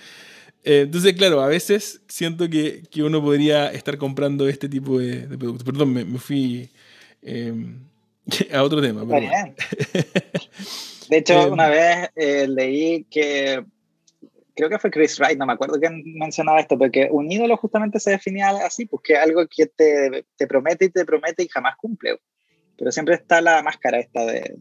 Eh, 0.64 0.82
entonces, 0.82 1.14
claro, 1.14 1.42
a 1.42 1.48
veces 1.48 2.00
siento 2.08 2.48
que, 2.48 2.84
que, 2.92 3.02
uno 3.02 3.24
podría 3.24 3.72
estar 3.72 3.98
comprando 3.98 4.48
este 4.48 4.70
tipo 4.70 5.00
de, 5.00 5.22
productos. 5.22 5.64
Perdón, 5.64 5.94
me, 5.94 6.20
fui 6.20 6.70
em, 7.24 7.80
a 8.54 8.62
otro 8.62 8.84
tema. 8.84 9.04
de 11.10 11.18
hecho, 11.18 11.42
em, 11.42 11.54
una 11.54 11.70
vez 11.70 12.10
eh, 12.16 12.48
leí 12.48 13.04
que 13.10 13.66
creo 14.58 14.70
que 14.70 14.80
fue 14.80 14.92
Chris 14.92 15.18
Wright, 15.20 15.38
no 15.38 15.46
me 15.46 15.54
acuerdo 15.54 15.80
quién 15.80 16.04
mencionaba 16.16 16.60
esto, 16.60 16.78
porque 16.78 17.08
un 17.10 17.32
ídolo 17.32 17.56
justamente 17.56 18.02
se 18.02 18.12
definía 18.12 18.50
así, 18.66 18.86
pues 18.86 19.02
que 19.04 19.16
algo 19.16 19.48
que 19.48 19.68
te, 19.68 20.26
te, 20.36 20.48
promete 20.48 20.86
y 20.86 20.90
te 20.90 21.06
promete 21.06 21.44
y 21.44 21.48
jamás 21.48 21.76
cumple. 21.78 22.20
Pero 22.78 22.92
siempre 22.92 23.16
está 23.16 23.40
la 23.40 23.64
máscara 23.64 24.00
esta 24.00 24.26
de, 24.26 24.58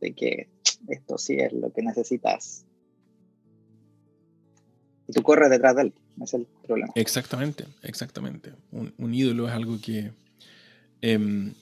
de 0.00 0.14
que 0.14 0.48
esto 0.88 1.18
sí 1.18 1.36
es 1.38 1.52
lo 1.52 1.70
que 1.72 1.82
necesitas 1.82 2.64
y 5.10 5.12
tú 5.12 5.22
corres 5.22 5.50
detrás 5.50 5.74
de 5.74 5.82
él. 5.82 5.94
es 6.22 6.34
el 6.34 6.46
problema. 6.66 6.92
Exactamente, 6.94 7.66
exactamente. 7.82 8.52
Un, 8.70 9.14
ídolo 9.14 9.48
es 9.48 9.54
algo 9.54 9.78
que. 9.80 10.12
Em, 11.02 11.52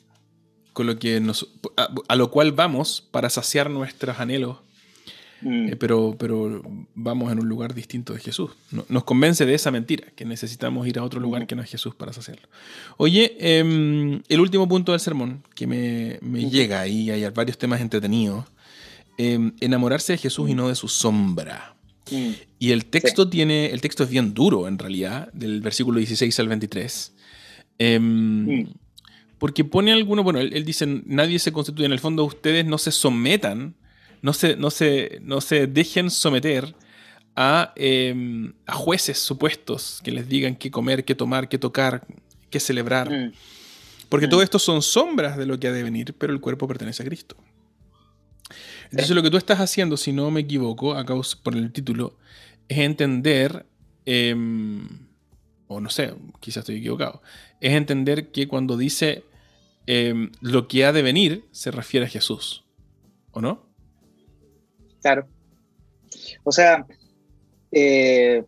con 0.74 0.86
lo 0.86 0.98
que 0.98 1.18
nos, 1.18 1.48
a, 1.76 2.16
lo 2.16 2.30
cual 2.30 2.52
vamos 2.52 3.08
para 3.10 3.30
saciar 3.30 3.70
nuestros 3.70 4.20
anhelos. 4.20 4.58
Mm. 5.40 5.68
Eh, 5.68 5.76
pero, 5.76 6.16
pero 6.18 6.62
vamos 6.94 7.30
en 7.32 7.40
un 7.40 7.48
lugar 7.48 7.74
distinto 7.74 8.12
de 8.12 8.20
Jesús. 8.20 8.50
nos 8.88 9.04
convence 9.04 9.46
de 9.46 9.54
esa 9.54 9.70
mentira, 9.70 10.08
que 10.16 10.24
necesitamos 10.24 10.86
ir 10.86 10.98
a 10.98 11.04
otro 11.04 11.20
lugar 11.20 11.42
mm. 11.42 11.46
que 11.46 11.56
no 11.56 11.62
es 11.62 11.70
Jesús 11.70 11.94
para 11.94 12.12
saciarlo. 12.12 12.48
Oye, 12.96 13.36
em, 13.38 14.20
el 14.28 14.40
último 14.40 14.68
punto 14.68 14.92
del 14.92 15.00
sermón 15.00 15.44
que 15.54 15.66
me, 15.66 16.18
me 16.22 16.48
llega 16.50 16.80
ahí, 16.80 17.10
hay 17.10 17.28
varios 17.30 17.58
temas 17.58 17.80
entretenidos. 17.80 18.44
Em, 19.20 19.52
enamorarse 19.60 20.12
de 20.12 20.18
Jesús 20.18 20.48
y 20.48 20.54
no 20.54 20.68
de 20.68 20.76
su 20.76 20.86
sombra. 20.86 21.74
Mm. 22.10 22.30
Y 22.60 22.70
el 22.70 22.86
texto 22.86 23.28
tiene, 23.28 23.66
el 23.66 23.80
texto 23.80 24.04
es 24.04 24.10
bien 24.10 24.32
duro 24.32 24.68
en 24.68 24.78
realidad, 24.78 25.32
del 25.32 25.60
versículo 25.60 25.98
16 25.98 26.38
al 26.38 26.48
23. 26.48 27.12
Em, 27.78 28.60
mm. 28.60 28.68
Porque 29.38 29.64
pone 29.64 29.92
alguno, 29.92 30.22
bueno, 30.22 30.40
él, 30.40 30.64
dice, 30.64 30.86
nadie 31.06 31.38
se 31.38 31.52
constituye, 31.52 31.86
en 31.86 31.92
el 31.92 32.00
fondo 32.00 32.24
ustedes 32.24 32.66
no 32.66 32.76
se 32.78 32.90
sometan, 32.90 33.74
no 34.22 34.32
se, 34.32 34.56
no 34.56 34.70
se, 34.70 35.18
no 35.22 35.40
se 35.40 35.66
dejen 35.66 36.10
someter 36.10 36.74
a, 37.36 37.72
em, 37.76 38.52
a 38.66 38.74
jueces 38.74 39.18
supuestos 39.18 40.00
que 40.02 40.10
les 40.10 40.28
digan 40.28 40.56
qué 40.56 40.70
comer, 40.70 41.04
qué 41.04 41.14
tomar, 41.14 41.48
qué 41.48 41.58
tocar, 41.58 42.06
qué 42.50 42.58
celebrar. 42.58 43.10
Mm. 43.10 43.32
Porque 44.08 44.26
todo 44.26 44.42
esto 44.42 44.58
son 44.58 44.82
sombras 44.82 45.36
de 45.36 45.46
lo 45.46 45.60
que 45.60 45.68
ha 45.68 45.72
de 45.72 45.82
venir, 45.82 46.14
pero 46.18 46.32
el 46.32 46.40
cuerpo 46.40 46.66
pertenece 46.66 47.02
a 47.02 47.06
Cristo. 47.06 47.36
Entonces 48.90 49.14
lo 49.14 49.22
que 49.22 49.30
tú 49.30 49.36
estás 49.36 49.60
haciendo, 49.60 49.96
si 49.96 50.12
no 50.12 50.30
me 50.30 50.40
equivoco, 50.40 50.94
acá 50.94 51.14
por 51.42 51.54
el 51.54 51.70
título, 51.72 52.16
es 52.68 52.78
entender, 52.78 53.66
em, 54.06 54.88
o 55.66 55.80
no 55.80 55.90
sé, 55.90 56.14
quizás 56.40 56.62
estoy 56.62 56.76
equivocado, 56.76 57.22
es 57.60 57.74
entender 57.74 58.32
que 58.32 58.48
cuando 58.48 58.76
dice 58.76 59.24
em, 59.86 60.32
lo 60.40 60.68
que 60.68 60.84
ha 60.84 60.92
de 60.92 61.02
venir, 61.02 61.44
se 61.50 61.70
refiere 61.70 62.06
a 62.06 62.08
Jesús, 62.08 62.64
¿o 63.30 63.40
no? 63.40 63.67
Claro. 65.08 65.26
O 66.44 66.52
sea, 66.52 66.86
eh, 67.72 68.44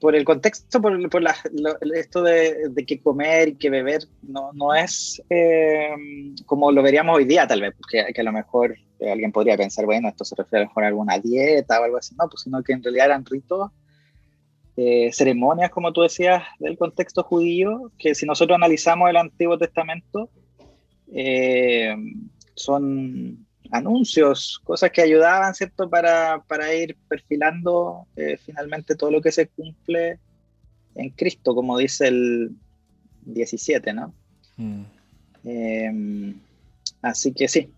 por 0.00 0.16
el 0.16 0.24
contexto, 0.24 0.80
por, 0.80 0.98
esto 1.94 2.22
de, 2.22 2.72
que 2.86 3.00
comer 3.00 3.50
y 3.50 3.54
que 3.54 3.70
beber, 3.70 4.02
no, 4.22 4.50
no 4.52 4.74
es 4.74 5.22
eh, 5.30 5.90
como 6.44 6.72
lo 6.72 6.82
veríamos 6.82 7.16
hoy 7.16 7.24
día, 7.24 7.46
tal 7.46 7.60
vez, 7.60 7.74
porque 7.76 8.12
que 8.12 8.20
a 8.20 8.24
lo 8.24 8.32
mejor 8.32 8.76
alguien 9.00 9.30
podría 9.30 9.56
pensar, 9.56 9.86
bueno, 9.86 10.08
esto 10.08 10.24
se 10.24 10.34
refiere 10.34 10.64
a, 10.64 10.68
mejor 10.68 10.84
a 10.84 10.88
alguna 10.88 11.18
dieta 11.18 11.80
o 11.80 11.84
algo 11.84 11.98
así, 11.98 12.16
no, 12.18 12.28
pues 12.28 12.42
sino 12.42 12.62
que 12.64 12.72
en 12.72 12.82
realidad 12.82 13.06
eran 13.06 13.24
ritos, 13.24 13.70
eh, 14.76 15.12
ceremonias, 15.12 15.70
como 15.70 15.92
tú 15.92 16.00
decías, 16.00 16.42
del 16.58 16.76
contexto 16.76 17.22
judío, 17.22 17.92
que 17.96 18.16
si 18.16 18.26
nosotros 18.26 18.56
analizamos 18.56 19.08
el 19.08 19.18
Antiguo 19.18 19.56
Testamento, 19.56 20.30
eh, 21.12 21.94
son 22.54 23.46
anuncios, 23.70 24.60
cosas 24.64 24.90
que 24.90 25.02
ayudaban, 25.02 25.54
¿cierto?, 25.54 25.88
para, 25.88 26.42
para 26.46 26.74
ir 26.74 26.96
perfilando 27.08 28.06
eh, 28.16 28.36
finalmente 28.44 28.96
todo 28.96 29.10
lo 29.10 29.20
que 29.20 29.32
se 29.32 29.48
cumple 29.48 30.18
en 30.94 31.10
Cristo, 31.10 31.54
como 31.54 31.78
dice 31.78 32.08
el 32.08 32.50
17, 33.22 33.92
¿no? 33.92 34.14
Mm. 34.56 34.82
Em, 35.44 36.34
así 37.02 37.32
que 37.32 37.48
sí. 37.48 37.70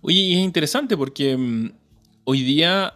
Oye, 0.00 0.32
es 0.32 0.38
interesante 0.38 0.96
porque 0.96 1.36
mm, 1.36 1.72
hoy 2.24 2.42
día, 2.42 2.94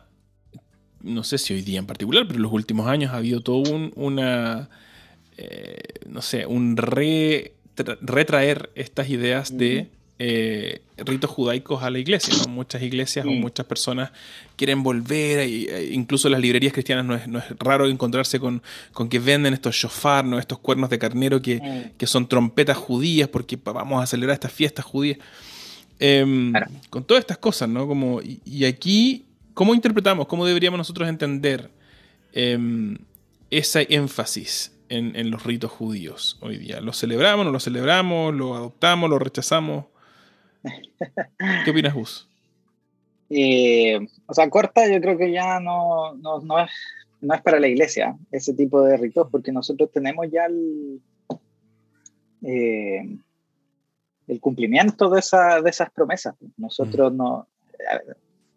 no 1.01 1.25
sé 1.25 1.39
si 1.39 1.53
hoy 1.55 1.63
día 1.63 1.79
en 1.79 1.87
particular, 1.87 2.25
pero 2.27 2.37
en 2.37 2.43
los 2.43 2.53
últimos 2.53 2.87
años 2.87 3.13
ha 3.13 3.17
habido 3.17 3.41
todo 3.41 3.71
un, 3.71 3.93
una, 3.97 4.71
eh, 5.37 5.83
no 6.09 6.23
sé, 6.23 6.47
un 6.47 6.77
retraer 6.77 8.71
estas 8.75 9.09
ideas 9.09 9.57
de 9.57 9.91
eh, 10.25 10.83
ritos 10.99 11.29
judaicos 11.29 11.83
a 11.83 11.91
la 11.91 11.99
iglesia. 11.99 12.33
Muchas 12.49 12.81
iglesias 12.81 13.27
o 13.27 13.31
muchas 13.31 13.67
personas 13.67 14.13
quieren 14.55 14.85
volver, 14.85 15.41
e 15.41 15.89
incluso 15.93 16.29
en 16.29 16.33
las 16.33 16.41
librerías 16.41 16.73
cristianas 16.73 17.05
no 17.27 17.39
es, 17.39 17.45
raro 17.59 17.89
encontrarse 17.89 18.39
con, 18.39 18.63
con, 18.93 19.09
que 19.09 19.19
venden 19.19 19.53
estos 19.53 19.75
shofar, 19.75 20.25
¿no? 20.25 20.39
estos 20.39 20.59
cuernos 20.59 20.91
de 20.91 21.01
carnero 21.01 21.43
que, 21.43 21.91
que, 21.99 22.07
son 22.07 22.29
trompetas 22.29 22.77
judías 22.77 23.29
porque 23.29 23.59
vamos 23.65 24.01
a 24.01 24.07
celebrar 24.07 24.35
estas 24.35 24.53
fiestas 24.53 24.85
judías. 24.85 25.19
Em, 25.99 26.53
con 26.89 27.03
todas 27.03 27.23
estas 27.23 27.39
cosas, 27.39 27.69
¿no? 27.69 27.89
Como, 27.89 28.21
y, 28.23 28.65
aquí, 28.65 29.25
¿cómo 29.55 29.75
interpretamos, 29.75 30.29
cómo 30.29 30.47
deberíamos 30.47 30.79
nosotros 30.79 31.09
entender 31.09 31.69
em, 32.33 32.97
ese 33.51 33.89
énfasis 33.91 34.73
en, 34.89 35.17
en, 35.17 35.33
los 35.33 35.43
ritos 35.43 35.73
judíos 35.73 36.39
hoy 36.41 36.59
día? 36.59 36.81
¿Lo 36.81 36.93
celebramos, 36.93 37.45
no 37.45 37.51
lo 37.51 37.59
celebramos, 37.59 38.33
lo 38.33 38.55
adoptamos, 38.55 39.11
lo 39.11 39.19
rechazamos? 39.19 39.87
¿Qué 41.65 41.71
opinas, 41.71 41.95
Gus? 41.95 42.29
Eh, 43.31 43.99
o 44.27 44.35
sea, 44.35 44.49
corta, 44.51 44.87
yo 44.89 45.01
creo 45.01 45.17
que 45.17 45.33
ya 45.33 45.59
no, 45.61 46.15
no, 46.15 46.41
no, 46.41 46.61
es, 46.61 46.71
no, 47.21 47.35
es, 47.35 47.41
para 47.41 47.59
la 47.59 47.69
iglesia 47.69 48.17
ese 48.31 48.55
tipo 48.55 48.83
de 48.83 48.97
ritos, 48.97 49.29
porque 49.31 49.53
nosotros 49.53 49.91
tenemos 49.91 50.27
ya 50.31 50.47
el, 50.47 51.01
eh, 52.43 53.17
el 54.29 54.41
cumplimiento 54.41 55.09
de, 55.09 55.21
esa, 55.21 55.61
de 55.63 55.71
esas 55.71 55.91
promesas. 55.91 56.35
Nosotros 56.57 57.13
no. 57.13 57.49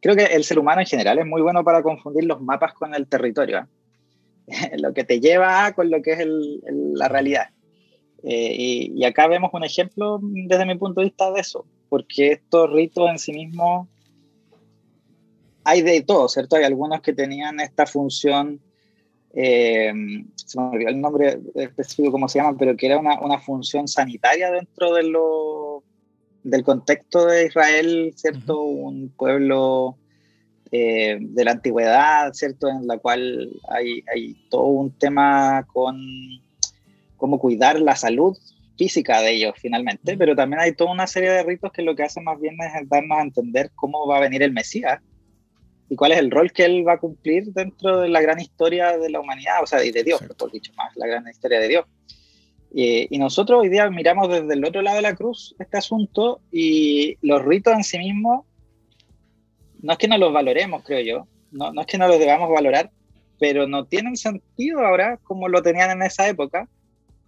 creo 0.01 0.15
que 0.15 0.25
el 0.25 0.43
ser 0.43 0.59
humano 0.59 0.81
en 0.81 0.87
general 0.87 1.19
es 1.19 1.25
muy 1.25 1.41
bueno 1.41 1.63
para 1.63 1.81
confundir 1.81 2.25
los 2.25 2.41
mapas 2.41 2.73
con 2.73 2.93
el 2.93 3.07
territorio. 3.07 3.59
¿eh? 3.59 3.65
lo 4.77 4.93
que 4.93 5.03
te 5.03 5.19
lleva 5.19 5.71
con 5.73 5.89
lo 5.89 6.01
que 6.01 6.13
es 6.13 6.27
la 6.65 7.07
realidad. 7.07 7.49
Eh, 8.23 8.89
y, 8.95 9.03
acá 9.03 9.27
vemos 9.27 9.51
un 9.53 9.63
ejemplo 9.63 10.19
desde 10.21 10.65
mi 10.65 10.75
punto 10.75 11.01
de 11.01 11.05
vista 11.05 11.31
de 11.31 11.41
eso, 11.41 11.65
porque 11.89 12.33
estos 12.33 12.71
ritos 12.71 13.09
en 13.09 13.19
sí 13.19 13.33
mismos 13.33 13.87
hay 15.63 15.81
de 15.81 16.01
todo, 16.01 16.29
¿cierto? 16.29 16.55
Hay 16.55 16.63
algunos 16.63 17.01
que 17.01 17.13
tenían 17.13 17.59
esta 17.59 17.85
función, 17.85 18.61
eh, 19.33 19.91
se 20.35 20.59
me 20.59 20.67
olvidó 20.67 20.89
el 20.89 21.01
nombre 21.01 21.39
específico, 21.55 22.11
cómo 22.11 22.29
se 22.29 22.39
llama, 22.39 22.55
pero 22.57 22.77
que 22.77 22.85
era 22.85 22.99
una, 22.99 23.19
una 23.19 23.39
función 23.39 23.87
sanitaria 23.87 24.51
dentro 24.51 24.93
de 24.93 25.03
lo, 25.03 25.83
del 26.43 26.63
contexto 26.63 27.25
de 27.25 27.47
Israel, 27.47 28.13
¿cierto? 28.15 28.61
Un 28.61 29.09
pueblo 29.09 29.97
eh, 30.71 31.17
de 31.19 31.43
la 31.43 31.51
antigüedad, 31.51 32.33
¿cierto? 32.33 32.69
En 32.69 32.85
la 32.85 32.99
cual 32.99 33.49
hay, 33.67 34.03
hay, 34.13 34.35
todo 34.49 34.65
un 34.65 34.91
tema 34.91 35.65
con 35.73 35.97
cómo 37.17 37.39
cuidar 37.39 37.79
la 37.79 37.95
salud 37.95 38.37
física 38.77 39.21
de 39.21 39.31
ellos 39.31 39.53
finalmente, 39.57 40.17
pero 40.17 40.35
también 40.35 40.59
hay 40.59 40.73
toda 40.73 40.91
una 40.91 41.07
serie 41.07 41.31
de 41.31 41.43
ritos 41.43 41.71
que 41.71 41.81
lo 41.81 41.95
que 41.95 42.03
hacen 42.03 42.23
más 42.23 42.39
bien 42.39 42.57
es 42.61 42.89
darnos 42.89 43.17
a 43.17 43.21
entender 43.21 43.71
cómo 43.75 44.07
va 44.07 44.17
a 44.17 44.21
venir 44.21 44.43
el 44.43 44.51
Mesías 44.51 45.01
y 45.89 45.95
cuál 45.95 46.11
es 46.11 46.19
el 46.19 46.31
rol 46.31 46.51
que 46.51 46.65
él 46.65 46.87
va 46.87 46.93
a 46.93 46.99
cumplir 46.99 47.45
dentro 47.53 48.01
de 48.01 48.09
la 48.09 48.21
gran 48.21 48.39
historia 48.39 48.97
de 48.97 49.09
la 49.09 49.19
humanidad, 49.19 49.61
o 49.61 49.67
sea, 49.67 49.83
y 49.83 49.91
de 49.91 50.03
Dios, 50.03 50.21
por 50.37 50.51
dicho 50.51 50.73
más, 50.75 50.95
la 50.95 51.07
gran 51.07 51.27
historia 51.27 51.59
de 51.59 51.67
Dios. 51.67 51.85
y 52.71 53.17
nosotros 53.17 53.61
hoy 53.61 53.69
día 53.69 53.89
miramos 53.89 54.29
desde 54.29 54.53
el 54.53 54.65
otro 54.65 54.81
lado 54.81 54.97
de 54.97 55.03
la 55.03 55.15
cruz 55.15 55.55
este 55.59 55.77
asunto 55.77 56.41
y 56.51 57.17
los 57.21 57.43
ritos 57.45 57.73
en 57.73 57.83
sí 57.83 57.97
mismos 57.97 58.45
no 59.81 59.93
es 59.93 59.97
que 59.97 60.07
no 60.07 60.17
los 60.17 60.33
valoremos, 60.33 60.83
creo 60.83 60.99
yo, 61.01 61.27
no, 61.51 61.71
no 61.71 61.81
es 61.81 61.87
que 61.87 61.97
no 61.97 62.07
los 62.07 62.19
debamos 62.19 62.49
valorar, 62.49 62.89
pero 63.39 63.67
no 63.67 63.85
tienen 63.85 64.17
sentido 64.17 64.79
ahora 64.79 65.17
como 65.23 65.47
lo 65.47 65.61
tenían 65.61 65.91
en 65.91 66.01
esa 66.01 66.27
época 66.27 66.67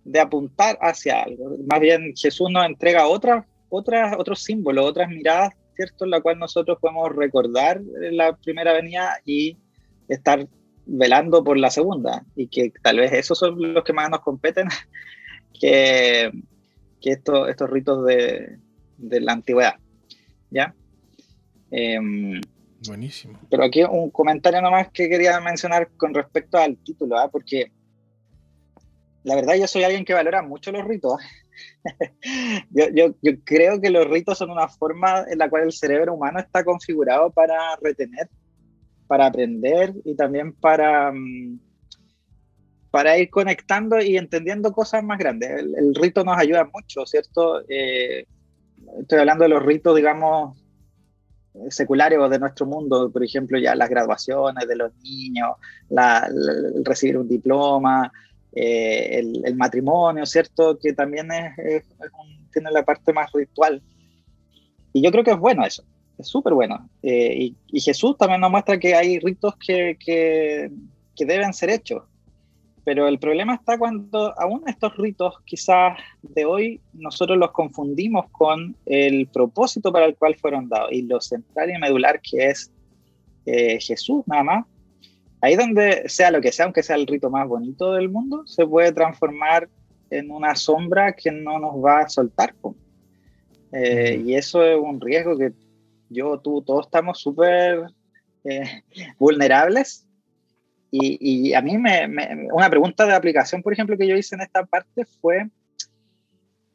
de 0.08 0.20
apuntar 0.22 0.78
hacia 0.82 1.22
algo. 1.24 1.56
Más 1.70 1.80
bien 1.82 2.14
Jesús 2.16 2.50
nos 2.50 2.66
entrega 2.66 3.08
otras, 3.08 3.46
otras, 3.70 4.16
otros 4.18 4.42
símbolos, 4.42 4.86
otras 4.86 5.10
miradas, 5.10 5.54
¿cierto? 5.76 6.06
En 6.06 6.12
la 6.12 6.22
cual 6.22 6.40
nosotros 6.40 6.78
podemos 6.80 7.14
recordar 7.14 7.82
la 8.12 8.36
primera 8.38 8.72
venida 8.72 9.20
y 9.26 9.58
estar 10.08 10.48
velando 10.86 11.44
por 11.44 11.58
la 11.58 11.70
segunda. 11.70 12.24
Y 12.38 12.48
que 12.48 12.72
tal 12.82 13.00
vez 13.00 13.12
esos 13.12 13.38
son 13.38 13.74
los 13.74 13.84
que 13.84 13.92
más 13.92 14.10
nos 14.10 14.22
competen 14.22 14.70
que, 15.60 16.32
que 17.02 17.12
estos, 17.12 17.50
estos 17.50 17.70
ritos 17.70 18.06
de, 18.06 18.60
de 18.98 19.20
la 19.20 19.34
antigüedad. 19.34 19.76
¿Ya? 20.50 20.74
Em, 21.70 22.40
Buenísimo. 22.88 23.40
Pero 23.50 23.66
aquí 23.66 23.84
un 23.84 24.10
comentario 24.12 24.62
nomás 24.62 24.90
que 24.92 25.10
quería 25.10 25.38
mencionar 25.42 25.90
con 25.98 26.14
respecto 26.14 26.58
al 26.58 26.78
título, 26.78 27.18
¿ah? 27.18 27.30
porque 27.30 27.72
la 29.28 29.36
verdad 29.36 29.56
yo 29.56 29.68
soy 29.68 29.84
alguien 29.84 30.06
que 30.06 30.14
valora 30.14 30.42
mucho 30.42 30.72
los 30.72 30.88
ritos. 30.88 31.20
yo, 32.70 32.86
yo, 32.94 33.14
yo, 33.22 33.32
creo 33.44 33.82
que 33.82 33.90
los 33.90 34.08
ritos 34.08 34.38
son 34.38 34.52
una 34.52 34.70
forma 34.70 35.26
en 35.30 35.38
la 35.38 35.50
cual 35.50 35.64
el 35.64 35.74
cerebro 35.74 36.14
humano 36.14 36.40
está 36.40 36.64
configurado 36.64 37.30
para 37.32 37.76
retener, 37.82 38.30
para 39.06 39.26
aprender 39.26 39.94
y 40.06 40.16
también 40.16 40.54
para, 40.54 41.12
mm, 41.12 41.60
para 42.90 43.18
ir 43.18 43.30
conectando 43.30 44.00
y 44.00 44.16
entendiendo 44.16 44.72
cosas 44.72 45.04
más 45.04 45.20
grandes. 45.20 45.60
El, 45.60 45.94
rito 45.94 46.24
nos 46.24 46.38
ayuda 46.38 46.64
mucho, 46.74 47.06
¿cierto? 47.06 47.64
Eh, 47.68 48.26
estoy 49.02 49.20
hablando 49.20 49.44
de 49.44 49.50
los 49.50 49.62
ritos, 49.62 49.94
digamos, 49.94 50.58
seculares 51.70 52.18
de 52.30 52.40
nuestro 52.40 52.66
mundo, 52.66 53.12
por 53.12 53.26
ejemplo, 53.26 53.60
ya 53.60 53.76
las 53.76 53.90
graduaciones 53.90 54.66
de 54.66 54.76
los 54.78 54.96
niños, 55.04 55.58
la, 55.90 56.30
recibir 56.86 57.18
un 57.18 57.28
diploma, 57.28 58.10
eh, 58.60 59.20
el, 59.46 59.56
matrimonio, 59.56 60.26
¿cierto? 60.26 60.78
Que 60.80 60.94
también 60.94 61.30
es, 61.32 61.86
tiene 62.52 62.72
la 62.72 62.84
parte 62.84 63.14
más 63.14 63.32
ritual. 63.32 63.82
Y 64.94 65.02
yo 65.02 65.12
creo 65.12 65.24
que 65.24 65.32
es 65.32 65.40
bueno 65.40 65.66
eso, 65.66 65.84
es 66.18 66.28
súper 66.28 66.54
bueno. 66.54 66.90
Eh, 67.04 67.54
y, 67.68 67.80
Jesús 67.82 68.18
también 68.18 68.42
nos 68.42 68.52
muestra 68.52 68.80
que 68.80 68.96
hay 68.96 69.20
ritos 69.20 69.56
que, 69.58 69.98
que, 70.00 70.72
que 71.16 71.26
deben 71.26 71.54
ser 71.54 71.70
hechos 71.70 72.04
pero 72.88 73.10
el 73.10 73.20
problema 73.20 73.56
está 73.56 73.78
cuando 73.78 74.34
aún 74.40 74.64
estos 74.66 74.96
ritos 74.96 75.34
quizás 75.44 75.98
de 76.22 76.46
hoy 76.46 76.80
nosotros 76.94 77.38
los 77.38 77.52
confundimos 77.52 78.30
con 78.32 78.78
el 78.86 79.28
propósito 79.28 79.92
para 79.92 80.06
el 80.06 80.16
cual 80.16 80.36
fueron 80.36 80.70
dados 80.70 80.94
y 80.94 81.02
lo 81.02 81.20
central 81.20 81.70
y 81.70 81.78
medular 81.80 82.22
que 82.22 82.46
es 82.46 82.72
eh, 83.46 83.78
Jesús 83.82 84.24
nada 84.26 84.44
más. 84.44 84.66
Ahí 85.42 85.56
donde 85.56 86.10
sea 86.10 86.32
lo 86.32 86.42
que 86.42 86.52
sea, 86.52 86.66
aunque 86.66 86.84
sea 86.84 86.96
el 86.96 87.08
rito 87.08 87.30
más 87.30 87.48
bonito 87.48 87.94
del 87.94 88.10
mundo, 88.10 88.46
se 88.48 88.66
puede 88.66 88.92
transformar 88.92 89.70
en 90.10 90.32
una 90.32 90.56
sombra 90.56 91.14
que 91.14 91.32
no 91.32 91.60
nos 91.60 91.76
va 91.84 92.00
a 92.00 92.10
soltar. 92.10 92.56
Eh, 93.72 94.24
y 94.26 94.36
eso 94.36 94.64
es 94.64 94.78
un 94.80 95.00
riesgo 95.00 95.38
que 95.38 95.52
yo, 96.10 96.40
tú, 96.40 96.62
todos 96.62 96.88
estamos 96.88 97.20
súper 97.20 97.88
eh, 98.44 98.84
vulnerables 99.20 100.08
y, 100.90 101.54
a 101.54 101.62
mí 101.62 101.78
me, 101.78 102.08
una 102.52 102.70
pregunta 102.70 103.06
de 103.06 103.14
aplicación, 103.14 103.62
por 103.62 103.74
ejemplo, 103.74 103.98
que 103.98 104.08
yo 104.08 104.16
hice 104.16 104.36
en 104.36 104.42
esta 104.42 104.66
parte 104.66 105.06
fue, 105.06 105.50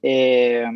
eh, 0.02 0.66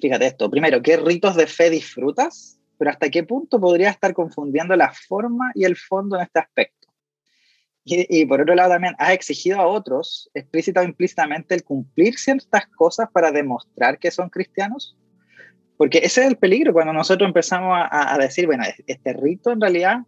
fíjate 0.00 0.26
esto, 0.26 0.50
primero, 0.50 0.80
¿qué 0.80 0.96
ritos 0.96 1.34
de 1.34 1.46
fe 1.46 1.70
disfrutas? 1.70 2.57
Pero 2.78 2.90
hasta 2.90 3.10
qué 3.10 3.24
punto 3.24 3.60
podría 3.60 3.90
estar 3.90 4.14
confundiendo 4.14 4.76
la 4.76 4.92
forma 4.92 5.50
y 5.54 5.64
el 5.64 5.76
fondo 5.76 6.16
en 6.16 6.22
este 6.22 6.38
aspecto. 6.38 6.88
Y, 7.84 8.26
por 8.26 8.42
otro 8.42 8.54
lado 8.54 8.72
también, 8.72 8.94
¿has 8.98 9.12
exigido 9.12 9.58
a 9.60 9.66
otros, 9.66 10.30
explícita 10.34 10.82
o 10.82 10.84
implícitamente, 10.84 11.54
el 11.54 11.64
cumplir 11.64 12.18
ciertas 12.18 12.66
cosas 12.66 13.08
para 13.10 13.32
demostrar 13.32 13.98
que 13.98 14.10
son 14.10 14.28
cristianos? 14.28 14.94
Porque 15.78 15.98
ese 15.98 16.20
es 16.20 16.26
el 16.26 16.36
peligro 16.36 16.74
cuando 16.74 16.92
nosotros 16.92 17.26
empezamos 17.26 17.74
a, 17.74 18.14
a 18.14 18.18
decir, 18.18 18.44
bueno, 18.44 18.64
este 18.86 19.12
rito 19.14 19.52
en 19.52 19.60
realidad 19.62 20.00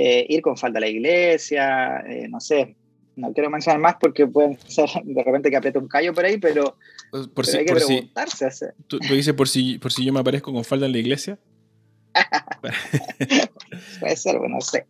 eh, 0.00 0.26
ir 0.28 0.42
con 0.42 0.56
falda 0.56 0.78
a 0.78 0.80
la 0.82 0.88
iglesia, 0.88 2.04
eh, 2.08 2.28
no 2.28 2.38
sé, 2.38 2.76
no 3.16 3.32
quiero 3.32 3.50
mencionar 3.50 3.80
más 3.80 3.96
porque 4.00 4.28
pueden 4.28 4.56
ser 4.60 4.88
de 5.02 5.24
repente 5.24 5.50
que 5.50 5.56
apriete 5.56 5.76
un 5.76 5.88
callo 5.88 6.14
por 6.14 6.24
ahí, 6.24 6.38
pero, 6.38 6.76
por 7.34 7.44
si, 7.44 7.56
hay 7.56 7.64
que 7.64 7.74
preguntarse. 7.74 8.74
¿tú, 8.86 9.00
dices 9.00 9.34
por 9.34 9.48
si, 9.48 9.76
por 9.78 9.92
si 9.92 10.04
yo 10.04 10.12
me 10.12 10.20
aparezco 10.20 10.52
con 10.52 10.62
falda 10.62 10.86
en 10.86 10.92
la 10.92 10.98
iglesia? 10.98 11.36
Puede 14.00 14.16
ser, 14.16 14.38
bueno, 14.38 14.56
no 14.56 14.60
sé. 14.60 14.86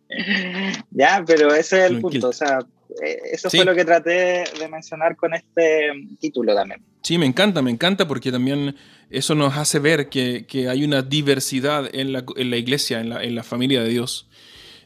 Ya, 0.91 1.23
pero 1.25 1.53
ese 1.53 1.85
es 1.85 1.91
el 1.91 1.99
punto. 1.99 2.29
O 2.29 2.33
sea, 2.33 2.59
eh, 3.03 3.19
eso 3.31 3.49
fue 3.49 3.65
lo 3.65 3.75
que 3.75 3.85
traté 3.85 4.45
de 4.59 4.67
mencionar 4.69 5.15
con 5.15 5.33
este 5.33 5.91
título 6.19 6.55
también. 6.55 6.81
Sí, 7.03 7.17
me 7.17 7.25
encanta, 7.25 7.61
me 7.61 7.71
encanta 7.71 8.07
porque 8.07 8.31
también 8.31 8.75
eso 9.09 9.35
nos 9.35 9.55
hace 9.57 9.79
ver 9.79 10.09
que, 10.09 10.45
que 10.47 10.69
hay 10.69 10.83
una 10.83 11.01
diversidad 11.01 11.89
en 11.93 12.13
la, 12.13 12.25
en 12.35 12.49
la 12.49 12.57
iglesia, 12.57 12.99
en 12.99 13.09
la, 13.09 13.23
en 13.23 13.35
la, 13.35 13.43
familia 13.43 13.81
de 13.83 13.89
Dios. 13.89 14.29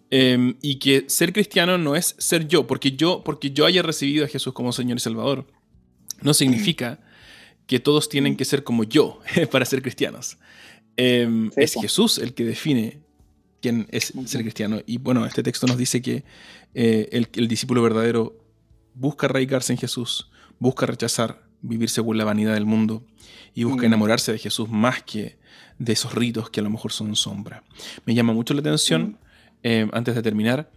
Em, 0.10 0.56
y 0.62 0.78
que 0.78 1.06
ser 1.08 1.34
cristiano 1.34 1.78
no 1.78 1.96
es 1.96 2.16
ser 2.20 2.48
yo, 2.48 2.68
porque 2.68 2.92
yo, 2.92 3.24
porque 3.24 3.52
yo 3.52 3.66
haya 3.66 3.82
recibido 3.82 4.26
a 4.26 4.28
Jesús 4.28 4.54
como 4.54 4.72
Señor 4.72 4.98
y 4.98 5.02
Salvador, 5.02 5.48
no 6.22 6.34
significa 6.34 7.00
que 7.68 7.80
todos 7.80 8.10
tienen 8.10 8.36
que 8.36 8.46
ser 8.46 8.64
como 8.64 8.84
yo 8.84 9.20
para 9.52 9.66
ser 9.66 9.82
cristianos. 9.82 10.38
Em, 10.98 11.52
es 11.56 11.74
Jesús 11.74 12.18
el 12.18 12.34
que 12.34 12.46
define 12.46 13.02
quién 13.62 13.88
es 13.92 14.14
ser 14.26 14.42
cristiano. 14.42 14.82
Y 14.86 14.98
bueno, 14.98 15.26
este 15.26 15.44
texto 15.44 15.68
nos 15.68 15.78
dice 15.78 16.02
que 16.02 16.24
eh, 16.74 17.28
el, 17.34 17.48
discípulo 17.48 17.82
verdadero 17.82 18.38
busca 18.94 19.28
arraigarse 19.28 19.74
en 19.74 19.80
Jesús, 19.80 20.30
busca 20.60 20.86
rechazar 20.86 21.44
vivir 21.62 21.90
según 21.90 22.18
la 22.18 22.26
vanidad 22.26 22.54
del 22.54 22.66
mundo 22.66 23.06
y 23.54 23.64
busca 23.64 23.86
enamorarse 23.86 24.34
de 24.34 24.38
Jesús 24.38 24.70
más 24.70 25.02
que 25.02 25.38
de 25.80 25.94
esos 25.94 26.14
ritos 26.14 26.50
que 26.50 26.60
a 26.60 26.64
lo 26.64 26.70
mejor 26.70 26.92
son 26.92 27.16
sombra. 27.16 27.64
Me 28.06 28.14
llama 28.14 28.34
mucho 28.34 28.54
la 28.54 28.60
atención 28.60 29.18
Em, 29.64 29.90
antes 29.94 30.14
de 30.14 30.22
terminar, 30.22 30.70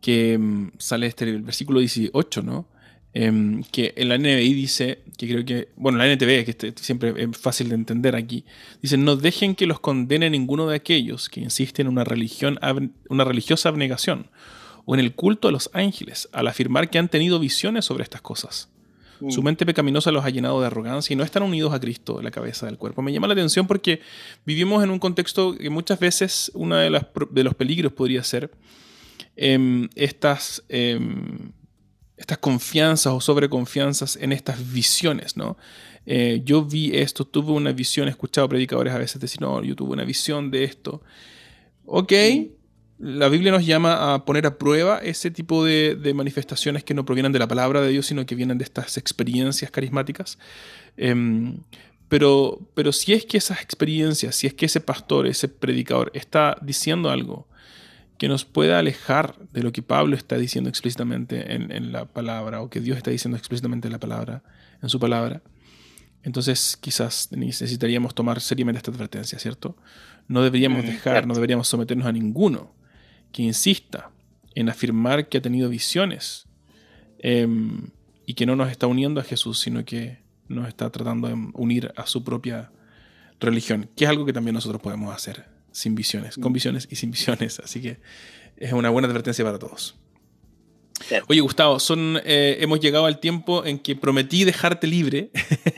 que 0.00 0.32
em, 0.32 0.72
sale 0.76 1.06
este 1.06 1.24
el 1.24 1.42
versículo 1.42 1.78
18, 1.78 2.42
¿no? 2.42 2.66
Em, 3.14 3.62
que 3.64 3.92
en 3.96 4.08
la 4.08 4.16
NBI 4.16 4.54
dice, 4.54 5.00
que 5.18 5.28
creo 5.28 5.44
que, 5.44 5.68
bueno, 5.76 5.98
la 5.98 6.10
NTV, 6.10 6.44
que 6.44 6.50
este, 6.52 6.72
siempre 6.76 7.12
es 7.16 7.36
fácil 7.36 7.68
de 7.68 7.74
entender 7.74 8.16
aquí, 8.16 8.44
dice, 8.80 8.96
no 8.96 9.16
dejen 9.16 9.54
que 9.54 9.66
los 9.66 9.80
condene 9.80 10.30
ninguno 10.30 10.66
de 10.66 10.76
aquellos 10.76 11.28
que 11.28 11.40
insisten 11.40 11.86
en 11.86 11.92
una, 11.92 12.04
religión, 12.04 12.58
una 13.10 13.24
religiosa 13.24 13.68
abnegación 13.68 14.28
o 14.86 14.94
en 14.94 15.00
el 15.00 15.14
culto 15.14 15.48
a 15.48 15.52
los 15.52 15.70
ángeles, 15.74 16.28
al 16.32 16.48
afirmar 16.48 16.88
que 16.88 16.98
han 16.98 17.08
tenido 17.08 17.38
visiones 17.38 17.84
sobre 17.84 18.02
estas 18.02 18.22
cosas. 18.22 18.70
Su 19.28 19.42
mm. 19.42 19.44
mente 19.44 19.66
pecaminosa 19.66 20.10
los 20.10 20.24
ha 20.24 20.30
llenado 20.30 20.60
de 20.60 20.66
arrogancia 20.66 21.14
y 21.14 21.16
no 21.16 21.22
están 21.22 21.42
unidos 21.42 21.72
a 21.72 21.80
Cristo, 21.80 22.20
la 22.22 22.30
cabeza 22.30 22.66
del 22.66 22.78
cuerpo. 22.78 23.02
Me 23.02 23.12
llama 23.12 23.28
la 23.28 23.34
atención 23.34 23.66
porque 23.66 24.00
vivimos 24.44 24.82
en 24.82 24.90
un 24.90 24.98
contexto 24.98 25.54
que 25.54 25.70
muchas 25.70 26.00
veces 26.00 26.50
uno 26.54 26.76
de, 26.76 26.90
de 27.30 27.44
los 27.44 27.54
peligros 27.54 27.92
podría 27.92 28.24
ser 28.24 28.50
em, 29.36 29.88
estas, 29.94 30.64
em, 30.68 31.52
estas 32.16 32.38
confianzas 32.38 33.12
o 33.12 33.20
sobreconfianzas 33.20 34.16
en 34.16 34.32
estas 34.32 34.72
visiones, 34.72 35.36
¿no? 35.36 35.56
Eh, 36.04 36.42
yo 36.44 36.64
vi 36.64 36.96
esto, 36.96 37.24
tuve 37.24 37.52
una 37.52 37.72
visión, 37.72 38.08
he 38.08 38.10
escuchado 38.10 38.48
predicadores 38.48 38.92
a 38.92 38.98
veces 38.98 39.20
decir, 39.20 39.40
no, 39.40 39.62
yo 39.62 39.76
tuve 39.76 39.92
una 39.92 40.04
visión 40.04 40.50
de 40.50 40.64
esto. 40.64 41.02
Ok, 41.84 42.12
la 42.98 43.28
Biblia 43.28 43.52
nos 43.52 43.66
llama 43.66 44.14
a 44.14 44.24
poner 44.24 44.46
a 44.46 44.58
prueba 44.58 44.98
ese 44.98 45.30
tipo 45.30 45.64
de, 45.64 46.12
manifestaciones 46.14 46.84
que 46.84 46.94
no 46.94 47.04
provienen 47.04 47.32
de 47.32 47.38
la 47.38 47.48
palabra 47.48 47.80
de 47.80 47.88
Dios, 47.88 48.06
sino 48.06 48.26
que 48.26 48.34
vienen 48.34 48.58
de 48.58 48.64
estas 48.64 48.96
experiencias 48.96 49.70
carismáticas. 49.70 50.38
Em, 50.96 51.58
pero, 52.08 52.60
pero 52.74 52.92
si 52.92 53.12
es 53.12 53.24
que 53.24 53.38
esas 53.38 53.60
experiencias, 53.62 54.36
si 54.36 54.46
es 54.46 54.54
que 54.54 54.66
ese 54.66 54.80
pastor, 54.80 55.26
ese 55.26 55.48
predicador 55.48 56.10
está 56.14 56.56
diciendo 56.62 57.10
algo 57.10 57.48
que 58.22 58.28
nos 58.28 58.44
pueda 58.44 58.78
alejar 58.78 59.34
de 59.52 59.64
lo 59.64 59.72
que 59.72 59.82
Pablo 59.82 60.14
está 60.14 60.38
diciendo 60.38 60.70
explícitamente 60.70 61.56
en, 61.56 61.90
la 61.90 62.04
palabra 62.04 62.62
o 62.62 62.70
que 62.70 62.78
Dios 62.78 62.96
está 62.96 63.10
diciendo 63.10 63.36
explícitamente 63.36 63.88
en 63.88 63.92
la 63.92 63.98
palabra, 63.98 64.44
en 64.80 64.88
su 64.88 65.00
palabra, 65.00 65.42
entonces 66.22 66.78
quizás 66.80 67.30
necesitaríamos 67.32 68.14
tomar 68.14 68.40
seriamente 68.40 68.76
esta 68.76 68.92
advertencia, 68.92 69.40
¿cierto? 69.40 69.76
No 70.28 70.40
deberíamos 70.44 70.84
mm, 70.84 70.86
dejar, 70.86 71.26
no 71.26 71.34
deberíamos 71.34 71.66
someternos 71.66 72.06
a 72.06 72.12
ninguno 72.12 72.72
que 73.32 73.42
insista 73.42 74.12
en 74.54 74.68
afirmar 74.68 75.28
que 75.28 75.38
ha 75.38 75.42
tenido 75.42 75.68
visiones 75.68 76.46
em, 77.18 77.88
y 78.24 78.34
que 78.34 78.46
no 78.46 78.54
nos 78.54 78.70
está 78.70 78.86
uniendo 78.86 79.20
a 79.20 79.24
Jesús, 79.24 79.58
sino 79.58 79.84
que 79.84 80.20
nos 80.46 80.68
está 80.68 80.90
tratando 80.90 81.26
de 81.26 81.34
unir 81.54 81.92
a 81.96 82.06
su 82.06 82.22
propia 82.22 82.70
religión, 83.40 83.90
que 83.96 84.04
es 84.04 84.10
algo 84.10 84.24
que 84.24 84.32
también 84.32 84.54
nosotros 84.54 84.80
podemos 84.80 85.12
hacer 85.12 85.51
sin 85.72 85.94
visiones, 85.94 86.36
con 86.36 86.52
mm. 86.52 86.54
visiones 86.54 86.88
y 86.90 86.96
sin 86.96 87.10
visiones. 87.10 87.60
Así 87.60 87.80
que 87.80 87.98
es 88.56 88.72
una 88.72 88.90
buena 88.90 89.08
advertencia 89.08 89.44
para 89.44 89.58
todos. 89.58 89.96
Oye, 91.28 91.40
Gustavo, 91.40 91.80
son, 91.80 92.20
eh, 92.24 92.58
hemos 92.60 92.80
llegado 92.80 93.06
al 93.06 93.18
tiempo 93.18 93.64
en 93.64 93.78
que 93.78 93.96
prometí 93.96 94.44
dejarte 94.44 94.86
libre. 94.86 95.30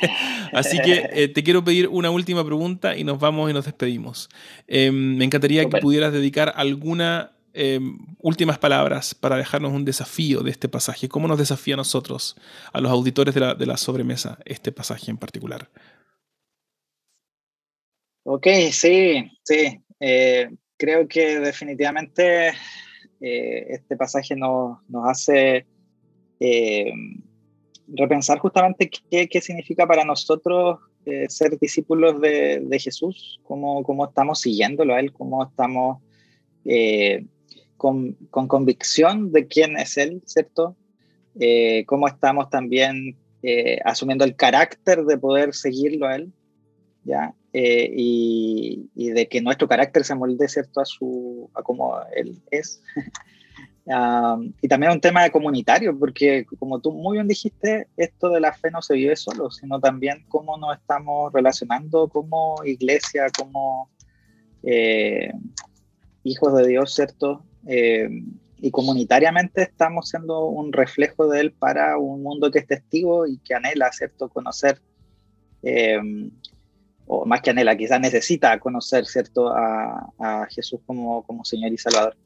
Así 0.52 0.78
que 0.78 1.08
eh, 1.12 1.28
te 1.28 1.42
quiero 1.42 1.64
pedir 1.64 1.88
una 1.88 2.10
última 2.10 2.44
pregunta 2.44 2.96
y 2.96 3.04
nos 3.04 3.18
vamos 3.18 3.50
y 3.50 3.54
nos 3.54 3.64
despedimos. 3.64 4.28
Em, 4.66 5.16
me 5.16 5.24
encantaría 5.24 5.68
que 5.68 5.78
pudieras 5.78 6.12
dedicar 6.12 6.52
alguna 6.56 7.32
em, 7.52 7.98
últimas 8.18 8.58
palabras 8.58 9.14
para 9.14 9.36
dejarnos 9.36 9.72
un 9.72 9.84
desafío 9.84 10.42
de 10.42 10.50
este 10.50 10.68
pasaje. 10.68 11.08
¿Cómo 11.08 11.28
nos 11.28 11.38
desafía 11.38 11.74
a 11.74 11.78
nosotros, 11.78 12.36
a 12.72 12.80
los 12.80 12.92
auditores 12.92 13.34
de 13.34 13.40
la, 13.40 13.54
de 13.54 13.66
la 13.66 13.76
sobremesa, 13.76 14.38
este 14.44 14.72
pasaje 14.72 15.10
en 15.10 15.16
particular? 15.16 15.70
Ok, 18.26 18.46
sí, 18.72 19.30
sí. 19.44 19.83
Eh, 20.06 20.50
creo 20.76 21.08
que 21.08 21.40
definitivamente 21.40 22.48
eh, 23.22 23.66
este 23.70 23.96
pasaje 23.96 24.36
nos, 24.36 24.76
nos 24.86 25.08
hace 25.08 25.64
eh, 26.38 26.92
repensar 27.88 28.38
justamente 28.38 28.90
qué, 28.90 29.26
qué, 29.26 29.40
significa 29.40 29.86
para 29.86 30.04
nosotros 30.04 30.80
ser 31.28 31.58
discípulos 31.58 32.20
de, 32.20 32.60
de 32.60 32.78
Jesús, 32.78 33.40
cómo, 33.44 33.82
cómo, 33.82 34.06
estamos 34.06 34.40
siguiéndolo 34.40 34.94
a 34.94 35.00
Él, 35.00 35.10
cómo 35.12 35.42
estamos 35.42 36.02
con, 37.78 38.12
con, 38.30 38.48
convicción 38.48 39.32
de 39.32 39.46
quién 39.46 39.78
es 39.78 39.96
Él, 39.96 40.22
¿cierto? 40.26 40.76
cómo 41.86 42.08
estamos 42.08 42.48
también 42.48 43.18
asumiendo 43.84 44.24
el 44.24 44.34
carácter 44.34 45.04
de 45.04 45.18
poder 45.18 45.52
seguirlo 45.54 46.06
a 46.06 46.16
Él, 46.16 46.32
¿ya? 47.04 47.34
Eh, 47.56 47.88
y, 47.96 49.10
de 49.12 49.28
que 49.28 49.40
nuestro 49.40 49.68
carácter 49.68 50.04
se 50.04 50.16
molde, 50.16 50.48
¿cierto?, 50.48 50.80
a, 50.80 50.84
su, 50.84 51.48
a 51.54 51.62
como 51.62 51.94
él 52.16 52.42
es. 52.50 52.82
y 54.60 54.66
también 54.66 54.90
un 54.90 55.00
tema 55.00 55.30
comunitario, 55.30 55.96
porque 55.96 56.46
como 56.58 56.80
tú 56.80 56.90
muy 56.90 57.18
bien 57.18 57.28
dijiste, 57.28 57.86
esto 57.96 58.30
de 58.30 58.40
la 58.40 58.52
fe 58.54 58.72
no 58.72 58.82
se 58.82 58.94
vive 58.94 59.14
solo, 59.14 59.52
sino 59.52 59.78
también 59.78 60.24
cómo 60.28 60.58
nos 60.58 60.76
estamos 60.76 61.32
relacionando 61.32 62.08
como 62.08 62.56
iglesia, 62.64 63.26
como 63.38 63.88
eh, 64.64 65.32
hijos 66.24 66.56
de 66.56 66.66
Dios, 66.66 66.92
¿cierto? 66.92 67.44
Eh, 67.68 68.08
y 68.58 68.70
comunitariamente 68.72 69.62
estamos 69.62 70.08
siendo 70.08 70.46
un 70.46 70.72
reflejo 70.72 71.28
de 71.28 71.40
Él 71.40 71.52
para 71.52 71.98
un 71.98 72.20
mundo 72.20 72.50
que 72.50 72.58
es 72.58 72.66
testigo 72.66 73.28
y 73.28 73.38
que 73.38 73.54
anhela, 73.54 73.92
¿cierto?, 73.92 74.28
conocer 74.28 74.80
o 77.06 77.26
más 77.26 77.40
que 77.40 77.50
anhela, 77.50 77.76
quizás 77.76 78.00
necesita 78.00 78.58
conocer, 78.58 79.06
¿cierto?, 79.06 79.52
a, 79.54 80.46
Jesús 80.50 80.80
como, 80.86 81.22
como 81.24 81.44
Señor 81.44 81.72
y 81.72 81.78
Salvador. 81.78 82.16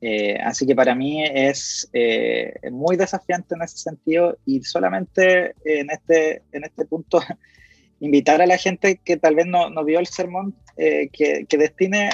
Eh, 0.00 0.38
así 0.42 0.66
que 0.66 0.74
para 0.74 0.94
mí 0.94 1.22
es 1.24 1.88
eh, 1.92 2.54
muy 2.70 2.96
desafiante 2.96 3.54
en 3.54 3.62
ese 3.62 3.76
sentido 3.76 4.38
y 4.46 4.62
solamente 4.62 5.54
en 5.62 5.90
este, 5.90 6.42
en 6.52 6.64
este 6.64 6.86
punto 6.86 7.20
invitar 8.00 8.40
a 8.40 8.46
la 8.46 8.56
gente 8.56 8.98
que 9.04 9.18
tal 9.18 9.34
vez 9.34 9.46
no, 9.46 9.68
no 9.68 9.84
vio 9.84 9.98
el 9.98 10.06
sermón, 10.06 10.54
eh, 10.78 11.10
que, 11.12 11.44
que, 11.46 11.58
destine, 11.58 12.08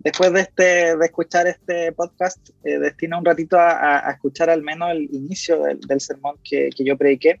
después 0.00 0.30
de, 0.32 0.40
este, 0.42 0.96
de 0.96 1.04
escuchar 1.06 1.46
este 1.46 1.92
podcast, 1.92 2.50
destine 2.62 3.16
un 3.16 3.24
ratito 3.24 3.58
a, 3.58 4.06
a, 4.06 4.12
escuchar 4.12 4.50
al 4.50 4.62
menos 4.62 4.90
el 4.90 5.08
inicio 5.14 5.62
del, 5.62 5.80
del 5.80 6.00
sermón 6.00 6.36
que, 6.44 6.68
que 6.76 6.84
yo 6.84 6.98
prediqué, 6.98 7.40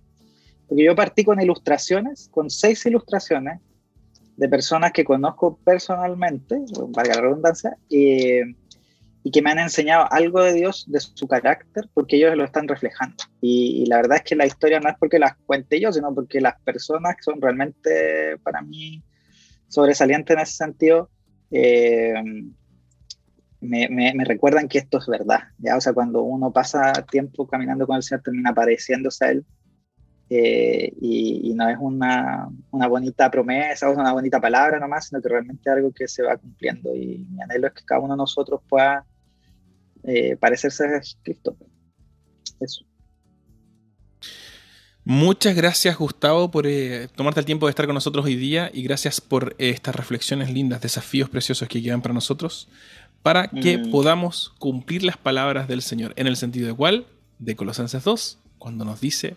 porque 0.66 0.84
yo 0.84 0.96
partí 0.96 1.22
con 1.22 1.38
ilustraciones, 1.38 2.30
con 2.30 2.48
seis 2.48 2.86
ilustraciones, 2.86 3.60
de 4.42 4.48
personas 4.48 4.90
que 4.90 5.04
conozco 5.04 5.56
personalmente, 5.64 6.58
valga 6.88 7.14
la 7.14 7.20
redundancia, 7.20 7.76
y, 7.88 8.40
y, 9.22 9.30
que 9.30 9.40
me 9.40 9.52
han 9.52 9.60
enseñado 9.60 10.08
algo 10.10 10.42
de 10.42 10.52
Dios, 10.52 10.84
de 10.88 10.98
su 10.98 11.28
carácter, 11.28 11.88
porque 11.94 12.16
ellos 12.16 12.36
lo 12.36 12.42
están 12.42 12.66
reflejando. 12.66 13.22
Y, 13.40 13.86
la 13.86 13.98
verdad 13.98 14.16
es 14.16 14.24
que 14.24 14.34
la 14.34 14.44
historia 14.44 14.80
no 14.80 14.88
es 14.88 14.96
porque 14.98 15.20
las 15.20 15.36
cuente 15.46 15.80
yo, 15.80 15.92
sino 15.92 16.12
porque 16.12 16.40
las 16.40 16.60
personas 16.62 17.14
son 17.20 17.40
realmente 17.40 18.36
para 18.42 18.62
mí 18.62 19.04
sobresalientes 19.68 20.34
en 20.34 20.42
ese 20.42 20.56
sentido. 20.56 21.08
Eh, 21.52 22.14
me, 23.60 23.88
me, 23.88 24.24
recuerdan 24.24 24.66
que 24.66 24.78
esto 24.78 24.98
es 24.98 25.06
verdad, 25.06 25.42
¿ya? 25.58 25.76
O 25.76 25.80
sea, 25.80 25.92
cuando 25.92 26.22
uno 26.22 26.52
pasa 26.52 26.92
tiempo 27.08 27.46
caminando 27.46 27.86
con 27.86 27.94
el 27.94 28.02
Señor, 28.02 28.22
termina 28.22 28.52
pareciéndose 28.52 29.24
a 29.24 29.30
Él, 29.30 29.46
eh, 30.34 30.94
y, 30.98 31.52
no 31.54 31.68
es 31.68 31.76
una, 31.78 32.48
una, 32.70 32.86
bonita 32.86 33.30
promesa 33.30 33.90
o 33.90 33.92
una 33.92 34.14
bonita 34.14 34.40
palabra 34.40 34.80
nomás, 34.80 35.08
sino 35.08 35.20
que 35.20 35.28
realmente 35.28 35.68
es 35.68 35.76
algo 35.76 35.92
que 35.92 36.08
se 36.08 36.22
va 36.22 36.38
cumpliendo. 36.38 36.94
Y 36.96 37.26
mi 37.30 37.42
anhelo 37.42 37.66
es 37.66 37.74
que 37.74 37.84
cada 37.84 38.00
uno 38.00 38.14
de 38.14 38.18
nosotros 38.18 38.62
pueda 38.66 39.04
eh, 40.04 40.36
parecerse 40.36 40.86
a 40.86 41.00
Cristo. 41.22 41.54
Eso. 42.60 42.86
Muchas 45.04 45.54
gracias 45.54 45.98
Gustavo 45.98 46.50
por 46.50 46.66
eh, 46.66 47.08
tomarte 47.14 47.40
el 47.40 47.46
tiempo 47.46 47.66
de 47.66 47.70
estar 47.70 47.84
con 47.84 47.94
nosotros 47.94 48.24
hoy 48.24 48.36
día 48.36 48.70
y 48.72 48.84
gracias 48.84 49.20
por 49.20 49.54
estas 49.58 49.94
reflexiones 49.94 50.50
lindas, 50.50 50.80
desafíos 50.80 51.28
preciosos 51.28 51.68
que 51.68 51.82
quedan 51.82 52.00
para 52.00 52.14
nosotros, 52.14 52.68
para 53.22 53.48
que 53.48 53.76
mm. 53.76 53.90
podamos 53.90 54.54
cumplir 54.58 55.02
las 55.02 55.18
palabras 55.18 55.68
del 55.68 55.82
Señor, 55.82 56.14
en 56.16 56.26
el 56.26 56.36
sentido 56.36 56.68
de 56.68 56.74
cuál, 56.74 57.06
de 57.38 57.54
Colosenses 57.54 58.02
2, 58.04 58.38
cuando 58.58 58.86
nos 58.86 59.00
dice, 59.00 59.34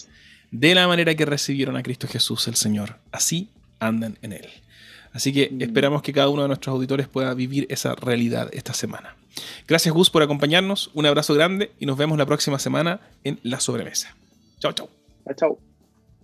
de 0.52 0.76
la 0.76 0.88
manera 0.88 1.16
que 1.16 1.26
recibieron 1.26 1.78
a 1.78 1.84
Cristo 1.84 2.08
Jesús 2.08 2.48
el 2.48 2.56
Señor. 2.56 2.98
Así 3.12 3.50
andan 3.80 4.18
en 4.22 4.34
Él. 4.34 4.48
Así 5.14 5.32
que 5.32 5.50
mm. 5.50 5.62
esperamos 5.62 6.02
que 6.02 6.14
cada 6.14 6.30
uno 6.30 6.41
de 6.41 6.50
nuestros 6.50 6.74
auditores 6.74 7.08
pueda 7.08 7.34
vivir 7.34 7.66
esa 7.70 7.96
realidad 7.96 8.50
esta 8.54 8.74
semana. 8.74 9.16
Gracias 9.68 9.93
Gus 9.93 10.10
por 10.10 10.24
acompañarnos, 10.24 10.91
un 10.93 11.06
abrazo 11.06 11.34
grande 11.34 11.72
y 11.80 11.86
nos 11.86 11.98
vemos 11.98 12.18
la 12.18 12.26
próxima 12.26 12.60
semana 12.60 13.02
en 13.24 13.39
La 13.43 13.60
Sobremesa. 13.60 14.16
Chao, 14.60 14.74
chao. 14.74 14.89
Chao, 15.36 15.58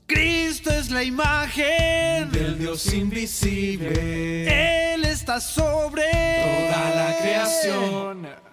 Cristo 0.06 0.72
es 0.72 0.92
la 0.92 1.04
imagen 1.04 2.32
del 2.32 2.60
Dios 2.60 2.94
invisible. 2.94 4.94
Él 4.94 5.06
está 5.06 5.40
sobre 5.40 6.04
toda 6.04 6.96
la 6.96 7.18
creación. 7.22 8.51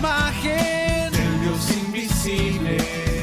Imagen 0.00 1.12
del 1.12 1.40
Dios 1.42 1.76
invisible. 1.84 2.78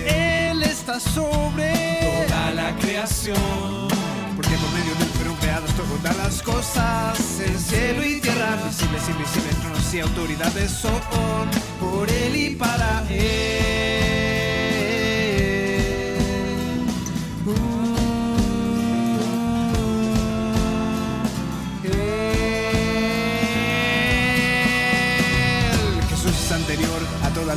Él 0.05 0.61
está 0.61 0.99
sobre 0.99 2.27
toda 2.27 2.51
la 2.53 2.75
creación. 2.75 3.87
Porque 4.35 4.55
por 4.61 4.71
medio 4.77 4.93
del 4.99 5.09
fueron 5.17 5.35
creadas 5.37 5.73
todas 5.73 6.17
las 6.17 6.41
cosas, 6.43 7.39
el 7.39 7.57
cielo 7.57 8.05
y 8.05 8.21
tierra, 8.21 8.59
visibles, 8.67 9.09
invisibles, 9.09 9.55
tronos 9.59 9.93
y 9.93 9.99
autoridades 10.01 10.69
son 10.69 11.01
por 11.79 12.07
Él 12.09 12.35
y 12.35 12.49
para 12.55 13.03
Él. 13.09 14.26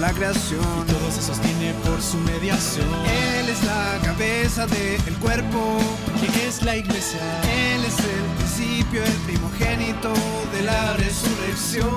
La 0.00 0.12
creación. 0.12 0.64
Y 0.88 0.90
todo 0.90 1.10
se 1.10 1.20
sostiene 1.20 1.74
por 1.84 2.00
su 2.00 2.16
mediación. 2.18 2.86
Él 3.04 3.48
es 3.48 3.62
la 3.64 4.00
cabeza 4.02 4.66
del 4.66 5.14
cuerpo. 5.20 5.78
¿Quién 6.18 6.48
es 6.48 6.62
la 6.62 6.76
iglesia? 6.76 7.20
Él 7.42 7.84
es 7.84 7.98
el 7.98 8.24
principio, 8.38 9.04
el 9.04 9.12
primogénito 9.26 10.12
de 10.54 10.62
la 10.62 10.96
resurrección. 10.96 11.90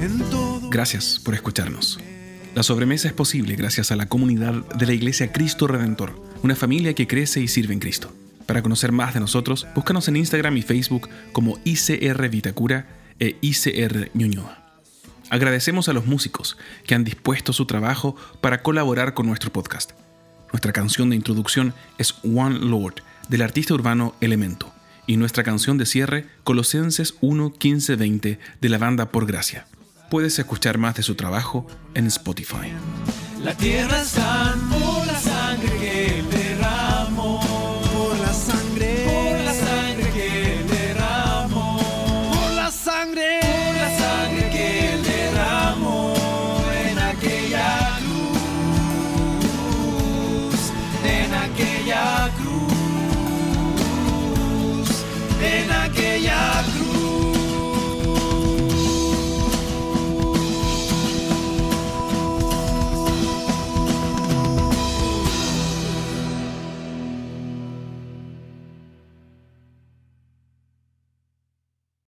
En 0.00 0.18
todo 0.30 0.68
Gracias 0.68 1.20
por 1.24 1.34
escucharnos. 1.34 1.98
La 2.54 2.62
sobremesa 2.62 3.08
es 3.08 3.14
posible 3.14 3.56
gracias 3.56 3.90
a 3.90 3.96
la 3.96 4.06
comunidad 4.06 4.54
de 4.76 4.86
la 4.86 4.92
Iglesia 4.92 5.32
Cristo 5.32 5.66
Redentor, 5.66 6.14
una 6.42 6.54
familia 6.54 6.94
que 6.94 7.08
crece 7.08 7.40
y 7.40 7.48
sirve 7.48 7.72
en 7.72 7.80
Cristo. 7.80 8.12
Para 8.46 8.62
conocer 8.62 8.92
más 8.92 9.14
de 9.14 9.20
nosotros, 9.20 9.66
búscanos 9.74 10.06
en 10.06 10.16
Instagram 10.16 10.56
y 10.58 10.62
Facebook 10.62 11.08
como 11.32 11.58
ICR 11.64 12.28
Vitacura 12.28 12.86
e 13.18 13.36
ICR 13.40 14.10
Ñuñoa. 14.14 14.64
Agradecemos 15.30 15.88
a 15.88 15.92
los 15.92 16.06
músicos 16.06 16.56
que 16.86 16.94
han 16.94 17.04
dispuesto 17.04 17.52
su 17.52 17.66
trabajo 17.66 18.14
para 18.40 18.62
colaborar 18.62 19.14
con 19.14 19.26
nuestro 19.26 19.52
podcast. 19.52 19.92
Nuestra 20.52 20.72
canción 20.72 21.10
de 21.10 21.16
introducción 21.16 21.74
es 21.98 22.14
One 22.22 22.58
Lord 22.60 23.02
del 23.28 23.42
artista 23.42 23.74
urbano 23.74 24.14
Elemento 24.20 24.72
y 25.06 25.16
nuestra 25.16 25.42
canción 25.42 25.78
de 25.78 25.86
cierre 25.86 26.26
Colosenses 26.44 27.14
1, 27.20 27.54
15, 27.54 27.96
20 27.96 28.38
de 28.60 28.68
la 28.68 28.78
banda 28.78 29.10
Por 29.10 29.26
Gracia. 29.26 29.66
Puedes 30.10 30.38
escuchar 30.38 30.78
más 30.78 30.94
de 30.94 31.02
su 31.02 31.14
trabajo 31.14 31.66
en 31.94 32.06
Spotify. 32.06 32.72
La 33.42 33.56
tierra 33.56 34.00
es 34.00 34.12
tan 34.12 34.60
por 34.70 35.06
la 35.06 35.18
sangre 35.18 35.70
que 35.80 36.22